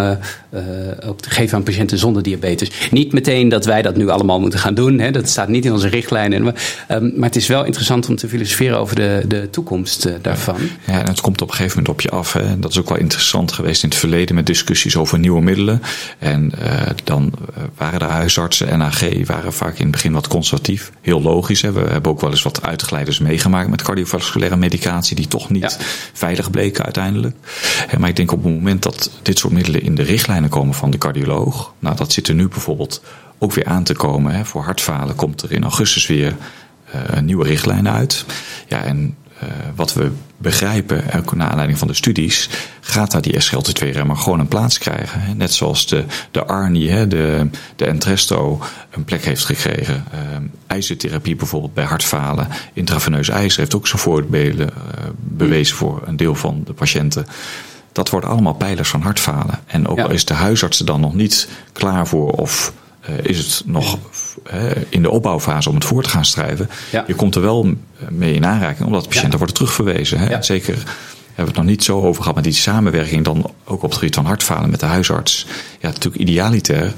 ook 1.06 1.22
te 1.22 1.30
geven 1.30 1.58
aan 1.58 1.64
patiënten 1.64 1.98
zonder 1.98 2.24
diabetes. 2.24 2.72
Niet 2.92 3.14
meteen 3.14 3.50
dat 3.50 3.66
wij 3.66 3.82
dat 3.82 3.96
nu 3.96 4.10
allemaal 4.10 4.40
moeten 4.40 4.60
gaan 4.60 4.74
doen, 4.74 5.00
hè, 5.00 5.12
dat 5.12 5.30
staat 5.30 5.48
niet 5.48 5.66
in 5.66 5.72
onze 5.72 5.88
richtlijnen. 5.88 6.44
Maar, 6.44 6.86
um, 6.92 7.14
maar 7.16 7.28
het 7.28 7.36
is 7.36 7.48
wel 7.48 7.66
interessant 7.66 8.10
om 8.10 8.16
te 8.16 8.28
filosoferen 8.28 8.78
over 8.78 8.96
de, 8.96 9.24
de 9.28 9.50
toekomst 9.50 10.10
daarvan. 10.22 10.70
Ja, 10.88 11.00
en 11.00 11.08
het 11.08 11.22
komt 11.22 11.42
op 11.42 11.50
een 11.50 11.56
gegeven 11.56 11.78
moment 11.78 11.94
op 11.94 12.02
je 12.02 12.10
af. 12.10 12.34
Hè. 12.34 12.60
Dat 12.60 12.72
is 12.72 12.80
ook 12.80 12.90
wel 12.90 12.98
interessant 12.98 13.52
geweest 13.52 13.84
in 13.84 13.90
het 13.90 13.98
verleden 13.98 14.36
met 14.36 14.46
discussies 14.46 14.97
over 14.98 15.20
nieuwe 15.20 15.42
middelen. 15.42 15.82
En 16.20 16.52
uh, 16.62 16.82
dan 17.04 17.34
uh, 17.42 17.64
waren 17.78 18.00
de 18.00 18.06
huisartsen, 18.06 18.78
NAG, 18.78 19.26
waren 19.26 19.54
vaak 19.54 19.76
in 19.76 19.82
het 19.82 19.92
begin 19.92 20.14
wat 20.14 20.28
conservatief. 20.28 20.92
Heel 21.02 21.22
logisch. 21.22 21.62
Hè. 21.62 21.72
We 21.72 21.80
hebben 21.80 22.12
ook 22.12 22.22
wel 22.22 22.30
eens 22.30 22.44
wat 22.44 22.62
uitgeleiders 22.62 23.20
meegemaakt 23.20 23.70
met 23.70 23.82
cardiovasculaire 23.82 24.58
medicatie 24.58 25.16
die 25.16 25.28
toch 25.28 25.50
niet 25.50 25.78
ja. 25.80 25.86
veilig 26.14 26.52
bleken 26.52 26.84
uiteindelijk. 26.84 27.36
En, 27.88 28.00
maar 28.00 28.10
ik 28.10 28.16
denk 28.16 28.32
op 28.32 28.44
het 28.44 28.54
moment 28.54 28.84
dat 28.84 29.12
dit 29.22 29.38
soort 29.38 29.54
middelen 29.54 29.82
in 29.82 29.96
de 29.96 30.04
richtlijnen 30.04 30.50
komen 30.50 30.74
van 30.74 30.92
de 30.92 30.98
cardioloog. 30.98 31.74
Nou, 31.80 31.96
dat 31.96 32.12
zit 32.12 32.28
er 32.28 32.36
nu 32.36 32.48
bijvoorbeeld 32.48 33.02
ook 33.38 33.54
weer 33.54 33.66
aan 33.66 33.84
te 33.84 33.94
komen. 33.94 34.34
Hè. 34.34 34.46
Voor 34.46 34.64
hartfalen 34.64 35.16
komt 35.16 35.42
er 35.42 35.52
in 35.52 35.64
augustus 35.64 36.08
weer 36.08 36.36
uh, 36.96 37.02
een 37.06 37.26
nieuwe 37.26 37.46
richtlijn 37.46 37.90
uit. 37.90 38.26
Ja, 38.68 38.84
en 38.84 39.16
uh, 39.44 39.50
wat 39.76 39.94
we 39.94 40.12
begrijpen, 40.38 41.04
ook 41.18 41.36
naar 41.36 41.50
aanleiding 41.50 41.80
van 41.80 41.88
de 41.88 41.94
studies, 41.94 42.50
gaat 42.80 43.12
daar 43.12 43.22
die 43.22 43.42
SGLT2-remmer 43.42 44.16
gewoon 44.16 44.40
een 44.40 44.48
plaats 44.48 44.78
krijgen. 44.78 45.38
Net 45.38 45.54
zoals 45.54 45.88
de, 45.88 46.06
de 46.32 46.46
ARNI, 46.46 46.90
hè, 46.90 47.08
de, 47.08 47.50
de 47.76 47.86
Entresto, 47.86 48.62
een 48.90 49.04
plek 49.04 49.26
heeft 49.26 49.46
gekregen. 49.46 50.04
Uh, 50.14 50.20
ijzertherapie 50.68 51.36
bijvoorbeeld 51.36 51.74
bij 51.74 51.84
hartfalen. 51.84 52.48
Intraveneus 52.74 53.30
ijzer 53.30 53.60
heeft 53.60 53.76
ook 53.76 53.88
zijn 53.88 54.02
voordelen 54.02 54.70
uh, 54.70 55.04
bewezen 55.20 55.76
voor 55.76 56.02
een 56.06 56.18
deel 56.18 56.36
van 56.36 56.62
de 56.66 56.74
patiënten. 56.74 57.26
Dat 57.92 58.10
worden 58.10 58.30
allemaal 58.30 58.54
pijlers 58.54 58.90
van 58.90 59.02
hartfalen. 59.02 59.60
En 59.66 59.88
ook 59.88 59.98
ja. 59.98 60.04
al 60.04 60.12
is 60.12 60.26
de 60.26 60.34
huisarts 60.34 60.80
er 60.80 60.86
dan 60.86 61.00
nog 61.00 61.14
niet 61.14 61.50
klaar 61.72 62.08
voor 62.08 62.32
of 62.32 62.74
is 63.22 63.38
het 63.38 63.62
nog 63.66 63.98
in 64.90 65.02
de 65.02 65.10
opbouwfase 65.10 65.70
om 65.70 65.76
het 65.76 65.86
voor 65.86 66.04
te 66.04 66.10
gaan 66.10 66.26
strijven. 66.26 66.70
Ja. 66.92 67.04
Je 67.08 67.16
komt 67.16 67.36
er 67.36 67.42
wel 67.42 67.74
mee 68.10 68.34
in 68.34 68.46
aanraking, 68.46 68.86
omdat 68.86 69.02
de 69.02 69.08
patiënten 69.08 69.32
ja. 69.32 69.38
worden 69.38 69.56
terugverwezen. 69.56 70.20
Hè? 70.20 70.30
Ja. 70.30 70.42
Zeker 70.42 70.74
hebben 71.38 71.56
we 71.56 71.60
het 71.62 71.68
nog 71.68 71.78
niet 71.78 71.84
zo 71.84 72.02
over 72.02 72.22
gehad 72.22 72.36
met 72.36 72.44
die 72.44 72.54
samenwerking 72.54 73.24
dan 73.24 73.52
ook 73.64 73.84
op 73.84 73.90
het 73.90 73.94
gebied 73.94 74.16
van 74.16 74.26
hartfalen 74.26 74.70
met 74.70 74.80
de 74.80 74.86
huisarts. 74.86 75.46
Ja, 75.80 75.88
natuurlijk 75.88 76.24
idealiter 76.24 76.94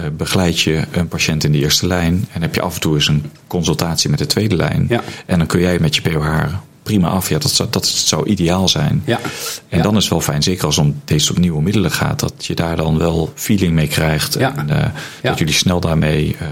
uh, 0.00 0.06
begeleid 0.16 0.60
je 0.60 0.84
een 0.90 1.08
patiënt 1.08 1.44
in 1.44 1.52
de 1.52 1.58
eerste 1.58 1.86
lijn 1.86 2.28
en 2.32 2.42
heb 2.42 2.54
je 2.54 2.60
af 2.60 2.74
en 2.74 2.80
toe 2.80 2.94
eens 2.94 3.08
een 3.08 3.30
consultatie 3.46 4.10
met 4.10 4.18
de 4.18 4.26
tweede 4.26 4.56
lijn. 4.56 4.86
Ja. 4.88 5.02
En 5.26 5.38
dan 5.38 5.46
kun 5.46 5.60
jij 5.60 5.78
met 5.78 5.96
je 5.96 6.02
POH 6.02 6.44
prima 6.88 7.08
af. 7.08 7.28
Ja, 7.28 7.38
dat, 7.38 7.50
zou, 7.50 7.68
dat 7.70 7.86
zou 7.86 8.26
ideaal 8.26 8.68
zijn. 8.68 9.02
Ja. 9.04 9.20
En 9.68 9.76
ja. 9.78 9.82
dan 9.82 9.96
is 9.96 10.02
het 10.02 10.12
wel 10.12 10.20
fijn, 10.20 10.42
zeker 10.42 10.64
als 10.64 10.76
het 10.76 10.84
om 10.84 11.00
deze 11.04 11.24
soort 11.24 11.38
nieuwe 11.38 11.62
middelen 11.62 11.90
gaat, 11.90 12.20
dat 12.20 12.46
je 12.46 12.54
daar 12.54 12.76
dan 12.76 12.98
wel 12.98 13.32
feeling 13.34 13.72
mee 13.72 13.86
krijgt. 13.86 14.38
Ja. 14.38 14.56
En 14.56 14.68
uh, 14.70 14.84
dat 15.22 15.38
jullie 15.38 15.54
snel 15.54 15.80
daarmee 15.80 16.36
uh, 16.42 16.48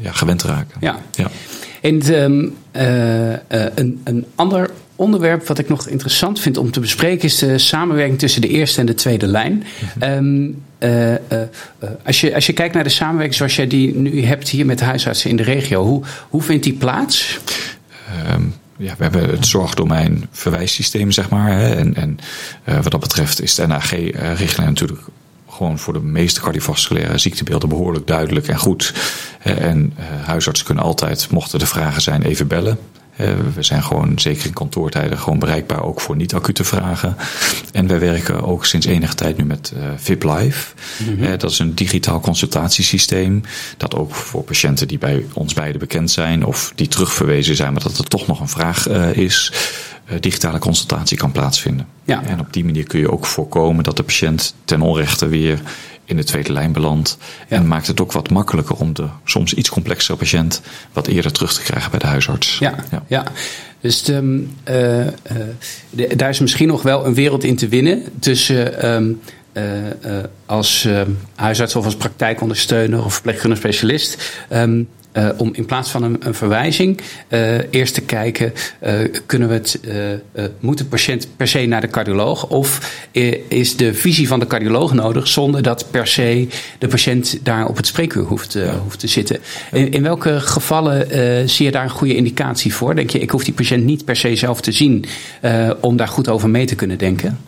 ja, 0.00 0.12
gewend 0.12 0.42
raken. 0.42 0.76
Ja. 0.80 0.98
ja. 1.12 1.30
En 1.80 2.22
um, 2.22 2.56
uh, 2.72 3.32
een, 3.74 4.00
een 4.04 4.26
ander 4.34 4.70
onderwerp 4.96 5.46
wat 5.46 5.58
ik 5.58 5.68
nog 5.68 5.88
interessant 5.88 6.40
vind 6.40 6.56
om 6.56 6.70
te 6.70 6.80
bespreken 6.80 7.24
is 7.24 7.38
de 7.38 7.58
samenwerking 7.58 8.18
tussen 8.18 8.40
de 8.40 8.48
eerste 8.48 8.80
en 8.80 8.86
de 8.86 8.94
tweede 8.94 9.26
lijn. 9.26 9.64
Um, 10.02 10.62
uh, 10.78 11.10
uh, 11.10 11.18
als, 12.04 12.20
je, 12.20 12.34
als 12.34 12.46
je 12.46 12.52
kijkt 12.52 12.74
naar 12.74 12.84
de 12.84 12.90
samenwerking 12.90 13.34
zoals 13.34 13.56
jij 13.56 13.66
die 13.66 13.94
nu 13.94 14.24
hebt 14.24 14.48
hier 14.48 14.66
met 14.66 14.80
huisartsen 14.80 15.30
in 15.30 15.36
de 15.36 15.42
regio, 15.42 15.84
hoe, 15.84 16.02
hoe 16.28 16.42
vindt 16.42 16.64
die 16.64 16.72
plaats? 16.72 17.38
Um, 18.32 18.54
ja, 18.80 18.94
we 18.96 19.02
hebben 19.02 19.30
het 19.30 19.46
zorgdomein 19.46 20.28
verwijssysteem, 20.30 21.10
zeg 21.10 21.28
maar. 21.28 21.50
Hè, 21.50 21.74
en 21.74 21.94
en 21.94 22.18
uh, 22.68 22.74
wat 22.74 22.90
dat 22.90 23.00
betreft 23.00 23.42
is 23.42 23.54
de 23.54 23.66
NAG-richtlijn 23.66 24.68
natuurlijk 24.68 25.00
gewoon 25.48 25.78
voor 25.78 25.92
de 25.92 26.00
meeste 26.00 26.40
cardiovasculaire 26.40 27.18
ziektebeelden 27.18 27.68
behoorlijk 27.68 28.06
duidelijk 28.06 28.48
en 28.48 28.58
goed. 28.58 28.94
En 29.42 29.92
uh, 29.98 30.26
huisartsen 30.26 30.66
kunnen 30.66 30.84
altijd, 30.84 31.30
mochten 31.30 31.60
er 31.60 31.66
vragen 31.66 32.02
zijn, 32.02 32.22
even 32.22 32.46
bellen. 32.46 32.78
Uh, 33.16 33.26
we 33.54 33.62
zijn 33.62 33.82
gewoon, 33.82 34.18
zeker 34.18 34.46
in 34.46 34.52
kantoortijden, 34.52 35.18
gewoon 35.18 35.38
bereikbaar 35.38 35.82
ook 35.82 36.00
voor 36.00 36.16
niet-acute 36.16 36.64
vragen. 36.64 37.16
En 37.72 37.86
wij 37.86 37.98
werken 37.98 38.42
ook 38.42 38.66
sinds 38.66 38.86
enige 38.86 39.14
tijd 39.14 39.36
nu 39.36 39.44
met 39.44 39.72
uh, 39.76 39.82
VIP 39.96 40.22
Live. 40.22 40.74
Mm 40.98 41.06
-hmm. 41.06 41.24
uh, 41.24 41.38
dat 41.38 41.50
is 41.50 41.58
een 41.58 41.74
digitaal 41.74 42.20
consultatiesysteem. 42.20 43.42
Dat 43.76 43.94
ook 43.94 44.14
voor 44.14 44.42
patiënten 44.42 44.88
die 44.88 44.98
bij 44.98 45.24
ons 45.32 45.54
beiden 45.54 45.80
bekend 45.80 46.10
zijn 46.10 46.44
of 46.44 46.72
die 46.74 46.88
terugverwezen 46.88 47.56
zijn, 47.56 47.72
maar 47.72 47.82
dat 47.82 47.98
er 47.98 48.04
toch 48.04 48.26
nog 48.26 48.40
een 48.40 48.48
vraag 48.48 48.88
is 49.12 49.52
digitale 50.20 50.58
consultatie 50.58 51.16
kan 51.16 51.32
plaatsvinden. 51.32 51.86
Ja. 52.04 52.22
En 52.22 52.40
op 52.40 52.52
die 52.52 52.64
manier 52.64 52.84
kun 52.84 53.00
je 53.00 53.10
ook 53.10 53.26
voorkomen 53.26 53.84
dat 53.84 53.96
de 53.96 54.02
patiënt 54.02 54.54
ten 54.64 54.80
onrechte 54.80 55.28
weer 55.28 55.60
in 56.10 56.16
de 56.16 56.24
tweede 56.24 56.52
lijn 56.52 56.72
belandt. 56.72 57.18
En 57.48 57.66
maakt 57.66 57.86
het 57.86 58.00
ook 58.00 58.12
wat 58.12 58.30
makkelijker 58.30 58.76
om 58.76 58.92
de 58.92 59.06
soms 59.24 59.54
iets 59.54 59.68
complexere 59.68 60.18
patiënt 60.18 60.60
wat 60.92 61.06
eerder 61.06 61.32
terug 61.32 61.52
te 61.54 61.62
krijgen 61.62 61.90
bij 61.90 62.00
de 62.00 62.06
huisarts. 62.06 62.58
Ja, 62.58 62.74
ja. 63.06 63.24
dus 63.80 64.02
de, 64.02 64.46
uh, 64.64 65.06
de, 65.90 66.16
daar 66.16 66.28
is 66.28 66.40
misschien 66.40 66.68
nog 66.68 66.82
wel 66.82 67.06
een 67.06 67.14
wereld 67.14 67.44
in 67.44 67.56
te 67.56 67.68
winnen 67.68 68.02
tussen. 68.18 68.88
Um, 68.92 69.20
als 70.46 70.88
huisarts 71.34 71.76
of 71.76 71.84
als 71.84 71.96
praktijkondersteuner 71.96 73.04
of 73.04 73.12
verpleegkundige 73.12 73.60
specialist. 73.60 74.42
Um, 74.52 74.88
uh, 75.12 75.28
om 75.36 75.50
in 75.52 75.64
plaats 75.64 75.90
van 75.90 76.02
een, 76.02 76.16
een 76.20 76.34
verwijzing 76.34 77.00
uh, 77.28 77.58
eerst 77.70 77.94
te 77.94 78.00
kijken, 78.00 78.52
uh, 78.82 78.92
kunnen 79.26 79.48
we 79.48 79.54
het, 79.54 79.80
moet 80.60 80.78
de 80.78 80.84
patiënt 80.84 81.28
per 81.36 81.48
se 81.48 81.66
naar 81.66 81.80
de 81.80 81.88
cardioloog 81.88 82.46
of 82.46 82.98
is 83.48 83.76
de 83.76 83.94
visie 83.94 84.28
van 84.28 84.40
de 84.40 84.46
cardioloog 84.46 84.92
nodig 84.92 85.28
zonder 85.28 85.62
dat 85.62 85.86
per 85.90 86.06
se 86.06 86.48
de 86.78 86.88
patiënt 86.88 87.38
daar 87.42 87.66
op 87.66 87.76
het 87.76 87.86
spreekuur 87.86 88.22
hoeft, 88.22 88.52
ja. 88.52 88.78
hoeft 88.82 88.98
te 88.98 89.06
zitten. 89.06 89.38
In, 89.72 89.90
in 89.90 90.02
welke 90.02 90.40
gevallen 90.40 91.48
zie 91.48 91.64
je 91.64 91.72
daar 91.72 91.84
een 91.84 91.90
goede 91.90 92.16
indicatie 92.16 92.74
voor? 92.74 92.94
Denk 92.94 93.10
je, 93.10 93.18
ik 93.18 93.30
hoef 93.30 93.44
die 93.44 93.54
patiënt 93.54 93.84
niet 93.84 94.04
per 94.04 94.16
se 94.16 94.36
zelf 94.36 94.60
te 94.60 94.72
zien 94.72 95.04
om 95.80 95.96
daar 95.96 96.08
goed 96.08 96.28
over 96.28 96.48
mee 96.48 96.66
te 96.66 96.74
kunnen 96.74 96.98
denken? 96.98 97.38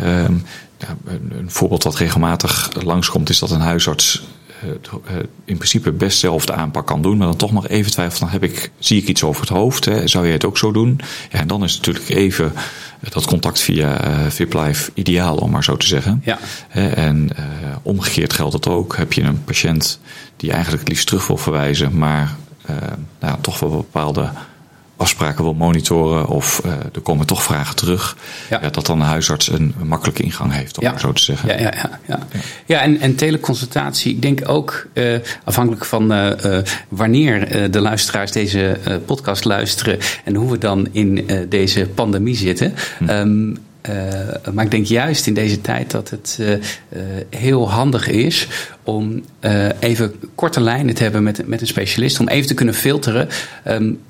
Um, 0.00 0.42
ja, 0.78 0.96
een 1.30 1.50
voorbeeld 1.50 1.82
wat 1.82 1.96
regelmatig 1.96 2.70
langskomt 2.84 3.28
is 3.28 3.38
dat 3.38 3.50
een 3.50 3.60
huisarts 3.60 4.22
in 5.44 5.56
principe 5.56 5.92
best 5.92 6.18
zelf 6.18 6.46
de 6.46 6.52
aanpak 6.52 6.86
kan 6.86 7.02
doen, 7.02 7.16
maar 7.16 7.26
dan 7.26 7.36
toch 7.36 7.52
nog 7.52 7.68
even 7.68 7.90
twijfelt, 7.90 8.20
dan 8.20 8.28
heb 8.28 8.42
ik, 8.42 8.70
zie 8.78 9.00
ik 9.00 9.08
iets 9.08 9.22
over 9.22 9.40
het 9.40 9.50
hoofd, 9.50 9.84
hè, 9.84 10.08
zou 10.08 10.24
jij 10.24 10.32
het 10.32 10.44
ook 10.44 10.58
zo 10.58 10.72
doen? 10.72 11.00
Ja, 11.30 11.38
en 11.38 11.46
dan 11.46 11.64
is 11.64 11.76
natuurlijk 11.76 12.08
even 12.08 12.52
dat 13.10 13.26
contact 13.26 13.60
via 13.60 14.06
uh, 14.08 14.26
VipLife 14.28 14.90
ideaal, 14.94 15.36
om 15.36 15.50
maar 15.50 15.64
zo 15.64 15.76
te 15.76 15.86
zeggen. 15.86 16.22
Ja. 16.24 16.38
en 16.68 17.30
uh, 17.38 17.44
omgekeerd 17.82 18.32
geldt 18.32 18.52
het 18.52 18.68
ook. 18.68 18.96
Heb 18.96 19.12
je 19.12 19.22
een 19.22 19.44
patiënt 19.44 20.00
die 20.36 20.50
eigenlijk 20.50 20.80
het 20.82 20.90
liefst 20.92 21.06
terug 21.06 21.26
wil 21.26 21.36
verwijzen, 21.36 21.98
maar 21.98 22.36
nou, 23.20 23.40
toch 23.40 23.60
wel 23.60 23.70
bepaalde 23.70 24.30
afspraken 25.02 25.44
wil 25.44 25.54
monitoren 25.54 26.26
of 26.26 26.62
uh, 26.66 26.72
er 26.72 27.00
komen 27.02 27.26
toch 27.26 27.42
vragen 27.42 27.76
terug, 27.76 28.16
ja. 28.50 28.58
ja 28.62 28.70
dat 28.70 28.86
dan 28.86 28.98
de 28.98 29.04
huisarts 29.04 29.48
een, 29.48 29.74
een 29.80 29.86
makkelijke 29.86 30.22
ingang 30.22 30.52
heeft, 30.52 30.78
om 30.78 30.84
ja. 30.84 30.98
zo 30.98 31.12
te 31.12 31.22
zeggen. 31.22 31.48
Ja, 31.48 31.58
ja, 31.58 31.72
ja, 31.74 31.98
ja. 32.06 32.18
ja. 32.66 32.80
en, 32.80 33.00
en 33.00 33.14
teleconsultatie, 33.14 34.14
ik 34.14 34.22
denk 34.22 34.48
ook 34.48 34.86
uh, 34.94 35.18
afhankelijk 35.44 35.84
van 35.84 36.12
uh, 36.12 36.58
wanneer 36.88 37.70
de 37.70 37.80
luisteraars 37.80 38.32
deze 38.32 38.78
podcast 39.06 39.44
luisteren 39.44 39.98
en 40.24 40.34
hoe 40.34 40.50
we 40.50 40.58
dan 40.58 40.88
in 40.92 41.30
deze 41.48 41.86
pandemie 41.86 42.36
zitten. 42.36 42.74
Hm. 42.98 43.08
Um, 43.08 43.58
uh, 43.88 44.52
maar 44.52 44.64
ik 44.64 44.70
denk 44.70 44.86
juist 44.86 45.26
in 45.26 45.34
deze 45.34 45.60
tijd 45.60 45.90
dat 45.90 46.10
het 46.10 46.38
uh, 46.40 46.50
uh, 46.50 46.58
heel 47.30 47.70
handig 47.70 48.08
is 48.08 48.48
om 48.82 49.24
even 49.78 50.14
korte 50.34 50.60
lijnen 50.60 50.94
te 50.94 51.02
hebben 51.02 51.22
met, 51.22 51.46
met 51.46 51.60
een 51.60 51.66
specialist. 51.66 52.20
Om 52.20 52.28
even 52.28 52.46
te 52.46 52.54
kunnen 52.54 52.74
filteren. 52.74 53.28
Um, 53.68 54.00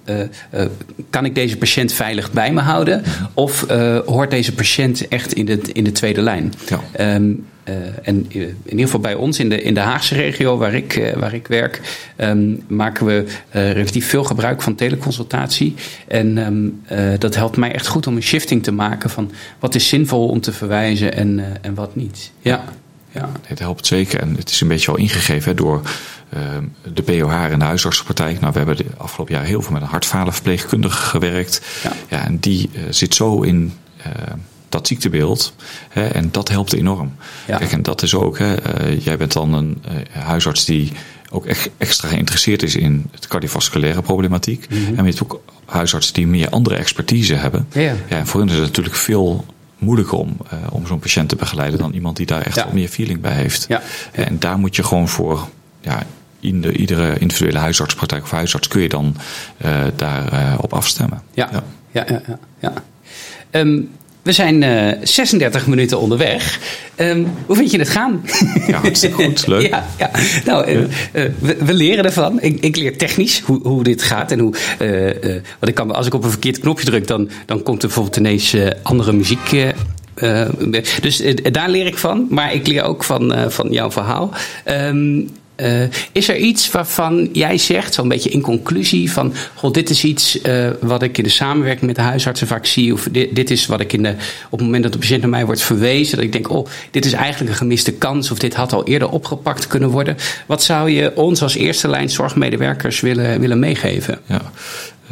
kan 1.10 1.24
ik 1.24 1.34
deze 1.34 1.56
patiënt 1.56 1.92
veilig 1.92 2.32
bij 2.32 2.52
me 2.52 2.60
houden? 2.60 3.02
Of 3.34 3.66
hoort 4.06 4.30
deze 4.30 4.54
patiënt 4.54 5.08
echt 5.08 5.32
in 5.32 5.44
de, 5.44 5.60
in 5.72 5.84
de 5.84 5.92
tweede 5.92 6.22
lijn? 6.22 6.52
Ja. 6.96 7.14
Um, 7.14 7.46
uh, 7.64 7.74
en 8.02 8.26
in 8.30 8.56
ieder 8.64 8.84
geval 8.84 9.00
bij 9.00 9.14
ons 9.14 9.38
in 9.38 9.48
de, 9.48 9.62
in 9.62 9.74
de 9.74 9.80
Haagse 9.80 10.14
regio 10.14 10.56
waar 10.56 10.74
ik, 10.74 10.96
uh, 10.96 11.12
waar 11.12 11.34
ik 11.34 11.46
werk, 11.46 11.80
um, 12.16 12.62
maken 12.66 13.06
we 13.06 13.24
uh, 13.26 13.72
relatief 13.72 14.08
veel 14.08 14.24
gebruik 14.24 14.62
van 14.62 14.74
teleconsultatie. 14.74 15.74
En 16.08 16.38
um, 16.38 16.82
dat 17.18 17.34
helpt 17.34 17.56
mij 17.56 17.72
echt 17.72 17.86
goed 17.86 18.06
om 18.06 18.16
een 18.16 18.22
shifting 18.22 18.62
te 18.62 18.72
maken 18.72 19.10
van 19.10 19.30
wat 19.58 19.74
is 19.74 19.88
zinvol 19.88 20.28
om 20.28 20.40
te 20.40 20.52
verwijzen 20.52 21.14
en, 21.14 21.44
en 21.60 21.74
wat 21.74 21.96
niet. 21.96 22.32
Ja. 22.40 22.64
Ja. 23.10 23.28
Het 23.42 23.58
helpt 23.58 23.86
zeker 23.86 24.20
en 24.20 24.36
het 24.36 24.50
is 24.50 24.60
een 24.60 24.68
beetje 24.68 24.90
al 24.90 24.96
ingegeven 24.96 25.48
hè, 25.48 25.54
door 25.54 25.82
ehm, 26.28 26.64
de 26.94 27.02
POH 27.02 27.44
en 27.44 27.58
de 27.58 27.64
huisartsenpraktijk. 27.64 28.40
Nou, 28.40 28.52
we 28.52 28.58
hebben 28.58 28.76
de 28.76 28.84
afgelopen 28.96 29.34
jaar 29.34 29.44
heel 29.44 29.62
veel 29.62 29.72
met 29.72 29.82
een 29.82 29.88
hartfalenverpleegkundige 29.88 31.02
gewerkt. 31.02 31.60
Ja. 31.82 31.92
ja 32.08 32.24
en 32.24 32.38
die 32.38 32.70
zit 32.90 33.14
zo 33.14 33.42
in 33.42 33.72
dat 34.72 34.86
ziektebeeld. 34.86 35.54
Hè, 35.88 36.06
en 36.06 36.28
dat 36.30 36.48
helpt 36.48 36.72
enorm. 36.72 37.14
Ja. 37.46 37.58
Kijk, 37.58 37.72
en 37.72 37.82
dat 37.82 38.02
is 38.02 38.14
ook, 38.14 38.38
hè, 38.38 38.82
uh, 38.90 39.00
jij 39.00 39.16
bent 39.16 39.32
dan 39.32 39.52
een 39.52 39.82
uh, 39.88 40.22
huisarts 40.22 40.64
die 40.64 40.92
ook 41.30 41.46
echt 41.46 41.70
extra 41.78 42.08
geïnteresseerd 42.08 42.62
is 42.62 42.76
in 42.76 43.06
het 43.10 43.26
cardiovasculaire 43.26 44.02
problematiek. 44.02 44.66
Mm 44.70 44.76
-hmm. 44.76 44.98
En 44.98 45.04
je 45.04 45.10
hebt 45.10 45.22
ook 45.22 45.40
huisartsen 45.64 46.14
die 46.14 46.26
meer 46.26 46.48
andere 46.48 46.74
expertise 46.74 47.34
hebben. 47.34 47.66
Ja. 47.72 47.80
ja 47.80 47.96
en 48.08 48.26
voor 48.26 48.40
hen 48.40 48.48
is 48.48 48.54
het 48.54 48.64
natuurlijk 48.64 48.96
veel 48.96 49.44
moeilijker 49.78 50.18
om, 50.18 50.36
uh, 50.52 50.58
om 50.70 50.86
zo'n 50.86 50.98
patiënt 50.98 51.28
te 51.28 51.36
begeleiden 51.36 51.78
dan 51.78 51.92
iemand 51.92 52.16
die 52.16 52.26
daar 52.26 52.42
echt 52.42 52.56
ja. 52.56 52.68
meer 52.72 52.88
feeling 52.88 53.20
bij 53.20 53.34
heeft. 53.34 53.64
Ja. 53.68 53.82
En 54.12 54.38
daar 54.38 54.58
moet 54.58 54.76
je 54.76 54.82
gewoon 54.82 55.08
voor, 55.08 55.48
ja, 55.80 56.02
in 56.40 56.60
de, 56.60 56.72
iedere 56.72 57.18
individuele 57.18 57.58
huisartspraktijk 57.58 58.22
of 58.22 58.30
huisarts 58.30 58.68
kun 58.68 58.82
je 58.82 58.88
dan 58.88 59.16
daar 59.96 60.58
op 60.58 60.72
afstemmen. 60.72 61.22
Ja, 61.34 61.48
ja, 61.52 61.62
ja, 62.08 62.22
ja. 62.26 62.38
ja. 62.58 62.72
Um, 63.60 63.90
we 64.22 64.32
zijn 64.32 64.62
uh, 64.62 64.90
eh, 64.90 64.98
36 65.02 65.66
minuten 65.66 66.00
onderweg. 66.00 66.60
Um, 66.96 67.26
hoe 67.46 67.56
vind 67.56 67.70
je 67.70 67.78
het 67.78 67.88
gaan? 67.88 68.24
Ja, 68.66 68.80
hartstikke 68.80 69.22
goed. 69.22 69.46
Leuk. 69.46 69.68
ja, 69.68 69.86
ja. 69.98 70.10
Nou, 70.44 70.70
uh, 70.70 70.80
uh, 70.80 70.86
we, 71.38 71.56
we, 71.64 71.74
leren 71.74 72.04
ervan. 72.04 72.40
Ik, 72.40 72.60
ik, 72.60 72.76
leer 72.76 72.98
technisch 72.98 73.40
hoe, 73.40 73.60
hoe 73.62 73.82
dit 73.82 74.02
gaat. 74.02 74.32
En 74.32 74.38
hoe, 74.38 74.54
want 75.58 75.68
ik 75.68 75.74
kan, 75.74 75.94
als 75.94 76.06
ik 76.06 76.14
op 76.14 76.24
een 76.24 76.30
verkeerd 76.30 76.58
knopje 76.58 76.84
druk, 76.84 77.06
dan, 77.06 77.30
dan 77.46 77.62
komt 77.62 77.82
er 77.82 77.86
bijvoorbeeld 77.88 78.16
ineens 78.16 78.56
andere 78.82 79.12
muziek. 79.12 79.72
dus 81.00 81.22
daar 81.52 81.68
leer 81.68 81.86
ik 81.86 81.98
van. 81.98 82.26
Maar 82.30 82.54
ik 82.54 82.66
leer 82.66 82.82
ook 82.82 83.04
van, 83.04 83.34
van 83.48 83.70
jouw 83.70 83.90
verhaal. 83.90 84.30
Um, 84.64 85.30
uh, 85.62 85.82
is 86.12 86.28
er 86.28 86.36
iets 86.36 86.70
waarvan 86.70 87.28
jij 87.32 87.58
zegt, 87.58 87.94
zo'n 87.94 88.08
beetje 88.08 88.30
in 88.30 88.40
conclusie, 88.40 89.12
van 89.12 89.34
god, 89.54 89.74
dit 89.74 89.90
is 89.90 90.04
iets 90.04 90.42
uh, 90.42 90.70
wat 90.80 91.02
ik 91.02 91.18
in 91.18 91.24
de 91.24 91.30
samenwerking 91.30 91.86
met 91.86 91.96
de 91.96 92.02
huisartsen 92.02 92.46
vaak 92.46 92.66
zie, 92.66 92.92
of 92.92 93.08
dit, 93.10 93.34
dit 93.34 93.50
is 93.50 93.66
wat 93.66 93.80
ik 93.80 93.92
in 93.92 94.02
de, 94.02 94.14
op 94.44 94.58
het 94.58 94.60
moment 94.60 94.82
dat 94.82 94.92
de 94.92 94.98
patiënt 94.98 95.20
naar 95.20 95.30
mij 95.30 95.46
wordt 95.46 95.62
verwezen, 95.62 96.16
dat 96.16 96.24
ik 96.24 96.32
denk, 96.32 96.50
oh, 96.50 96.66
dit 96.90 97.04
is 97.04 97.12
eigenlijk 97.12 97.50
een 97.50 97.56
gemiste 97.56 97.92
kans, 97.92 98.30
of 98.30 98.38
dit 98.38 98.54
had 98.54 98.72
al 98.72 98.86
eerder 98.86 99.08
opgepakt 99.08 99.66
kunnen 99.66 99.88
worden. 99.88 100.16
Wat 100.46 100.62
zou 100.62 100.90
je 100.90 101.16
ons 101.16 101.42
als 101.42 101.54
eerste 101.54 101.88
lijn 101.88 102.10
zorgmedewerkers 102.10 103.00
willen, 103.00 103.40
willen 103.40 103.58
meegeven? 103.58 104.18
Ja, 104.26 104.52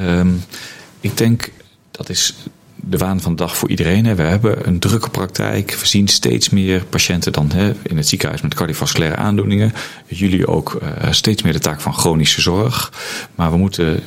um, 0.00 0.44
ik 1.00 1.16
denk 1.16 1.50
dat 1.90 2.08
is 2.08 2.34
de 2.82 2.96
waan 2.96 3.20
van 3.20 3.32
de 3.32 3.42
dag 3.42 3.56
voor 3.56 3.68
iedereen. 3.68 4.16
We 4.16 4.22
hebben 4.22 4.66
een 4.66 4.78
drukke 4.78 5.10
praktijk. 5.10 5.74
We 5.80 5.86
zien 5.86 6.08
steeds 6.08 6.50
meer 6.50 6.84
patiënten 6.84 7.32
dan 7.32 7.52
in 7.82 7.96
het 7.96 8.08
ziekenhuis 8.08 8.40
met 8.40 8.54
cardiovasculaire 8.54 9.16
aandoeningen. 9.16 9.72
Jullie 10.06 10.46
ook 10.46 10.80
uh, 10.82 11.12
steeds 11.12 11.42
meer 11.42 11.52
de 11.52 11.58
taak 11.58 11.80
van 11.80 11.94
chronische 11.94 12.40
zorg. 12.40 12.92
Maar 13.34 13.50
we 13.50 13.56
moeten 13.56 14.00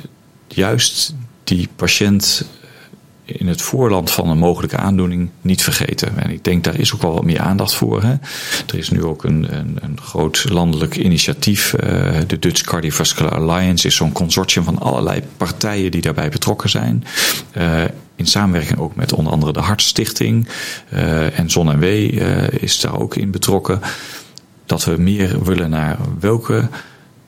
juist 0.48 1.16
die 1.44 1.70
patiënt 1.76 2.46
in 3.26 3.48
het 3.48 3.62
voorland 3.62 4.12
van 4.12 4.30
een 4.30 4.38
mogelijke 4.38 4.78
aandoening 4.78 5.30
niet 5.42 5.64
vergeten. 5.64 6.18
En 6.18 6.30
ik 6.30 6.44
denk 6.44 6.64
daar 6.64 6.80
is 6.80 6.94
ook 6.94 7.02
wel 7.02 7.14
wat 7.14 7.24
meer 7.24 7.40
aandacht 7.40 7.74
voor. 7.74 8.02
Hè. 8.02 8.14
Er 8.68 8.78
is 8.78 8.90
nu 8.90 9.04
ook 9.04 9.24
een, 9.24 9.58
een, 9.58 9.78
een 9.82 10.00
groot 10.02 10.50
landelijk 10.50 10.96
initiatief. 10.96 11.74
Uh, 11.74 11.80
de 12.28 12.40
Dutch 12.40 12.62
Cardiovascular 12.62 13.36
Alliance 13.36 13.88
is 13.88 13.96
zo'n 13.96 14.12
consortium 14.12 14.64
van 14.64 14.80
allerlei 14.80 15.22
partijen 15.38 15.92
die 15.92 16.02
daarbij 16.02 16.30
betrokken 16.30 16.70
zijn. 16.70 17.04
Uh, 17.58 17.84
in 18.16 18.26
samenwerking 18.28 18.80
ook 18.80 18.96
met 18.96 19.14
onder 19.14 19.34
andere 19.34 19.54
de 19.54 19.60
Hartstichting. 19.60 20.48
Uh, 20.94 21.40
en 21.40 21.50
Zon 21.50 21.72
en 21.72 21.80
W 21.80 21.84
is 22.64 22.80
daar 22.80 23.00
ook 23.00 23.16
in 23.16 23.32
betrokken. 23.32 23.80
Dat 24.66 24.86
we 24.86 24.96
meer 24.98 25.44
willen 25.44 25.70
naar 25.70 25.98
welke 26.20 26.68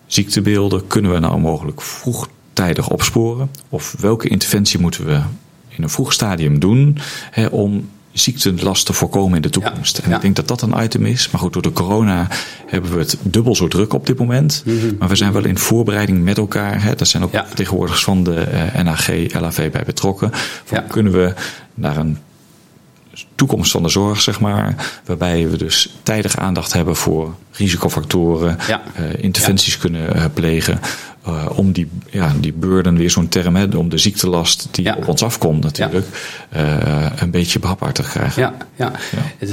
ziektebeelden 0.06 0.88
kunnen 0.88 1.12
we 1.12 1.20
nou 1.20 1.40
mogelijk 1.40 1.82
vroegtijdig 1.82 2.90
opsporen? 2.90 3.52
Of 3.70 3.96
welke 4.00 4.28
interventie 4.28 4.80
moeten 4.80 5.06
we 5.06 5.22
in 5.68 5.84
een 5.84 5.90
vroeg 5.90 6.14
stadium 6.14 6.60
doen 6.60 6.98
hè, 7.32 7.46
om 7.46 7.90
ziektelast 8.16 8.86
te 8.86 8.94
voorkomen 8.94 9.36
in 9.36 9.42
de 9.42 9.50
toekomst. 9.50 9.98
en 9.98 10.12
ik 10.12 10.22
denk 10.22 10.36
dat 10.36 10.48
dat 10.48 10.62
een 10.62 10.84
item 10.84 11.06
is. 11.06 11.30
Maar 11.30 11.42
goed, 11.42 11.54
door 11.54 11.62
de 11.62 11.72
corona 11.72 12.28
hebben 12.68 12.92
we 12.92 13.00
het 13.00 13.18
dubbel 13.22 13.56
zo 13.56 13.68
druk 13.68 13.94
op 13.94 14.08
dit 14.08 14.18
moment. 14.18 14.64
Mhm. 14.66 14.96
Maar 15.00 15.10
we 15.10 15.16
zijn 15.16 15.32
wel 15.32 15.46
in 15.46 15.58
voorbereiding 15.58 16.24
met 16.24 16.38
elkaar. 16.38 16.84
Hè. 16.84 16.96
Daar 16.96 17.08
zijn 17.08 17.24
ook 17.24 17.32
ja. 17.32 17.46
van 17.88 18.24
de 18.24 18.46
uh, 18.76 18.84
NAG, 18.84 19.08
LAV 19.34 19.72
bij 19.72 19.84
betrokken. 19.86 20.30
Van, 20.64 20.88
Kunnen 20.88 21.12
we 21.12 21.34
naar 21.74 21.98
een 21.98 22.18
toekomst 23.36 23.72
van 23.72 23.84
de 23.84 23.90
zorg, 23.90 24.22
zeg 24.22 24.40
maar. 24.40 24.76
Waarbij 25.06 25.50
we 25.50 25.58
dus 25.58 25.94
tijdig 26.04 26.38
aandacht 26.38 26.74
hebben 26.74 26.96
voor 26.96 27.36
risicofactoren, 27.52 28.58
ja. 28.68 28.82
uh, 29.00 29.24
interventies 29.24 29.78
kunnen 29.78 30.16
uh, 30.16 30.26
plegen. 30.34 30.80
Uh, 31.28 31.46
om 31.56 31.72
die, 31.72 31.88
ja, 32.10 32.34
die 32.40 32.54
burden, 32.54 32.98
weer 32.98 33.10
zo'n 33.10 33.28
term, 33.28 33.56
hè, 33.56 33.78
om 33.78 33.90
de 33.90 33.98
ziektelast 33.98 34.68
die 34.72 34.86
ja. 34.86 34.96
op 34.96 35.08
ons 35.08 35.24
afkomt 35.24 35.64
natuurlijk, 35.64 36.06
een 37.16 37.32
beetje 37.32 37.60
behapbaar 37.60 37.94
te 37.94 38.02
krijgen. 38.02 38.42
Ja, 38.42 38.54
ja. 38.76 38.92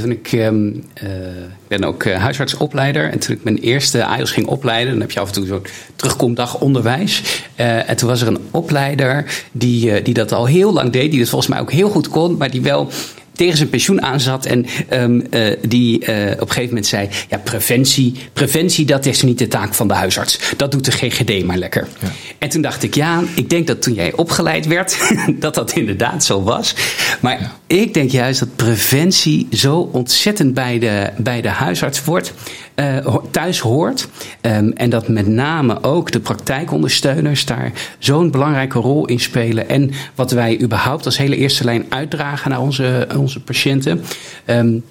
Toen 0.01 0.11
ik, 0.11 0.33
um, 0.33 0.85
ik 0.95 1.69
ben 1.69 1.85
ook 1.85 2.05
huisartsopleider 2.05 3.11
en 3.11 3.19
toen 3.19 3.35
ik 3.35 3.45
mijn 3.45 3.59
eerste 3.59 4.05
AIOS 4.05 4.31
ging 4.31 4.47
opleiden, 4.47 4.93
dan 4.93 5.01
heb 5.01 5.11
je 5.11 5.21
af 5.21 5.27
en 5.27 5.33
toe 5.33 5.47
zo'n 5.47 5.67
terugkomdag 5.97 6.59
onderwijs. 6.59 7.43
en 7.55 7.97
toen 7.97 8.09
was 8.09 8.21
er 8.21 8.29
een 8.29 8.41
opleider 8.51 9.43
die, 9.53 10.03
die 10.03 10.15
dat 10.15 10.33
al 10.33 10.47
heel 10.47 10.73
lang 10.73 10.93
deed, 10.93 11.11
die 11.11 11.21
dat 11.21 11.29
volgens 11.29 11.51
mij 11.51 11.61
ook 11.61 11.73
heel 11.73 11.91
goed 11.91 12.09
kon, 12.09 12.37
maar 12.37 12.51
die 12.51 12.63
wel 12.63 12.91
tegen 13.43 13.57
zijn 13.57 13.69
pensioen 13.69 14.03
aan 14.03 14.21
zat 14.21 14.47
en 14.47 14.67
um, 14.93 15.25
die 15.69 16.01
op 16.01 16.09
een 16.09 16.47
gegeven 16.49 16.69
moment 16.69 16.87
zei: 16.87 17.09
Ja, 17.29 17.39
preventie, 17.39 18.15
preventie, 18.33 18.85
dat 18.85 19.07
is 19.07 19.23
niet 19.23 19.39
de 19.39 19.49
taak 19.49 19.75
van 19.75 19.89
de 19.89 19.95
huisarts. 19.95 20.39
Dat 20.57 20.73
doet 20.73 20.85
de 20.85 20.91
GGD 20.91 21.45
maar 21.45 21.57
lekker. 21.57 21.89
Ja. 21.99 22.09
En 22.39 22.49
toen 22.49 22.63
dacht 22.63 22.83
ik: 22.83 22.95
Ja, 22.95 23.23
ik 23.35 23.51
denk 23.51 23.67
dat 23.67 23.83
toen 23.83 23.95
jij 23.95 24.13
opgeleid 24.13 24.67
werd, 24.67 25.15
dat 25.45 25.55
dat 25.55 25.73
inderdaad 25.73 26.25
zo 26.25 26.43
was. 26.43 26.75
Maar 27.21 27.53
ik 27.67 27.95
denk 27.95 28.11
juist 28.11 28.41
dat 28.41 28.57
preventie 28.57 29.49
zo 29.53 29.89
ontzettend 29.93 30.55
bij 30.55 30.79
de, 30.79 31.11
bij 31.17 31.41
de 31.41 31.49
huisarts 31.49 32.05
wordt. 32.05 32.33
Uh, 32.77 33.17
thuis 33.31 33.61
hoort. 33.61 34.09
Um, 34.41 34.73
en 34.73 34.91
dat 34.91 35.09
met 35.09 35.27
name 35.27 35.83
ook 35.83 36.11
de 36.11 36.21
praktijkondersteuners 36.21 37.45
daar 37.45 37.73
zo'n 37.99 38.31
belangrijke 38.31 38.79
rol 38.79 39.07
in 39.07 39.21
spelen. 39.21 39.69
En 39.69 39.91
wat 40.15 40.31
wij 40.31 40.61
überhaupt 40.61 41.05
als 41.05 41.19
hele 41.19 41.37
eerste 41.37 41.65
lijn 41.65 41.85
uitdragen 41.89 42.51
naar 42.51 42.61
onze, 42.61 43.09
onze 43.17 43.41
patiënten. 43.41 44.03
Um, 44.47 44.83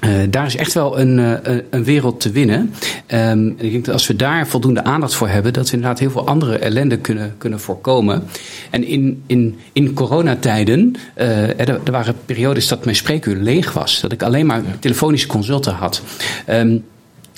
uh, 0.00 0.10
daar 0.30 0.46
is 0.46 0.56
echt 0.56 0.72
wel 0.72 1.00
een, 1.00 1.18
uh, 1.18 1.58
een 1.70 1.84
wereld 1.84 2.20
te 2.20 2.30
winnen. 2.30 2.74
Um, 3.06 3.48
ik 3.58 3.70
denk 3.70 3.84
dat 3.84 3.94
als 3.94 4.06
we 4.06 4.16
daar 4.16 4.46
voldoende 4.46 4.84
aandacht 4.84 5.14
voor 5.14 5.28
hebben, 5.28 5.52
dat 5.52 5.66
we 5.66 5.74
inderdaad 5.74 5.98
heel 5.98 6.10
veel 6.10 6.26
andere 6.26 6.58
ellende 6.58 6.98
kunnen, 6.98 7.34
kunnen 7.38 7.60
voorkomen. 7.60 8.22
En 8.70 8.84
in, 8.84 9.22
in, 9.26 9.58
in 9.72 9.92
coronatijden, 9.92 10.94
uh, 11.18 11.60
er, 11.60 11.68
er, 11.68 11.92
waren 11.92 12.14
periodes 12.24 12.68
dat 12.68 12.84
mijn 12.84 12.96
spreekuur 12.96 13.36
leeg 13.36 13.72
was. 13.72 14.00
Dat 14.00 14.12
ik 14.12 14.22
alleen 14.22 14.46
maar 14.46 14.62
telefonische 14.78 15.26
consulten 15.26 15.74
had. 15.74 16.02
Um, 16.50 16.84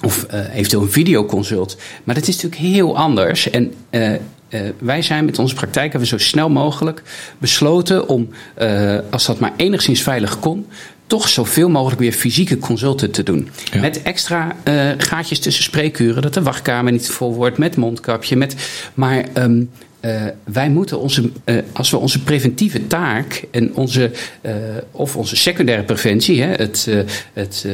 of 0.02 0.26
eventueel 0.52 0.82
een 0.82 0.90
videoconsult. 0.90 1.76
Maar 2.04 2.14
dat 2.14 2.28
is 2.28 2.34
natuurlijk 2.34 2.62
heel 2.62 2.96
anders. 2.96 3.50
En 3.50 3.74
uh, 3.90 4.60
wij 4.78 5.02
zijn 5.02 5.24
met 5.24 5.38
onze 5.38 5.54
praktijk 5.54 5.92
hebben 5.92 6.10
we 6.10 6.18
zo 6.18 6.24
snel 6.24 6.50
mogelijk 6.50 7.02
besloten 7.38 8.08
om, 8.08 8.28
uh, 8.58 8.98
als 9.10 9.26
dat 9.26 9.38
maar 9.38 9.52
enigszins 9.56 10.02
veilig 10.02 10.38
kon, 10.38 10.66
toch 11.06 11.28
zoveel 11.28 11.68
mogelijk 11.68 12.00
weer 12.00 12.12
fysieke 12.12 12.58
consulten 12.58 13.10
te 13.10 13.22
doen. 13.22 13.48
Ja. 13.72 13.80
Met 13.80 14.02
extra 14.02 14.56
uh, 14.64 14.90
gaatjes 14.96 15.38
tussen 15.38 15.64
spreekuren, 15.64 16.22
dat 16.22 16.34
de 16.34 16.42
wachtkamer 16.42 16.92
niet 16.92 17.10
vol 17.10 17.34
wordt, 17.34 17.58
met 17.58 17.76
mondkapje. 17.76 18.36
Met, 18.36 18.54
maar 18.94 19.24
um, 19.34 19.70
uh, 20.04 20.22
wij 20.44 20.70
moeten 20.70 21.00
onze, 21.00 21.30
uh, 21.44 21.58
als 21.72 21.90
we 21.90 21.96
onze 21.96 22.22
preventieve 22.22 22.86
taak 22.86 23.44
en 23.50 23.74
onze, 23.74 24.10
uh, 24.42 24.52
of 24.90 25.16
onze 25.16 25.36
secundaire 25.36 25.84
preventie, 25.84 26.42
hè, 26.42 26.52
het, 26.52 26.88
het 27.32 27.66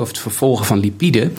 of 0.00 0.08
het 0.08 0.18
vervolgen 0.18 0.66
van 0.66 0.78
lipiden, 0.78 1.32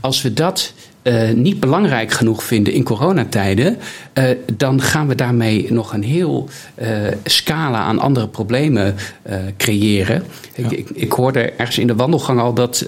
als 0.00 0.22
we 0.22 0.32
dat 0.32 0.72
uh, 1.02 1.30
niet 1.30 1.60
belangrijk 1.60 2.12
genoeg 2.12 2.44
vinden 2.44 2.72
in 2.72 2.82
coronatijden, 2.82 3.76
uh, 4.14 4.24
dan 4.56 4.80
gaan 4.82 5.08
we 5.08 5.14
daarmee 5.14 5.72
nog 5.72 5.92
een 5.92 6.02
heel 6.02 6.48
uh, 6.82 6.88
scala 7.24 7.78
aan 7.78 7.98
andere 7.98 8.28
problemen 8.28 8.94
creëren. 9.56 10.22
Ja. 10.54 10.64
Ik, 10.64 10.70
ik, 10.70 10.90
ik, 10.90 11.12
hoorde 11.12 11.40
ergens 11.40 11.78
in 11.78 11.86
de 11.86 11.94
wandelgang 11.94 12.40
al 12.40 12.54
dat 12.54 12.86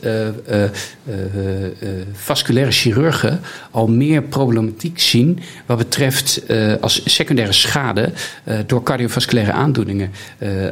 vasculaire 2.13 2.73
chirurgen 2.73 3.41
al 3.71 3.89
meer 3.89 4.23
problematiek 4.23 4.99
zien 5.01 5.39
wat 5.67 5.79
betreft 5.79 6.43
als 6.81 7.03
secundaire 7.05 7.53
schade 7.53 8.13
door 8.67 8.83
cardiovasculaire 8.83 9.53
aandoeningen, 9.53 10.11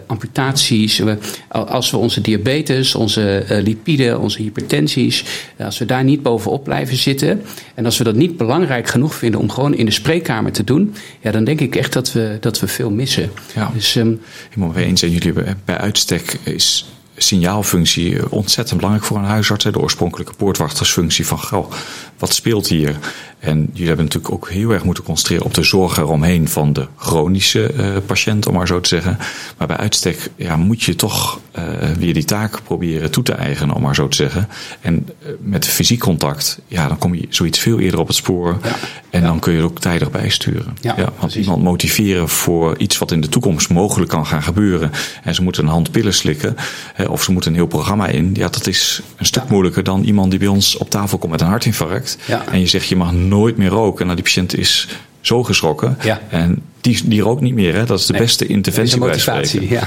amputaties. 0.06 1.02
als 1.48 1.90
we 1.90 1.96
onze 1.96 2.20
diabetes, 2.20 2.94
onze 2.94 3.44
lipiden, 3.48 4.20
onze 4.20 4.42
hypertensies, 4.42 5.24
als 5.58 5.78
we 5.78 5.86
daar 5.86 6.04
niet 6.04 6.22
bovenop 6.22 6.64
blijven 6.64 6.96
zitten 6.96 7.29
en 7.74 7.84
als 7.84 7.98
we 7.98 8.04
dat 8.04 8.14
niet 8.14 8.36
belangrijk 8.36 8.88
genoeg 8.88 9.14
vinden 9.14 9.40
om 9.40 9.50
gewoon 9.50 9.74
in 9.74 9.84
de 9.84 9.90
spreekkamer 9.90 10.52
te 10.52 10.64
doen, 10.64 10.94
ja, 11.20 11.30
dan 11.30 11.44
denk 11.44 11.60
ik 11.60 11.76
echt 11.76 11.92
dat 11.92 12.12
we, 12.12 12.36
dat 12.40 12.60
we 12.60 12.66
veel 12.66 12.90
missen. 12.90 13.30
Ja, 13.54 13.70
dus, 13.74 13.94
um, 13.94 14.20
helemaal 14.48 14.74
mee 14.74 14.84
eens. 14.84 15.02
En 15.02 15.10
jullie 15.10 15.32
bij 15.64 15.78
uitstek 15.78 16.38
is 16.44 16.86
signaalfunctie 17.16 18.30
ontzettend 18.30 18.76
belangrijk 18.76 19.06
voor 19.06 19.18
een 19.18 19.24
huisarts. 19.24 19.64
De 19.64 19.80
oorspronkelijke 19.80 20.34
poortwachtersfunctie 20.34 21.26
van, 21.26 21.38
goh, 21.38 21.72
wat 22.18 22.34
speelt 22.34 22.68
hier? 22.68 22.96
En 23.40 23.68
jullie 23.72 23.86
hebben 23.86 24.04
natuurlijk 24.04 24.32
ook 24.32 24.48
heel 24.50 24.70
erg 24.70 24.84
moeten 24.84 25.04
concentreren 25.04 25.44
op 25.44 25.54
de 25.54 25.62
zorg 25.62 25.98
eromheen 25.98 26.48
van 26.48 26.72
de 26.72 26.86
chronische 26.96 27.72
uh, 27.74 27.96
patiënt, 28.06 28.46
om 28.46 28.54
maar 28.54 28.66
zo 28.66 28.80
te 28.80 28.88
zeggen. 28.88 29.18
Maar 29.58 29.66
bij 29.66 29.76
uitstek 29.76 30.30
ja, 30.36 30.56
moet 30.56 30.82
je 30.82 30.94
toch 30.94 31.40
uh, 31.58 31.64
weer 31.98 32.14
die 32.14 32.24
taak 32.24 32.62
proberen 32.64 33.10
toe 33.10 33.22
te 33.22 33.32
eigenen, 33.32 33.74
om 33.74 33.82
maar 33.82 33.94
zo 33.94 34.08
te 34.08 34.16
zeggen. 34.16 34.48
En 34.80 35.08
uh, 35.22 35.30
met 35.40 35.66
fysiek 35.66 36.00
contact, 36.00 36.60
ja, 36.66 36.88
dan 36.88 36.98
kom 36.98 37.14
je 37.14 37.26
zoiets 37.28 37.58
veel 37.58 37.78
eerder 37.78 38.00
op 38.00 38.06
het 38.06 38.16
spoor. 38.16 38.58
Ja. 38.62 38.76
En 39.10 39.20
ja. 39.20 39.26
dan 39.26 39.38
kun 39.38 39.52
je 39.52 39.58
er 39.58 39.64
ook 39.64 39.80
tijdig 39.80 40.10
bijsturen. 40.10 40.76
Ja, 40.80 40.94
ja, 40.96 41.12
want 41.18 41.34
iemand 41.34 41.62
motiveren 41.62 42.28
voor 42.28 42.78
iets 42.78 42.98
wat 42.98 43.12
in 43.12 43.20
de 43.20 43.28
toekomst 43.28 43.70
mogelijk 43.70 44.10
kan 44.10 44.26
gaan 44.26 44.42
gebeuren. 44.42 44.90
En 45.22 45.34
ze 45.34 45.42
moeten 45.42 45.64
een 45.64 45.70
hand 45.70 45.90
pillen 45.90 46.14
slikken, 46.14 46.56
hè, 46.94 47.04
of 47.04 47.22
ze 47.22 47.32
moeten 47.32 47.50
een 47.50 47.56
heel 47.56 47.66
programma 47.66 48.06
in. 48.06 48.30
Ja, 48.34 48.48
dat 48.48 48.66
is 48.66 49.02
een 49.16 49.26
stuk 49.26 49.48
moeilijker 49.48 49.84
dan 49.84 50.02
iemand 50.02 50.30
die 50.30 50.38
bij 50.38 50.48
ons 50.48 50.76
op 50.76 50.90
tafel 50.90 51.18
komt 51.18 51.32
met 51.32 51.40
een 51.40 51.46
hartinfarct. 51.46 52.18
En 52.50 52.60
je 52.60 52.66
zegt, 52.66 52.88
je 52.88 52.96
mag 52.96 53.12
nooit 53.30 53.56
meer 53.56 53.68
roken. 53.68 54.04
Nou, 54.04 54.16
die 54.16 54.24
patiënt 54.24 54.56
is 54.56 54.88
zo 55.20 55.42
geschrokken. 55.42 55.96
Ja. 56.02 56.20
En 56.30 56.62
die, 56.80 57.00
die 57.04 57.20
rookt 57.20 57.40
niet 57.40 57.54
meer. 57.54 57.74
Hè? 57.74 57.84
Dat 57.84 57.98
is 57.98 58.06
de 58.06 58.12
nee, 58.12 58.22
beste 58.22 58.46
interventie 58.46 58.98
bij 58.98 59.08
motivatie, 59.08 59.68
ja. 59.68 59.82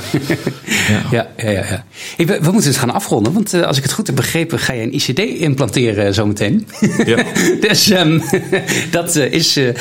ja. 0.89 1.02
ja. 1.12 1.24
Ja, 1.38 1.52
ja, 1.52 1.52
ja. 1.52 1.86
Hey, 2.16 2.26
we, 2.26 2.39
we, 2.41 2.52
moeten 2.52 2.70
het 2.70 2.80
gaan 2.80 2.94
afronden. 2.94 3.34
Want 3.34 3.54
uh, 3.54 3.62
als 3.62 3.78
ik 3.78 3.84
het 3.84 3.91
goed 3.91 4.08
heb 4.08 4.16
begrepen, 4.16 4.60
ga 4.60 4.74
je 4.74 4.82
een 4.82 4.94
ICD 4.94 5.20
implanteren 5.20 6.14
zometeen. 6.14 6.68
Ja. 7.06 7.24
dus 7.68 7.91
um, 7.91 8.22
dat 8.91 9.16
uh, 9.16 9.32
is 9.32 9.58
uh, 9.58 9.74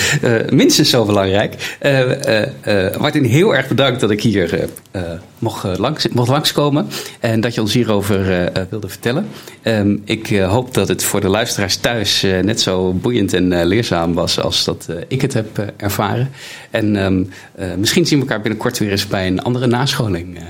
minstens 0.51 0.91
zo 0.91 1.05
belangrijk. 1.05 1.77
Martin, 2.99 3.25
heel 3.25 3.55
erg 3.55 3.69
bedankt 3.69 4.01
dat 4.01 4.11
ik 4.11 4.23
hier 4.23 4.69
mocht, 5.39 5.79
langs, 5.79 6.09
mocht 6.09 6.29
langskomen. 6.29 6.89
En 7.21 7.41
dat 7.41 7.55
je 7.55 7.61
ons 7.61 7.73
hierover 7.73 8.51
wilde 8.71 8.89
vertellen. 8.89 9.29
Um, 9.63 10.03
ik 10.05 10.39
hoop 10.39 10.75
dat 10.75 10.89
het 10.89 11.05
voor 11.05 11.21
de 11.21 11.29
luisteraars 11.29 11.77
thuis 11.77 12.23
net 12.23 12.61
zo 12.61 12.93
boeiend 12.93 13.33
en 13.33 13.65
leerzaam 13.65 14.15
was 14.15 14.41
als 14.41 14.65
dat 14.65 14.89
ik 15.09 15.21
het 15.21 15.33
heb 15.33 15.73
ervaren. 15.77 16.31
En 16.71 17.02
um, 17.05 17.31
uh, 17.59 17.75
misschien 17.75 18.07
zien 18.07 18.19
we 18.19 18.25
elkaar 18.25 18.41
binnenkort 18.41 18.79
weer 18.79 18.91
eens 18.91 19.07
bij 19.07 19.27
een 19.27 19.43
andere 19.43 19.67
nascholing. 19.67 20.37
Uh. 20.37 20.43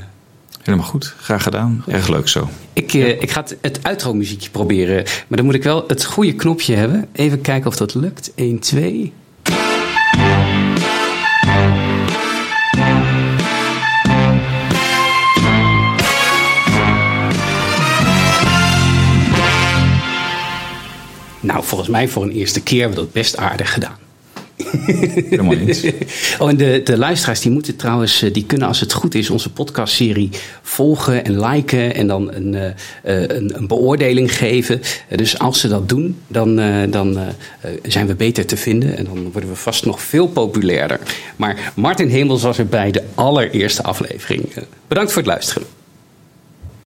Helemaal 0.63 0.87
goed. 0.87 1.15
Graag 1.19 1.43
gedaan. 1.43 1.85
Erg 1.87 2.09
leuk 2.09 2.29
zo. 2.29 2.49
Ik, 2.73 2.93
uh, 2.93 3.09
ik 3.09 3.31
ga 3.31 3.41
het, 3.41 3.57
het 3.61 3.83
outro-muziekje 3.83 4.51
proberen. 4.51 5.05
Maar 5.05 5.37
dan 5.37 5.45
moet 5.45 5.55
ik 5.55 5.63
wel 5.63 5.85
het 5.87 6.05
goede 6.05 6.35
knopje 6.35 6.75
hebben. 6.75 7.09
Even 7.13 7.41
kijken 7.41 7.67
of 7.71 7.77
dat 7.77 7.95
lukt. 7.95 8.33
1, 8.35 8.59
2. 8.59 9.13
Nou, 21.41 21.65
volgens 21.65 21.91
mij 21.91 22.09
voor 22.09 22.23
een 22.23 22.31
eerste 22.31 22.63
keer 22.63 22.81
hebben 22.81 22.99
we 22.99 23.05
dat 23.05 23.13
best 23.13 23.37
aardig 23.37 23.73
gedaan. 23.73 23.97
Helemaal 24.71 25.57
niet. 25.57 25.95
oh, 26.39 26.49
en 26.49 26.57
de, 26.57 26.81
de 26.85 26.99
luisteraars 26.99 27.41
die 27.41 27.51
moeten 27.51 27.77
trouwens, 27.77 28.23
eh, 28.23 28.33
die 28.33 28.45
kunnen 28.45 28.69
als 28.69 28.81
het 28.81 28.93
goed 28.93 29.15
is 29.15 29.31
onze 29.31 29.53
podcastserie 29.53 30.31
volgen 30.63 31.25
en 31.25 31.41
liken 31.41 31.95
en 31.95 32.07
dan 32.07 32.33
een, 32.33 32.53
uh, 32.55 32.65
een, 33.03 33.57
een, 33.57 33.67
beoordeling 33.67 34.37
geven. 34.37 34.81
dus 35.17 35.39
als 35.39 35.61
ze 35.61 35.69
dat 35.69 35.89
doen, 35.89 36.19
dan, 36.27 36.57
dan 36.91 37.19
zijn 37.83 38.07
we 38.07 38.15
beter 38.15 38.47
te 38.47 38.57
vinden 38.57 38.97
en 38.97 39.05
dan 39.05 39.31
worden 39.33 39.51
we 39.51 39.57
vast 39.57 39.85
nog 39.85 40.03
veel 40.03 40.29
populairder. 40.29 40.99
Maar 41.37 41.73
Martin 41.75 42.09
Hemels 42.09 42.43
was 42.43 42.59
er 42.59 42.67
bij 42.67 42.91
de 42.91 43.03
allereerste 43.15 43.83
aflevering. 43.83 44.53
bedankt 44.89 45.13
voor 45.13 45.23
het 45.23 45.31
luisteren. 45.31 45.82